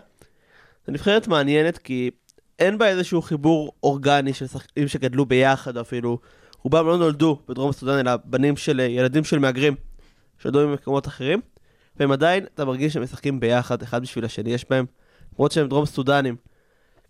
זו 0.87 0.91
נבחרת 0.91 1.27
מעניינת 1.27 1.77
כי 1.77 2.11
אין 2.59 2.77
בה 2.77 2.87
איזשהו 2.87 3.21
חיבור 3.21 3.71
אורגני 3.83 4.33
של 4.33 4.47
שחקנים 4.47 4.87
שגדלו 4.87 5.25
ביחד, 5.25 5.77
אפילו 5.77 6.19
רובם 6.63 6.87
לא 6.87 6.97
נולדו 6.97 7.39
בדרום 7.49 7.71
סודאן, 7.71 7.99
אלא 7.99 8.11
בנים 8.25 8.57
של, 8.57 8.79
ילדים 8.79 9.23
של 9.23 9.39
מהגרים, 9.39 9.75
שנולדו 10.39 10.67
ממקומות 10.67 11.07
אחרים, 11.07 11.41
והם 11.99 12.11
עדיין, 12.11 12.45
אתה 12.53 12.65
מרגיש 12.65 12.93
שהם 12.93 13.03
משחקים 13.03 13.39
ביחד, 13.39 13.81
אחד 13.81 14.01
בשביל 14.01 14.25
השני, 14.25 14.53
יש 14.53 14.65
בהם, 14.69 14.85
למרות 15.33 15.51
שהם 15.51 15.67
דרום 15.67 15.85
סודנים, 15.85 16.35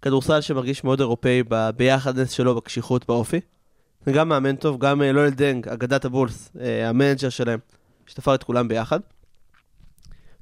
כדורסל 0.05 0.41
שמרגיש 0.41 0.83
מאוד 0.83 0.99
אירופאי 0.99 1.43
ביחדנס 1.75 2.31
שלו, 2.31 2.55
בקשיחות, 2.55 3.07
באופי. 3.07 3.39
וגם 4.07 4.29
מאמן 4.29 4.55
טוב, 4.55 4.79
גם 4.79 5.01
אה, 5.01 5.11
לואל 5.11 5.29
דנג, 5.29 5.67
אגדת 5.67 6.05
הבולס, 6.05 6.51
אה, 6.59 6.89
ה 6.89 6.94
manager 6.94 7.29
שלהם, 7.29 7.59
שתפר 8.07 8.35
את 8.35 8.43
כולם 8.43 8.67
ביחד. 8.67 8.99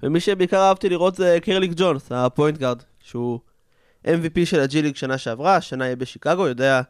ומי 0.04 0.20
שבעיקר 0.20 0.58
אהבתי 0.58 0.90
לראות 0.90 1.16
זה 1.16 1.38
קרליק 1.42 1.72
ג'ונס, 1.76 2.12
ה 2.12 2.20
point 2.20 2.58
guard, 2.58 2.84
שהוא 3.00 3.40
MVP 4.08 4.46
של 4.46 4.60
ה 4.60 4.71
G 4.71 4.82
League 4.82 4.96
שנה 4.96 5.18
שעברה, 5.18 5.56
השנה 5.56 5.86
יהיה 5.86 5.96
בשיקגו, 5.96 6.48
יודע 6.48 6.82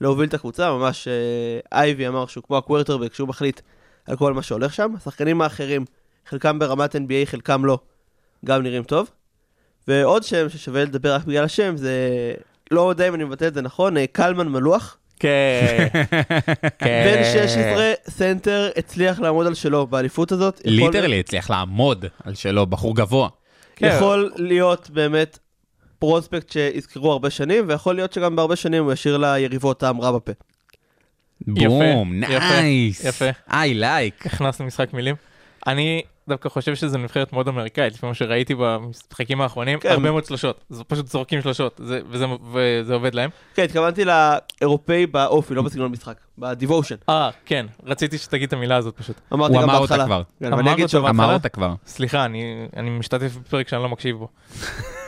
להוביל 0.00 0.28
את 0.28 0.34
הקבוצה, 0.34 0.70
ממש 0.72 1.08
אה, 1.08 1.78
אייבי 1.78 2.08
אמר 2.08 2.26
שהוא 2.26 2.44
כמו 2.44 2.56
הקוורטרבק, 2.56 3.14
שהוא 3.14 3.28
מחליט 3.28 3.60
על 4.04 4.16
כל 4.16 4.34
מה 4.34 4.42
שהולך 4.42 4.74
שם. 4.74 4.92
השחקנים 4.96 5.42
האחרים, 5.42 5.84
חלקם 6.26 6.58
ברמת 6.58 6.96
NBA, 6.96 7.26
חלקם 7.26 7.64
לא, 7.64 7.78
גם 8.44 8.62
נראים 8.62 8.82
טוב. 8.82 9.10
ועוד 9.88 10.22
שם 10.22 10.48
ששווה 10.48 10.84
לדבר 10.84 11.14
רק 11.14 11.24
בגלל 11.24 11.44
השם, 11.44 11.76
זה... 11.76 11.92
לא 12.70 12.90
יודע 12.90 13.08
אם 13.08 13.14
אני 13.14 13.24
מבטא 13.24 13.44
את 13.44 13.54
זה 13.54 13.62
נכון, 13.62 13.96
אה, 13.96 14.06
קלמן 14.06 14.48
מלוח, 14.48 14.96
כן. 15.20 15.88
כן. 16.78 17.04
בן 17.16 17.46
16, 17.46 17.92
center, 18.10 18.70
הצליח 18.76 19.20
לעמוד 19.20 19.46
על 19.46 19.54
שלו 19.54 19.86
באליפות 19.86 20.32
הזאת. 20.32 20.60
literally 20.64 21.20
הצליח 21.20 21.50
לעמוד 21.50 22.04
על 22.24 22.34
שלו, 22.34 22.66
בחור 22.66 22.96
גבוה. 22.96 23.28
כן. 23.76 23.86
יכול 23.96 24.32
להיות 24.36 24.90
באמת 24.90 25.38
prospect 25.98 26.50
שיזכרו 26.50 27.12
הרבה 27.12 27.30
שנים, 27.30 27.64
ויכול 27.68 27.94
להיות 27.94 28.12
שגם 28.12 28.36
בהרבה 28.36 28.56
שנים 28.56 28.84
הוא 28.84 28.92
ישאיר 28.92 29.16
ליריבות 29.16 29.80
טעם 29.80 30.00
רע 30.00 30.12
בפה. 30.12 30.32
בום, 31.40 32.20
nice. 32.20 33.04
יפה. 33.04 33.24
I 33.52 33.74
like. 33.74 34.26
הכנסנו 34.26 34.66
משחק 34.66 34.92
מילים. 34.92 35.14
אני 35.66 36.02
דווקא 36.28 36.48
חושב 36.48 36.74
שזו 36.74 36.98
נבחרת 36.98 37.32
מאוד 37.32 37.48
אמריקאית, 37.48 37.94
לפי 37.94 38.06
מה 38.06 38.14
שראיתי 38.14 38.54
במשחקים 38.54 39.40
האחרונים, 39.40 39.78
כן. 39.80 39.90
הרבה 39.90 40.10
מאוד 40.10 40.24
שלושות. 40.24 40.64
זה 40.68 40.84
פשוט 40.84 41.06
זורקים 41.06 41.42
שלושות, 41.42 41.80
זה- 41.84 42.00
וזה- 42.08 42.24
וזה 42.52 42.94
עובד 42.94 43.14
להם. 43.14 43.30
כן, 43.54 43.62
התכוונתי 43.62 44.02
לאירופאי 44.04 45.06
באופי, 45.06 45.54
לא 45.54 45.62
בסגנון 45.62 45.92
משחק, 45.92 46.16
בדיבושן. 46.38 46.94
אה, 47.08 47.30
כן, 47.44 47.66
רציתי 47.84 48.18
שתגיד 48.18 48.46
את 48.46 48.52
המילה 48.52 48.76
הזאת 48.76 48.96
פשוט. 48.96 49.16
אמרתי 49.32 49.54
הוא 49.54 49.62
גם 49.62 49.70
אמר 49.70 49.78
אותה 49.78 49.96
בהתחלה. 49.96 50.06
כבר. 50.06 50.22
כן, 50.40 50.52
אמר 50.52 50.72
אותה 50.72 50.88
שוב, 50.88 51.02
בהתחלה? 51.06 51.24
אמר 51.24 51.34
אותה 51.34 51.48
כבר. 51.48 51.74
סליחה, 51.86 52.24
אני, 52.24 52.42
אני 52.76 52.90
משתתף 52.90 53.36
בפרק 53.36 53.68
שאני 53.68 53.82
לא 53.82 53.88
מקשיב 53.88 54.16
בו. 54.16 54.28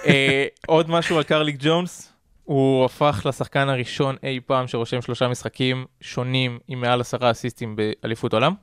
אה, 0.06 0.46
עוד 0.66 0.90
משהו 0.90 1.16
על 1.16 1.22
קרליק 1.22 1.56
ג'ונס, 1.58 2.12
הוא 2.44 2.84
הפך 2.84 3.22
לשחקן 3.28 3.68
הראשון 3.68 4.16
אי 4.22 4.40
פעם 4.46 4.66
שרושם 4.66 5.02
שלושה 5.02 5.28
משחקים 5.28 5.84
שונים 6.00 6.58
עם 6.68 6.80
מעל 6.80 7.00
עשרה 7.00 7.30
אסיסטים 7.30 7.76
באליפות 7.76 8.32
עולם. 8.34 8.54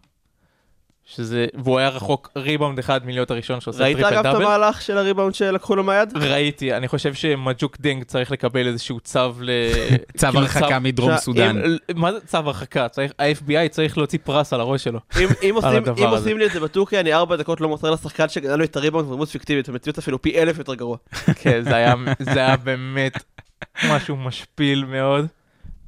שזה, 1.05 1.45
והוא 1.53 1.79
היה 1.79 1.89
רחוק 1.89 2.29
ריבאונד 2.35 2.79
אחד 2.79 3.05
מלהיות 3.05 3.31
הראשון 3.31 3.61
שעושה 3.61 3.83
ראית 3.83 3.97
triple 3.97 4.13
אגב 4.13 4.25
את 4.25 4.31
double. 4.33 4.45
המהלך 4.45 4.81
של 4.81 4.97
הריבאונד 4.97 5.35
שלקחו 5.35 5.75
לו 5.75 5.83
מהיד? 5.83 6.17
ראיתי, 6.17 6.73
אני 6.73 6.87
חושב 6.87 7.13
שמג'וק 7.13 7.77
דנג 7.79 8.03
צריך 8.03 8.31
לקבל 8.31 8.67
איזשהו 8.67 8.99
צו 8.99 9.19
ל... 9.39 9.49
צו 10.17 10.27
כאילו, 10.27 10.39
הרחקה 10.39 10.79
מדרום 10.79 11.17
סודאן. 11.17 11.61
מה 11.95 12.11
זה 12.11 12.19
צו 12.25 12.37
הרחקה? 12.37 12.87
ה-FBI 13.19 13.69
צריך 13.69 13.97
להוציא 13.97 14.19
פרס 14.23 14.53
על 14.53 14.59
הראש 14.61 14.83
שלו. 14.83 14.99
אם- 15.21 15.27
אם 15.43 15.55
עושים- 16.11 16.37
לי 16.37 16.45
את 16.45 16.51
זה 16.51 16.59
בטורקיה, 16.59 16.99
אני 16.99 17.13
ארבע 17.13 17.35
דקות 17.35 17.61
לא 17.61 17.67
מוסר 17.67 17.91
לשחקן 17.91 18.29
שגדל 18.29 18.55
לי 18.55 18.65
את 18.65 18.75
הריבאונד 18.75 19.07
ודמות 19.09 19.29
פיקטיבית, 19.29 19.69
במציאות 19.69 19.97
אפילו 19.97 20.21
פי 20.21 20.41
אלף 20.41 20.57
יותר 20.57 20.73
גרוע. 20.75 20.97
כן, 21.41 21.61
זה 22.19 22.35
היה 22.45 22.57
באמת 22.57 23.23
משהו 23.89 24.15
משפיל 24.15 24.85
מאוד, 24.85 25.25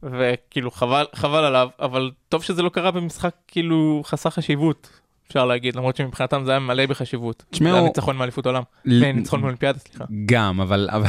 וכאילו 0.04 0.72
חבל, 0.72 1.06
חבל 1.16 1.44
עליו, 1.44 1.70
אבל 1.80 2.12
טוב 2.30 2.44
שזה 2.44 2.62
לא 2.62 2.70
קרה 2.70 2.92
במשחק 2.92 3.32
כאילו 3.48 4.02
חסר 4.06 4.30
חשיבות, 4.30 4.90
אפשר 5.28 5.46
להגיד, 5.46 5.76
למרות 5.76 5.96
שמבחינתם 5.96 6.42
זה 6.46 6.52
היה 6.52 6.60
מלא 6.60 6.86
בחשיבות. 6.86 7.44
תשמעו- 7.52 7.70
זה 7.72 7.78
היה 7.78 7.84
ניצחון 7.88 8.16
מאליפות 8.18 8.46
עולם, 8.46 8.64
ל- 8.86 9.12
ניצחון 9.12 9.40
מאולימפיאדה, 9.40 9.80
סליחה. 9.80 10.06
גם, 10.26 10.62
אבל... 10.62 10.90
אבל- 10.92 11.08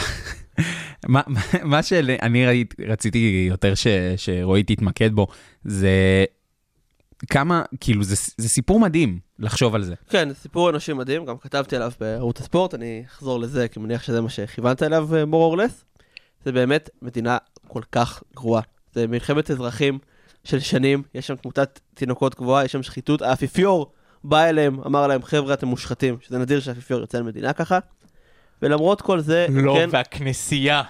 מה- 1.65 1.83
שאני 1.83 2.47
ראית- 2.47 2.75
רציתי 2.89 3.47
יותר 3.49 3.75
ש- 3.75 3.87
שרועי 4.17 4.63
תתמקד 4.63 5.13
בו, 5.13 5.27
זה 5.65 6.25
כמה, 7.31 7.63
כאילו, 7.81 8.05
זה 8.05 8.15
זה 8.37 8.49
סיפור 8.49 8.81
מדהים 8.81 9.19
לחשוב 9.39 9.75
על 9.75 9.83
זה. 9.83 9.95
כן, 10.09 10.29
סיפור 10.35 10.71
אנושי 10.71 10.93
מדהים, 10.93 11.25
גם 11.25 11.39
כתבתי 11.39 11.77
עליו 11.77 11.93
בערוץ 12.01 12.41
הספורט, 12.41 12.75
אני 12.75 13.03
אחזור 13.07 13.41
לזה, 13.41 13.69
כי 13.69 13.81
מניח 13.81 14.03
שזה 14.03 14.21
מה 14.21 14.29
שכיוונת 14.31 14.83
אליו, 14.83 15.09
אה, 15.17 15.23
more 15.23 15.55
or 15.55 15.69
less. 15.69 15.85
זה 16.45 16.53
באמת 16.53 16.91
מדינה 17.03 17.39
כל 17.69 17.83
כך 17.93 18.23
גרועה. 18.35 18.63
זה 18.95 19.07
מלחמת 19.07 19.51
אזרחים 19.51 19.99
של 20.45 20.61
שנים, 20.61 21.03
יש 21.15 21.27
שם 21.27 21.37
תמותת 21.37 21.81
תינוקות 21.95 22.35
גבוהה, 22.35 22.65
יש 22.65 22.73
שם 22.73 22.83
שחיתות. 22.83 23.23
האפיפיור 23.23 23.93
בא 24.25 24.45
אליהם, 24.45 24.81
אמר 24.87 25.07
להם, 25.07 25.23
חבר'ה, 25.23 25.55
אתם 25.55 25.67
מושחתים, 25.67 26.17
שזה 26.21 26.39
נדיר 26.39 26.61
שהאפיפיור 26.61 27.01
יוצא 27.01 27.19
למדינה 27.19 27.53
ככה. 27.53 27.79
ולמרות 28.63 29.01
כל 29.01 29.21
זה, 29.21 29.47
לא, 29.51 29.75
כן, 29.79 29.89
והכנסייה. 29.93 30.83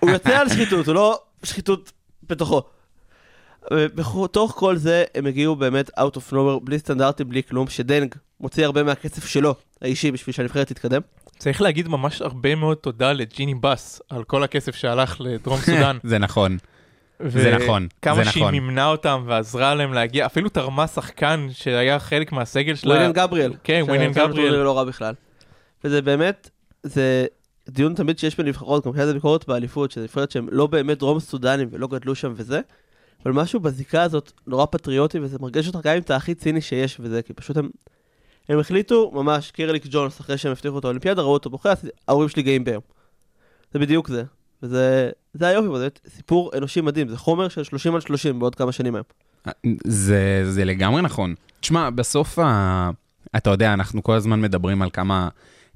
הוא 0.00 0.10
יוצא 0.10 0.38
על 0.38 0.48
שחיתות, 0.48 0.86
הוא 0.86 0.94
לא 0.94 1.20
שחיתות 1.42 1.92
בתוכו. 2.28 2.62
בתוך 3.70 4.54
כל 4.56 4.76
זה 4.76 5.04
הם 5.14 5.26
הגיעו 5.26 5.56
באמת 5.56 5.90
out 5.98 6.16
of 6.16 6.32
nowhere, 6.32 6.60
בלי 6.62 6.78
סטנדרטים, 6.78 7.28
בלי 7.28 7.42
כלום, 7.42 7.68
שדנג 7.68 8.14
מוציא 8.40 8.64
הרבה 8.64 8.82
מהכסף 8.82 9.26
שלו, 9.26 9.54
האישי, 9.82 10.10
בשביל 10.10 10.34
שהנבחרת 10.34 10.68
תתקדם. 10.68 11.00
צריך 11.38 11.62
להגיד 11.62 11.88
ממש 11.88 12.22
הרבה 12.22 12.54
מאוד 12.54 12.76
תודה 12.76 13.12
לג'יני 13.12 13.54
בס 13.54 14.00
על 14.08 14.24
כל 14.24 14.42
הכסף 14.42 14.74
שהלך 14.74 15.20
לדרום 15.20 15.60
סודאן. 15.60 15.98
זה 16.10 16.18
נכון. 16.18 16.58
זה 17.26 17.56
נכון, 17.56 17.88
כמה 18.02 18.24
זה 18.24 18.30
שהיא 18.30 18.42
נכון. 18.42 18.54
מימנה 18.54 18.86
אותם 18.86 19.24
ועזרה 19.26 19.74
להם 19.74 19.92
להגיע, 19.92 20.26
אפילו 20.26 20.48
תרמה 20.48 20.86
שחקן 20.86 21.46
שהיה 21.52 21.98
חלק 21.98 22.32
מהסגל 22.32 22.74
שלה. 22.74 22.90
וויליאן 22.90 23.12
גבריאל. 23.12 23.52
כן, 23.64 23.82
וויליאן 23.86 24.12
גבריאל. 24.12 24.56
לא 24.56 24.78
רע 24.78 24.84
בכלל. 24.84 25.14
וזה 25.84 26.02
באמת, 26.02 26.50
זה 26.82 27.26
דיון 27.68 27.94
תמיד 27.94 28.18
שיש 28.18 28.36
בנבחרות, 28.36 28.86
גם 28.86 28.92
כאלה 28.92 29.12
ביקורת 29.12 29.48
באליפות, 29.48 29.90
שזה 29.90 30.04
נבחרת 30.04 30.30
שהם 30.30 30.48
לא 30.50 30.66
באמת 30.66 30.98
דרום 30.98 31.20
סודנים 31.20 31.68
ולא 31.70 31.86
גדלו 31.86 32.14
שם 32.14 32.32
וזה, 32.36 32.60
אבל 33.24 33.32
משהו 33.32 33.60
בזיקה 33.60 34.02
הזאת 34.02 34.32
נורא 34.46 34.66
פטריוטי, 34.66 35.18
וזה 35.18 35.38
מרגיש 35.40 35.66
אותך 35.66 35.78
גם 35.82 35.94
אם 35.94 36.00
אתה 36.00 36.16
הכי 36.16 36.34
ציני 36.34 36.60
שיש 36.60 36.96
וזה, 37.00 37.22
כי 37.22 37.32
פשוט 37.32 37.56
הם... 37.56 37.70
הם 38.48 38.58
החליטו, 38.58 39.10
ממש, 39.14 39.50
קירליק 39.50 39.86
ג'ונס, 39.90 40.20
אחרי 40.20 40.38
שהם 40.38 40.52
הבטיחו 40.52 40.74
אותו 40.74 40.88
לאולימפיאדה, 40.88 41.22
ראו 41.22 41.32
אותו 41.32 41.50
בוכה, 41.50 41.72
ההורים 42.08 42.28
שלי 42.28 42.42
גאים 42.42 42.64
ביום. 42.64 42.82
זה 43.72 43.78
בדיוק 43.78 44.08
זה. 44.08 44.24
וזה 44.62 45.10
זה 45.34 45.46
היופי, 45.46 45.78
זה 45.78 45.88
סיפור 46.08 46.50
אנושי 46.56 46.80
מדהים, 46.80 47.08
זה 47.08 47.16
חומר 47.16 47.48
של 47.48 47.64
30 47.64 47.94
על 47.94 48.00
30 48.00 48.38
בעוד 48.38 48.54
כמה 48.54 48.72
שנים 48.72 48.94
היום. 48.94 49.04
זה, 49.86 50.42
זה 50.50 50.64
לגמרי 50.64 51.02
נכון. 51.02 51.34
תשמע, 51.60 51.90
בסוף, 51.90 52.38
ה... 52.38 52.90
אתה 53.36 53.50
יודע, 53.50 53.72
אנחנו 53.72 54.02
כל 54.02 54.12
הזמן 54.12 54.40
מדברים 54.40 54.82
על 54.82 54.90
כמה... 54.90 55.28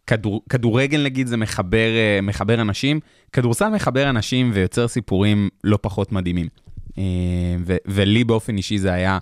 כדור, 0.07 0.43
כדורגל 0.49 1.05
נגיד 1.05 1.27
זה 1.27 1.37
מחבר, 1.37 1.89
אה, 1.97 2.19
מחבר 2.23 2.61
אנשים, 2.61 3.01
כדורסל 3.33 3.69
מחבר 3.69 4.11
אנשים 4.11 4.51
ויוצר 4.55 4.89
סיפורים 4.89 5.49
לא 5.65 5.79
פחות 5.83 6.13
מדהימים. 6.13 6.49
אה, 6.99 7.03
ו, 7.67 7.77
ולי 7.87 8.25
באופן 8.25 8.57
אישי 8.57 8.79
זה 8.79 8.93
היה 8.93 9.19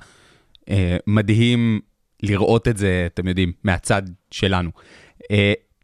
אה, 0.71 0.97
מדהים 1.07 1.81
לראות 2.23 2.69
את 2.69 2.77
זה, 2.77 3.07
אתם 3.15 3.29
יודעים, 3.29 3.53
מהצד 3.65 4.03
שלנו. 4.31 4.71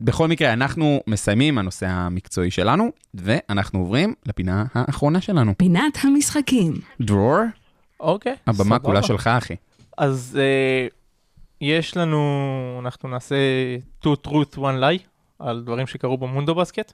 בכל 0.01 0.28
מקרה, 0.28 0.53
אנחנו 0.53 1.01
מסיימים 1.07 1.59
הנושא 1.59 1.86
המקצועי 1.88 2.51
שלנו, 2.51 2.90
ואנחנו 3.14 3.78
עוברים 3.78 4.14
לפינה 4.26 4.64
האחרונה 4.74 5.20
שלנו. 5.20 5.55
פינת 5.59 5.98
המשחקים. 6.03 6.72
דרור, 7.01 7.38
אוקיי, 8.01 8.34
הבמה 8.46 8.64
סבבה. 8.64 8.78
כולה 8.78 9.03
שלך, 9.03 9.26
אחי. 9.26 9.55
אז 9.98 10.38
אה, 10.40 10.86
יש 11.61 11.96
לנו, 11.96 12.20
אנחנו 12.84 13.09
נעשה 13.09 13.36
two 14.05 14.26
truth 14.26 14.57
one 14.57 14.80
lie 14.80 15.03
על 15.38 15.62
דברים 15.64 15.86
שקרו 15.86 16.18
במונדו 16.18 16.55
בסקט. 16.55 16.92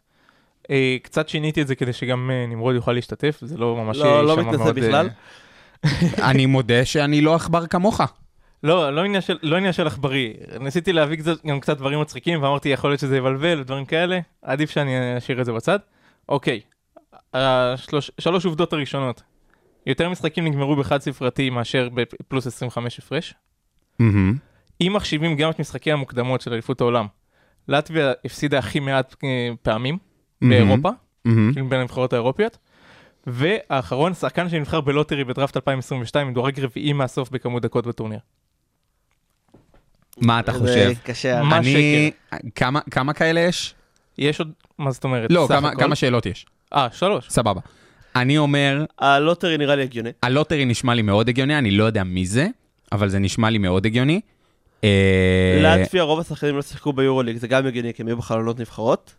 אה, 0.71 0.97
קצת 1.03 1.29
שיניתי 1.29 1.63
את 1.63 1.67
זה 1.67 1.75
כדי 1.75 1.93
שגם 1.93 2.31
אה, 2.31 2.47
נמרוד 2.47 2.75
יוכל 2.75 2.93
להשתתף, 2.93 3.39
זה 3.43 3.59
לא 3.59 3.77
ממש 3.77 3.97
לא- 3.97 4.25
לא 4.27 4.37
מתנשא 4.37 4.73
בכלל. 4.73 5.09
אני 6.31 6.47
מודה 6.47 6.85
שאני 6.85 7.21
לא 7.21 7.35
עכבר 7.35 7.67
כמוך. 7.67 8.01
לא, 8.63 8.95
לא 8.95 9.05
עניין 9.05 9.21
של, 9.21 9.39
לא 9.43 9.57
עניין 9.57 9.73
של 9.73 9.87
עכברי. 9.87 10.35
ניסיתי 10.61 10.93
להביא 10.93 11.17
קצת, 11.17 11.47
גם 11.47 11.61
קצת 11.61 11.79
דברים 11.79 12.01
מצחיקים, 12.01 12.43
ואמרתי, 12.43 12.69
יכול 12.69 12.91
להיות 12.91 13.01
שזה 13.01 13.17
יבלבל 13.17 13.61
ודברים 13.61 13.85
כאלה, 13.85 14.21
עדיף 14.43 14.71
שאני 14.71 15.19
אשאיר 15.19 15.41
את 15.41 15.45
זה 15.45 15.53
בצד. 15.53 15.79
אוקיי, 16.29 16.61
השלוש, 17.35 18.11
שלוש 18.19 18.45
עובדות 18.45 18.73
הראשונות. 18.73 19.23
יותר 19.87 20.09
משחקים 20.09 20.45
נגמרו 20.45 20.77
בחד 20.77 21.01
ספרתי 21.01 21.51
מאשר 21.51 21.89
בפלוס 21.95 22.47
25 22.47 22.99
הפרש. 22.99 23.35
מהמם. 23.99 24.37
אם 24.81 24.93
מחשיבים 24.97 25.37
גם 25.37 25.51
את 25.51 25.61
משחקי 25.61 25.93
המוקדמות 25.93 26.41
של 26.41 26.53
אליפות 26.53 26.81
העולם, 26.81 27.07
לטביה 27.69 28.13
הפסידה 28.25 28.59
הכי 28.59 28.81
מעט 28.81 29.15
אה, 29.25 29.51
פעמים 29.63 29.99
מהמם. 30.41 30.67
באירופה. 30.67 30.91
כאילו 31.53 31.69
בין 31.69 31.81
הנבחרות 31.81 32.13
האירופיות. 32.13 32.59
והאחרון, 33.27 34.15
שחקן 34.15 34.49
שנבחר 34.49 34.81
ב 34.81 34.86
lottery 34.86 35.25
בדראפט 35.25 35.57
2022, 35.57 36.29
מדורג 36.29 36.61
רביעי 36.61 36.93
מהסוף 36.93 37.31
בכמות 37.31 37.63
דקות 37.63 37.87
בטורניר. 37.87 38.19
מה 40.17 40.41
אתה 40.41 40.53
זה 40.53 40.59
חושב? 40.59 40.93
קשה. 41.05 41.43
מה 41.43 41.59
אני... 41.59 42.11
כמה- 42.55 42.81
כמה 42.91 43.13
כאלה 43.13 43.41
יש? 43.41 43.75
יש 44.19 44.39
עוד, 44.41 44.51
מה 44.79 44.91
זאת 44.91 45.05
אומרת? 45.05 45.33
לא, 45.33 45.45
סך 45.49 45.55
כמה- 45.55 45.69
הכל? 45.69 45.81
כמה 45.81 45.95
שאלות 45.95 46.27
יש. 46.27 46.47
אה, 46.75 46.89
שלוש. 46.93 47.29
סבבה. 47.29 47.61
אני 48.17 48.39
אומר, 48.39 48.85
ה 48.99 49.06
lottery 49.06 49.59
נראה 49.59 49.77
לי 49.77 49.83
הגיוני. 49.83 50.11
ה 50.23 50.28
lottery 50.28 50.65
נשמע 50.65 50.95
לי 50.95 51.03
מאוד 51.03 51.29
הגיוני, 51.29 51.59
אני 51.59 51.71
לא 51.71 51.85
יודע 51.85 52.05
מי 52.05 52.27
זה, 52.27 52.47
אבל 52.93 53.09
זה 53.09 53.19
נשמע 53.19 53.51
לי 53.51 53.59
מאוד 53.59 53.87
הגיוני. 53.87 54.21
אה, 54.85 55.61
לטביה 55.63 56.03
רוב 56.03 56.21
השחקנים 56.21 56.57
לא 56.57 56.63
שיחקו 56.63 56.93
ביורוליג, 56.93 57.37
זה 57.37 57.49
גם 57.49 57.67
הגיוני, 57.67 57.95
כי 57.95 58.03
הם 58.03 58.09
היו 58.09 58.17
בחלונות 58.17 58.61
נבחרות. 58.61 59.15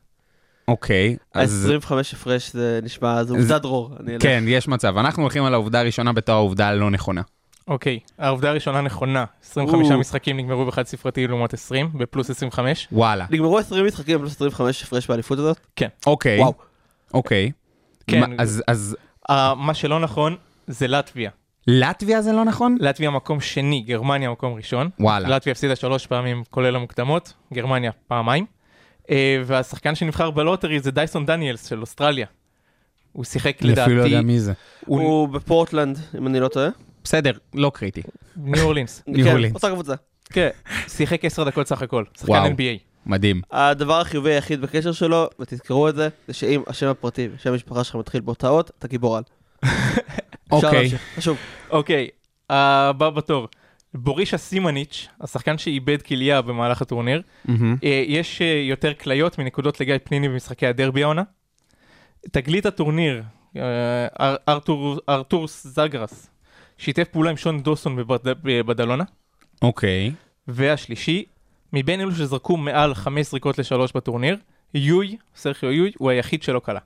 אוקיי, 0.67 1.15
אז 1.33 1.71
ה-25 1.73 1.93
הפרש 2.13 2.51
זה 2.53 2.79
נשמע, 2.83 3.23
זה 3.23 3.33
עובדה 3.33 3.59
דרור. 3.59 3.91
אני 3.99 4.13
אלך. 4.13 4.21
כן, 4.23 4.43
יש 4.47 4.67
מצב. 4.67 4.97
אנחנו 4.97 5.23
הולכים 5.23 5.43
על 5.43 5.53
העובדה 5.53 5.79
הראשונה 5.79 6.13
בתור 6.13 6.35
העובדה 6.35 6.67
הלא 6.67 6.89
נכונה. 6.91 7.21
אוקיי, 7.67 7.99
העובדה 8.17 8.49
הראשונה 8.49 8.81
נכונה, 8.81 9.25
25 9.43 9.91
או. 9.91 9.99
משחקים 9.99 10.37
נגמרו 10.37 10.65
בחד 10.65 10.83
ספרתי 10.87 11.27
לעומת 11.27 11.53
20, 11.53 11.89
בפלוס 11.93 12.29
25. 12.29 12.87
וואלה. 12.91 13.25
נגמרו 13.29 13.57
20 13.59 13.85
משחקים 13.85 14.17
פלוס 14.19 14.35
25 14.35 14.83
הפרש 14.83 15.07
באליפות 15.07 15.39
הזאת. 15.39 15.57
אוקיי. 16.05 16.39
וואו. 16.39 16.53
אוקיי. 17.13 17.51
כן. 18.07 18.39
אז- 18.39 18.63
אז 18.67 18.97
אה, 19.29 19.55
מה 19.55 19.73
שלא 19.73 19.99
נכון 19.99 20.35
זה 20.67 20.87
לטביה. 20.87 21.29
לטביה 21.67 22.21
זה 22.21 22.31
לא 22.31 22.45
נכון? 22.45 22.77
לטביה 22.79 23.09
מקום 23.09 23.41
שני, 23.41 23.81
גרמניה 23.81 24.29
מקום 24.31 24.53
ראשון. 24.53 24.89
וואלה. 24.99 25.29
לטביה 25.29 25.51
הפסידה 25.51 25.75
שלוש 25.75 26.05
פעמים 26.07 26.43
כולל 26.49 26.75
המוקדמות, 26.75 27.33
גרמניה 27.53 27.91
פעמיים. 28.07 28.45
אה, 29.09 29.41
והשחקן 29.45 29.95
שנבחר 29.95 30.31
ב 30.31 30.37
lottery 30.37 30.79
זה 30.79 30.91
דייסון 30.91 31.25
דניאלס 31.25 31.65
של 31.69 31.81
אוסטרליה. 31.81 32.25
הוא 33.11 33.23
שיחק 33.25 33.57
אני 33.63 33.73
אפילו 33.73 33.85
לא 33.97 34.01
יודע 34.01 34.07
לדעתי, 34.09 34.25
מי 34.25 34.39
זה. 34.39 34.53
הוא 34.85 35.01
הוא 35.01 35.27
בפורטלנד, 35.29 35.99
אם 36.17 36.27
אני 36.27 36.39
לא 36.39 36.47
טועה. 36.47 36.67
בסדר, 37.07 37.31
לא 37.53 37.71
קריטי. 37.73 38.01
ניו 38.37 38.63
אורלינס. 38.63 39.03
ניו 39.07 39.23
כן, 39.25 39.31
אורלינס. 39.31 39.55
אותה 39.55 39.69
קבוצה. 39.69 39.93
כן, 40.33 40.49
שיחק 40.87 41.25
10 41.25 41.43
דקות 41.43 41.67
סך 41.67 41.81
הכל, 41.81 42.03
שחקן. 42.19 42.51
NBA. 42.53 42.79
מדהים. 43.05 43.41
הדבר 43.51 43.99
החיובי 43.99 44.33
היחיד 44.33 44.61
בקשר 44.61 44.91
שלו, 44.91 45.27
ותזכרו 45.39 45.89
את 45.89 45.95
זה, 45.95 46.09
זה 46.27 46.33
שאם 46.33 46.61
השם 46.67 46.87
הפרטי 46.87 47.27
ושם 47.35 47.51
המשפחה 47.51 47.83
שלך 47.83 47.95
מתחיל 47.95 48.21
באותה 48.21 48.47
אות, 48.49 48.71
אתה 48.79 48.87
גיבור 48.87 49.17
על. 49.17 49.23
אוקיי. 50.51 50.89
חשוב. 51.15 51.37
אוקיי, 51.69 52.07
הבא 52.49 53.09
בתור. 53.09 53.47
בורישה 53.93 54.37
סימניץ', 54.37 55.07
השחקן 55.21 55.57
שאיבד 55.57 56.01
כליה 56.01 56.41
במהלך 56.41 56.81
הטורניר. 56.81 57.21
אה, 57.49 57.55
יש 58.07 58.41
אה, 58.41 58.61
יותר 58.69 58.93
כליות 58.93 59.39
מנקודות 59.39 59.79
לגיא 59.79 59.95
פניני 60.03 60.29
במשחקי 60.29 60.67
הדרבי 60.67 61.03
העונה. 61.03 61.23
תגלית 62.31 62.65
הטורניר, 62.65 63.23
אה, 63.57 63.61
אר- 64.21 64.35
ארתור- 64.49 64.99
ארתורס 65.09 65.67
זגרס, 65.67 66.29
שיתף 66.77 67.07
פעולה 67.11 67.29
עם 67.29 67.37
שון 67.37 67.61
דוסון 67.63 67.95
בבד- 67.95 68.17
בבדלונה. 68.43 69.03
אוקיי. 69.61 70.11
והשלישי, 70.47 71.25
מבין 71.73 72.01
אלו 72.01 72.11
שזרקו 72.15 72.57
מעל 72.57 72.93
חמש 72.95 73.29
זריקות 73.29 73.57
לשלוש 73.59 73.91
בטורניר, 73.95 74.37
יוי, 74.73 75.17
סרחיו 75.35 75.71
יוי, 75.71 75.91
הוא 75.97 76.09
היחיד 76.09 76.43
שלא 76.43 76.59
קלע. 76.59 76.79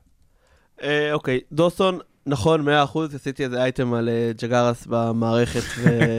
אה, 0.84 1.14
אוקיי, 1.14 1.39
דוסון, 1.52 2.00
נכון, 2.26 2.68
100%, 2.68 2.72
עשיתי 3.16 3.44
איזה 3.44 3.64
אייטם 3.64 3.94
על 3.94 4.10
אה, 4.10 4.32
ג'גארס 4.42 4.86
במערכת, 4.89 5.62
ו... 5.78 5.89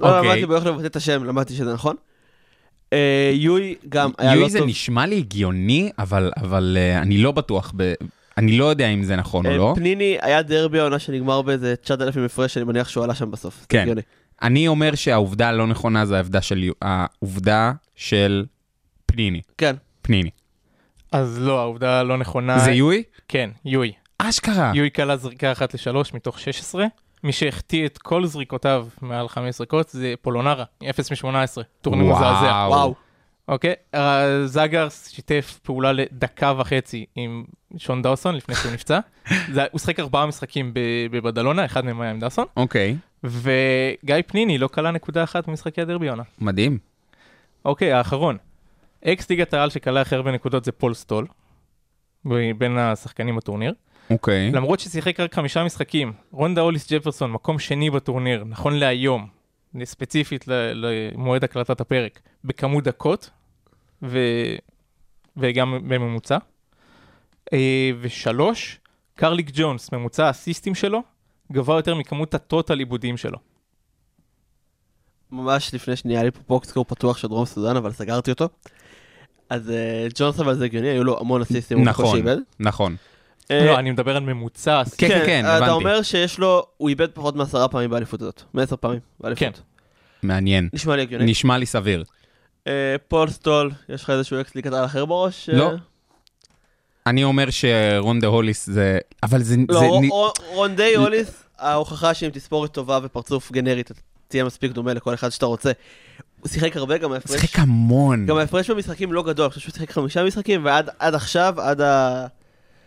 לא 0.00 0.18
אוקיי. 0.18 0.30
למדתי 0.30 0.46
באיך 0.46 0.66
לבטא 0.66 0.86
את 0.86 0.96
השם, 0.96 1.24
למדתי 1.24 1.54
שזה 1.54 1.72
נכון. 1.74 1.96
אה, 2.92 3.30
יוי 3.34 3.74
גם 3.88 4.10
היה 4.18 4.34
לא 4.34 4.40
יואי 4.40 4.50
זה 4.50 4.58
טוב. 4.58 4.68
נשמע 4.68 5.06
לי 5.06 5.16
הגיוני, 5.16 5.90
אבל 5.98 6.30
אבל, 6.36 6.76
אה, 6.80 7.02
אני 7.02 7.18
לא 7.18 7.32
בטוח, 7.32 7.72
ב- 7.76 7.92
אני 8.38 8.58
לא 8.58 8.64
יודע 8.64 8.88
אם 8.88 9.02
זה 9.02 9.16
נכון 9.16 9.46
או 9.46 9.50
אה, 9.50 9.56
לא. 9.56 9.72
פניני 9.76 10.18
היה 10.22 10.42
דרבי 10.42 10.80
העונה 10.80 10.98
שנגמר 10.98 11.42
באיזה 11.42 11.76
9,000 11.76 12.24
הפרש, 12.24 12.56
אני 12.56 12.64
מניח 12.64 12.88
שהוא 12.88 13.04
עלה 13.04 13.14
שם 13.14 13.30
בסוף. 13.30 13.66
כן. 13.68 13.88
אני 14.42 14.68
אומר 14.68 14.94
שהעובדה 14.94 15.48
הלא 15.48 15.66
נכונה 15.66 16.06
זה 16.06 16.16
העובדה 16.16 16.42
של 16.42 16.70
העובדה 16.82 17.72
של 17.94 18.44
פניני. 19.06 19.40
כן. 19.58 19.76
פניני. 20.02 20.30
אז 21.12 21.38
לא, 21.40 21.60
העובדה 21.60 22.02
לא 22.02 22.16
נכונה. 22.16 22.58
זה 22.58 22.70
יואי? 22.70 23.02
כן, 23.28 23.50
יוי. 23.64 23.92
אשכרה. 24.18 24.72
יוי 24.74 24.90
קלה 24.90 25.16
זריקה 25.16 25.52
אחת 25.52 25.74
לשלוש 25.74 26.14
מתוך 26.14 26.40
16. 26.40 26.86
מי 27.24 27.32
שהחטיא 27.32 27.86
את 27.86 27.98
כל 27.98 28.26
זריקותיו 28.26 28.86
מעל 29.02 29.28
חמש 29.28 29.56
זריקות 29.56 29.88
זה 29.88 30.14
פולונרה, 30.22 30.64
0 30.90 31.24
מ-18. 31.24 31.62
טורניר 31.80 32.06
מזעזע. 32.06 32.66
וואו. 32.68 32.94
אוקיי, 33.48 33.74
אה, 33.94 34.46
זאגרס 34.46 35.08
שיתף 35.10 35.58
פעולה 35.62 35.92
לדקה 35.92 36.52
וחצי 36.58 37.06
עם 37.14 37.44
שון 37.76 38.02
דאוסון 38.02 38.34
לפני 38.34 38.54
שהוא 38.54 38.72
נפצע. 38.72 38.98
זה- 39.54 39.64
הוא 39.72 39.78
שיחק 39.78 40.00
ארבעה 40.00 40.26
משחקים 40.26 40.72
בבדלונה, 41.10 41.64
אחד 41.64 41.84
מהם 41.84 42.00
היה 42.00 42.10
עם 42.10 42.20
דאוסון. 42.20 42.46
אוקיי, 42.56 42.96
וגיא 43.24 44.14
פניני 44.26 44.58
לא 44.58 44.68
קלע 44.68 44.90
נקודה 44.90 45.24
אחת 45.24 45.48
במשחקי 45.48 45.80
הדרבי 45.80 46.08
העונה. 46.08 46.22
מדהים. 46.40 46.78
אוקיי, 47.64 47.92
האחרון. 47.92 48.36
אקס 49.04 49.30
ליגת 49.30 49.54
העל 49.54 49.70
שקלע 49.70 50.00
הכי 50.00 50.14
הרבה 50.14 50.32
נקודות 50.32 50.64
זה 50.64 50.72
פול 50.72 50.94
סטול, 50.94 51.26
בין 52.58 52.78
השחקנים 52.78 53.36
בטורניר. 53.36 53.74
אוקיי. 54.10 54.50
למרות 54.52 54.80
ששיחק 54.80 55.20
רק 55.20 55.34
חמישה 55.34 55.64
משחקים, 55.64 56.12
רונדה 56.32 56.60
אוליס 56.60 56.92
ג'פרסון, 56.92 57.32
מקום 57.32 57.58
שני 57.58 57.90
בטורניר, 57.90 58.44
נכון 58.44 58.74
להיום, 58.74 59.26
ספציפית 59.84 60.44
למועד 60.48 61.44
הקלטת 61.44 61.80
הפרק, 61.80 62.20
בכמות 62.44 62.84
דקות, 62.84 63.30
ו... 64.02 64.18
וגם 65.36 65.88
בממוצע. 65.88 66.38
אה, 67.52 67.90
ושלוש, 68.00 68.80
קרליק 69.14 69.50
ג'ונס, 69.52 69.92
ממוצע 69.92 70.28
הסיסטים 70.28 70.74
שלו, 70.74 71.02
גבוה 71.52 71.76
יותר 71.76 71.94
מכמות 71.94 72.34
הטוטל 72.34 72.78
עיבודים 72.78 73.16
שלו. 73.16 73.38
ממש 75.32 75.74
לפני 75.74 75.96
שנייה 75.96 76.22
לי 76.22 76.30
פה 76.30 76.40
בוקסקור 76.48 76.84
פתוח 76.84 77.16
של 77.16 77.28
דרום 77.28 77.44
סודאן, 77.44 77.76
אבל 77.76 77.92
סגרתי 77.92 78.30
אותו. 78.30 78.48
אז 79.50 79.70
אה, 79.70 80.06
ג'ונס 80.14 80.40
אבל 80.40 80.54
זה 80.54 80.64
הגיוני, 80.64 80.88
היו 80.88 81.04
לו 81.04 81.20
המון 81.20 81.42
אסיסטים. 81.42 81.84
נכון. 81.84 82.20
נכון. 82.60 82.96
אה, 83.50 83.66
לא, 83.66 83.78
אני 83.78 83.90
מדבר 83.90 84.16
על 84.16 84.22
ממוצע. 84.22 84.82
כן, 84.98 85.08
כן, 85.08 85.22
כן, 85.26 85.42
הבנתי. 85.46 85.64
אתה 85.64 85.72
אומר 85.72 86.02
שיש 86.02 86.38
לו, 86.38 86.66
הוא 86.76 86.88
איבד 86.88 87.10
פחות 87.10 87.36
מעשרה 87.36 87.68
פעמים 87.68 87.90
באליפות 87.90 88.22
הזאת. 88.22 88.42
מעשר 88.54 88.76
פעמים 88.76 89.00
באליפות. 89.20 89.38
כן. 89.40 89.50
מעניין. 90.22 90.68
נשמע 90.72 90.96
לי 90.96 91.02
הגיוני. 91.02 91.30
נשמע 91.30 91.58
לי 91.58 91.66
סביר. 91.66 92.04
אה, 92.66 92.96
פול 93.08 93.30
סטול, 93.30 93.70
יש 93.88 94.02
לך 94.04 94.10
איזשהו 94.10 94.40
אקס 94.40 94.52
על 94.72 94.84
אחר 94.84 95.04
בראש? 95.04 95.50
לא. 95.52 95.70
אה, 95.70 95.76
אני 97.06 97.24
אומר 97.24 97.46
שרונדה 97.50 98.26
הוליס 98.26 98.66
זה... 98.66 98.98
אבל 99.22 99.42
זה... 99.42 99.56
לא, 99.68 99.78
זה- 99.80 99.86
רו- 99.86 100.00
נ- 100.02 100.08
רו- 100.08 100.32
רונדי 100.46 100.94
הוליס, 100.96 101.42
ההוכחה 101.58 102.14
שאם 102.14 102.30
תספורת 102.32 102.72
טובה 102.72 102.98
ופרצוף 103.02 103.52
גנרית, 103.52 103.90
תהיה 104.28 104.44
מספיק 104.44 104.72
דומה 104.72 104.94
לכל 104.94 105.14
אחד 105.14 105.28
שאתה 105.28 105.46
רוצה. 105.46 105.72
הוא 106.40 106.48
שיחק 106.48 106.76
הרבה, 106.76 106.98
גם 106.98 107.12
ההפרש... 107.12 107.40
שיחק 107.40 107.58
המון. 107.58 108.26
גם 108.26 108.36
ההפרש 108.36 108.70
במשחקים 108.70 109.12
לא 109.12 109.22
גדול, 109.22 109.44
אני 109.44 109.50
חושב 109.50 109.60
שהוא 109.60 109.72
שיחק 109.72 109.90
חמישה 109.90 110.24
משחקים, 110.24 110.64
ועד 110.64 110.90
עד 110.98 111.14
עכשיו, 111.14 111.60
עד 111.60 111.80
ה... 111.80 112.26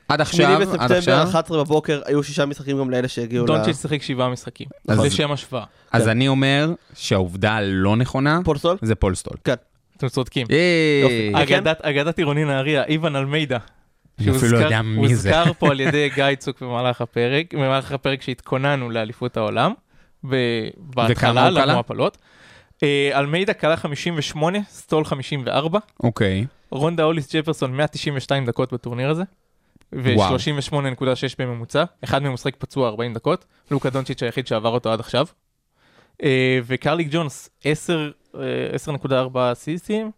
עד 0.10 0.24
8 0.24 0.48
עכשיו, 0.54 0.62
עד 0.62 0.62
בספטמבר, 0.68 0.98
עכשיו. 0.98 1.24
11 1.24 1.64
בבוקר, 1.64 2.02
היו 2.06 2.24
שישה 2.24 2.46
משחקים 2.46 2.78
גם 2.80 2.90
לאלה 2.90 3.08
שהגיעו 3.08 3.44
ל... 3.44 3.48
דונצ'יץ' 3.48 3.82
שיחק 3.82 4.02
שבעה 4.02 4.30
משחקים. 4.30 4.68
אז- 4.88 5.00
זה 5.00 5.10
שם 5.10 5.32
השוואה. 5.32 5.64
אז 5.92 6.04
כן. 6.04 6.10
אני 6.10 6.28
אומר 6.28 6.74
שהעובדה 6.94 7.52
הלא 7.52 7.96
נכונה 7.96 8.40
פול 8.44 8.58
סטול? 8.58 8.78
זה 8.82 8.96
פולסטול. 8.96 9.38
אתם 9.98 10.08
צודקים. 10.10 10.48
יופי. 11.04 11.60
אגדת, 11.84 12.18
עירוני 12.18 12.46
נהריה, 12.46 12.84
איוון 12.84 13.16
אלמידה. 13.16 13.58
אני 14.20 14.32
אפילו 14.38 14.52
לא 14.52 14.58
יודע 14.58 14.82
מי 14.82 15.16
זה. 15.16 15.38
הוזכר 15.40 15.54
פה 15.54 15.70
על 15.72 15.80
ידי 15.80 16.10
גיא 16.16 16.36
צוק 16.38 16.62
במהלך 16.62 17.02
הפרק, 17.02 17.54
במהלך 17.54 17.92
הפרק 17.92 18.22
שהתכוננו 18.22 18.90
לאליפות 18.90 19.38
העולם, 19.38 19.74
בהתחלה? 20.78 21.50
למועפלות. 21.50 22.18
אה, 22.84 23.10
אלמידה 23.20 23.54
כלה 23.54 23.78
58, 23.78 24.58
סטול 24.70 25.06
54, 25.06 25.80
אוקיי. 26.04 26.46
רונדה 26.72 27.04
אוליס 27.04 27.36
ג'פרסון 27.36 27.74
192 27.78 28.46
דקות 28.46 28.74
בטורניר 28.74 29.10
הזה. 29.10 29.24
ו-38.6 29.94 30.74
בממוצע, 31.40 31.84
אחד 32.04 32.24
מהם 32.24 32.34
משחק 32.34 32.56
פצוע 32.58 32.88
40 32.90 33.14
דקות, 33.14 33.46
לוקה 33.72 33.90
דונצ'יץ' 33.90 34.24
היחיד 34.24 34.48
שעבר 34.48 34.70
אותו 34.70 34.92
עד 34.94 35.00
עכשיו. 35.00 35.26
אה, 36.24 36.60
וקרליק 36.66 37.08
ג'ונס 37.12 37.50
10, 37.64 38.12
אה, 38.36 38.42
10.4 38.76 39.10
סיסים, 39.54 40.12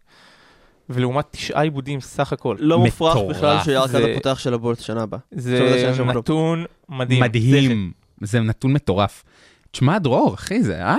ולעומת 0.90 1.24
תשעה 1.30 1.62
עיבודים 1.62 2.00
סך 2.00 2.32
הכל. 2.32 2.56
לא 2.60 2.78
מופרך. 2.78 3.16
בכלל 3.36 3.58
שהוא 3.62 3.70
יהיה 3.70 3.80
הרכז 3.80 3.92
זה- 3.92 4.10
הפותח 4.12 4.38
של 4.38 4.54
הבולט 4.54 4.80
שנה 4.80 5.02
הבאה. 5.02 5.20
זה 5.30 5.92
כלום. 5.96 6.10
נתון 6.10 6.64
מדהים. 6.88 7.22
מדהים. 7.22 7.92
זה 8.20 8.40
נתון 8.40 8.72
מטורף. 8.72 9.24
תשמע, 9.70 9.98
דרור, 9.98 10.34
אחי, 10.34 10.62
זה 10.62 10.74
היה... 10.74 10.96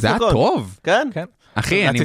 זה 0.00 0.08
היה. 0.08 0.18
טוב. 0.32 0.78
כן? 0.84 1.08
כן. 1.14 1.24
אחי, 1.54 1.88
אני 1.88 2.00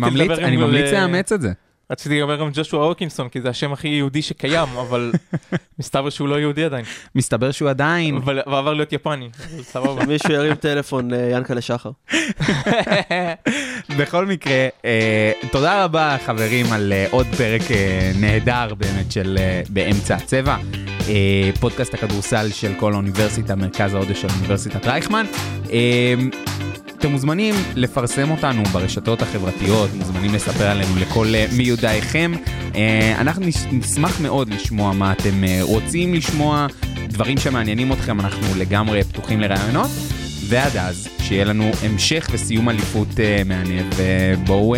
ממליץ, 0.57 0.91
לאמץ 0.93 1.31
את 1.31 1.41
זה. 1.41 1.51
רציתי 1.91 2.19
לדבר 2.19 2.35
גם 2.35 2.49
ג'ושוע 2.53 2.85
הוקינסון, 2.85 3.29
כי 3.29 3.41
זה 3.41 3.49
השם 3.49 3.73
הכי 3.73 3.87
יהודי 3.87 4.21
שקיים, 4.21 4.67
אבל 4.81 5.11
מסתבר 5.79 6.09
שהוא 6.09 6.27
לא 6.27 6.39
יהודי 6.39 6.63
עדיין. 6.63 6.85
מסתבר 7.15 7.51
שהוא 7.51 7.69
עדיין... 7.69 8.15
אבל 8.15 8.41
הוא 8.45 8.57
עבר 8.57 8.73
להיות 8.73 8.93
יפני, 8.93 9.29
סבבה. 9.61 10.05
מישהו 10.07 10.31
ירים 10.33 10.55
טלפון 10.55 11.11
ליענקלה 11.13 11.61
שחר. 11.61 11.91
בכל 13.99 14.25
מקרה, 14.25 14.67
אה, 14.85 15.31
תודה 15.51 15.83
רבה 15.83 16.17
חברים 16.25 16.73
על 16.73 16.93
אה, 16.93 17.07
עוד 17.11 17.27
פרק 17.37 17.71
אה, 17.71 18.11
נהדר 18.19 18.73
באמת 18.75 19.11
של 19.11 19.37
אה, 19.39 19.61
באמצע 19.69 20.15
הצבע. 20.15 20.57
אה, 21.09 21.49
פודקאסט 21.59 21.93
הכדורסל 21.93 22.49
של 22.51 22.73
כל 22.79 22.93
האוניברסיטה, 22.93 23.55
מרכז 23.55 23.93
ההודו 23.93 24.15
של 24.15 24.27
אוניברסיטת 24.37 24.85
רייכמן. 24.85 25.25
אתם 27.01 27.11
מוזמנים 27.11 27.55
לפרסם 27.75 28.31
אותנו 28.31 28.63
ברשתות 28.63 29.21
החברתיות, 29.21 29.89
מוזמנים 29.93 30.33
לספר 30.33 30.67
עלינו 30.67 30.95
לכל 30.99 31.35
אה, 31.35 31.45
מיודעיכם. 31.57 32.31
אה, 32.75 33.15
אנחנו 33.21 33.45
נש- 33.45 33.65
נשמח 33.71 34.19
מאוד 34.21 34.49
לשמוע 34.53 34.93
מה 34.93 35.11
אתם 35.11 35.43
אה, 35.43 35.59
רוצים 35.61 36.13
לשמוע, 36.13 36.67
דברים 37.07 37.37
שמעניינים 37.37 37.93
אתכם, 37.93 38.19
אנחנו 38.19 38.47
לגמרי 38.57 39.03
פתוחים 39.03 39.39
לרעיונות. 39.41 39.89
ועד 40.47 40.77
אז, 40.77 41.07
שיהיה 41.21 41.45
לנו 41.45 41.71
המשך 41.83 42.27
וסיום 42.31 42.69
אליפות 42.69 43.07
מהנה, 43.45 43.81
ובואו 43.95 44.75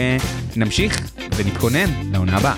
נמשיך 0.56 1.02
ונתכונן 1.36 1.90
לעונה 2.14 2.38
הבאה. 2.38 2.56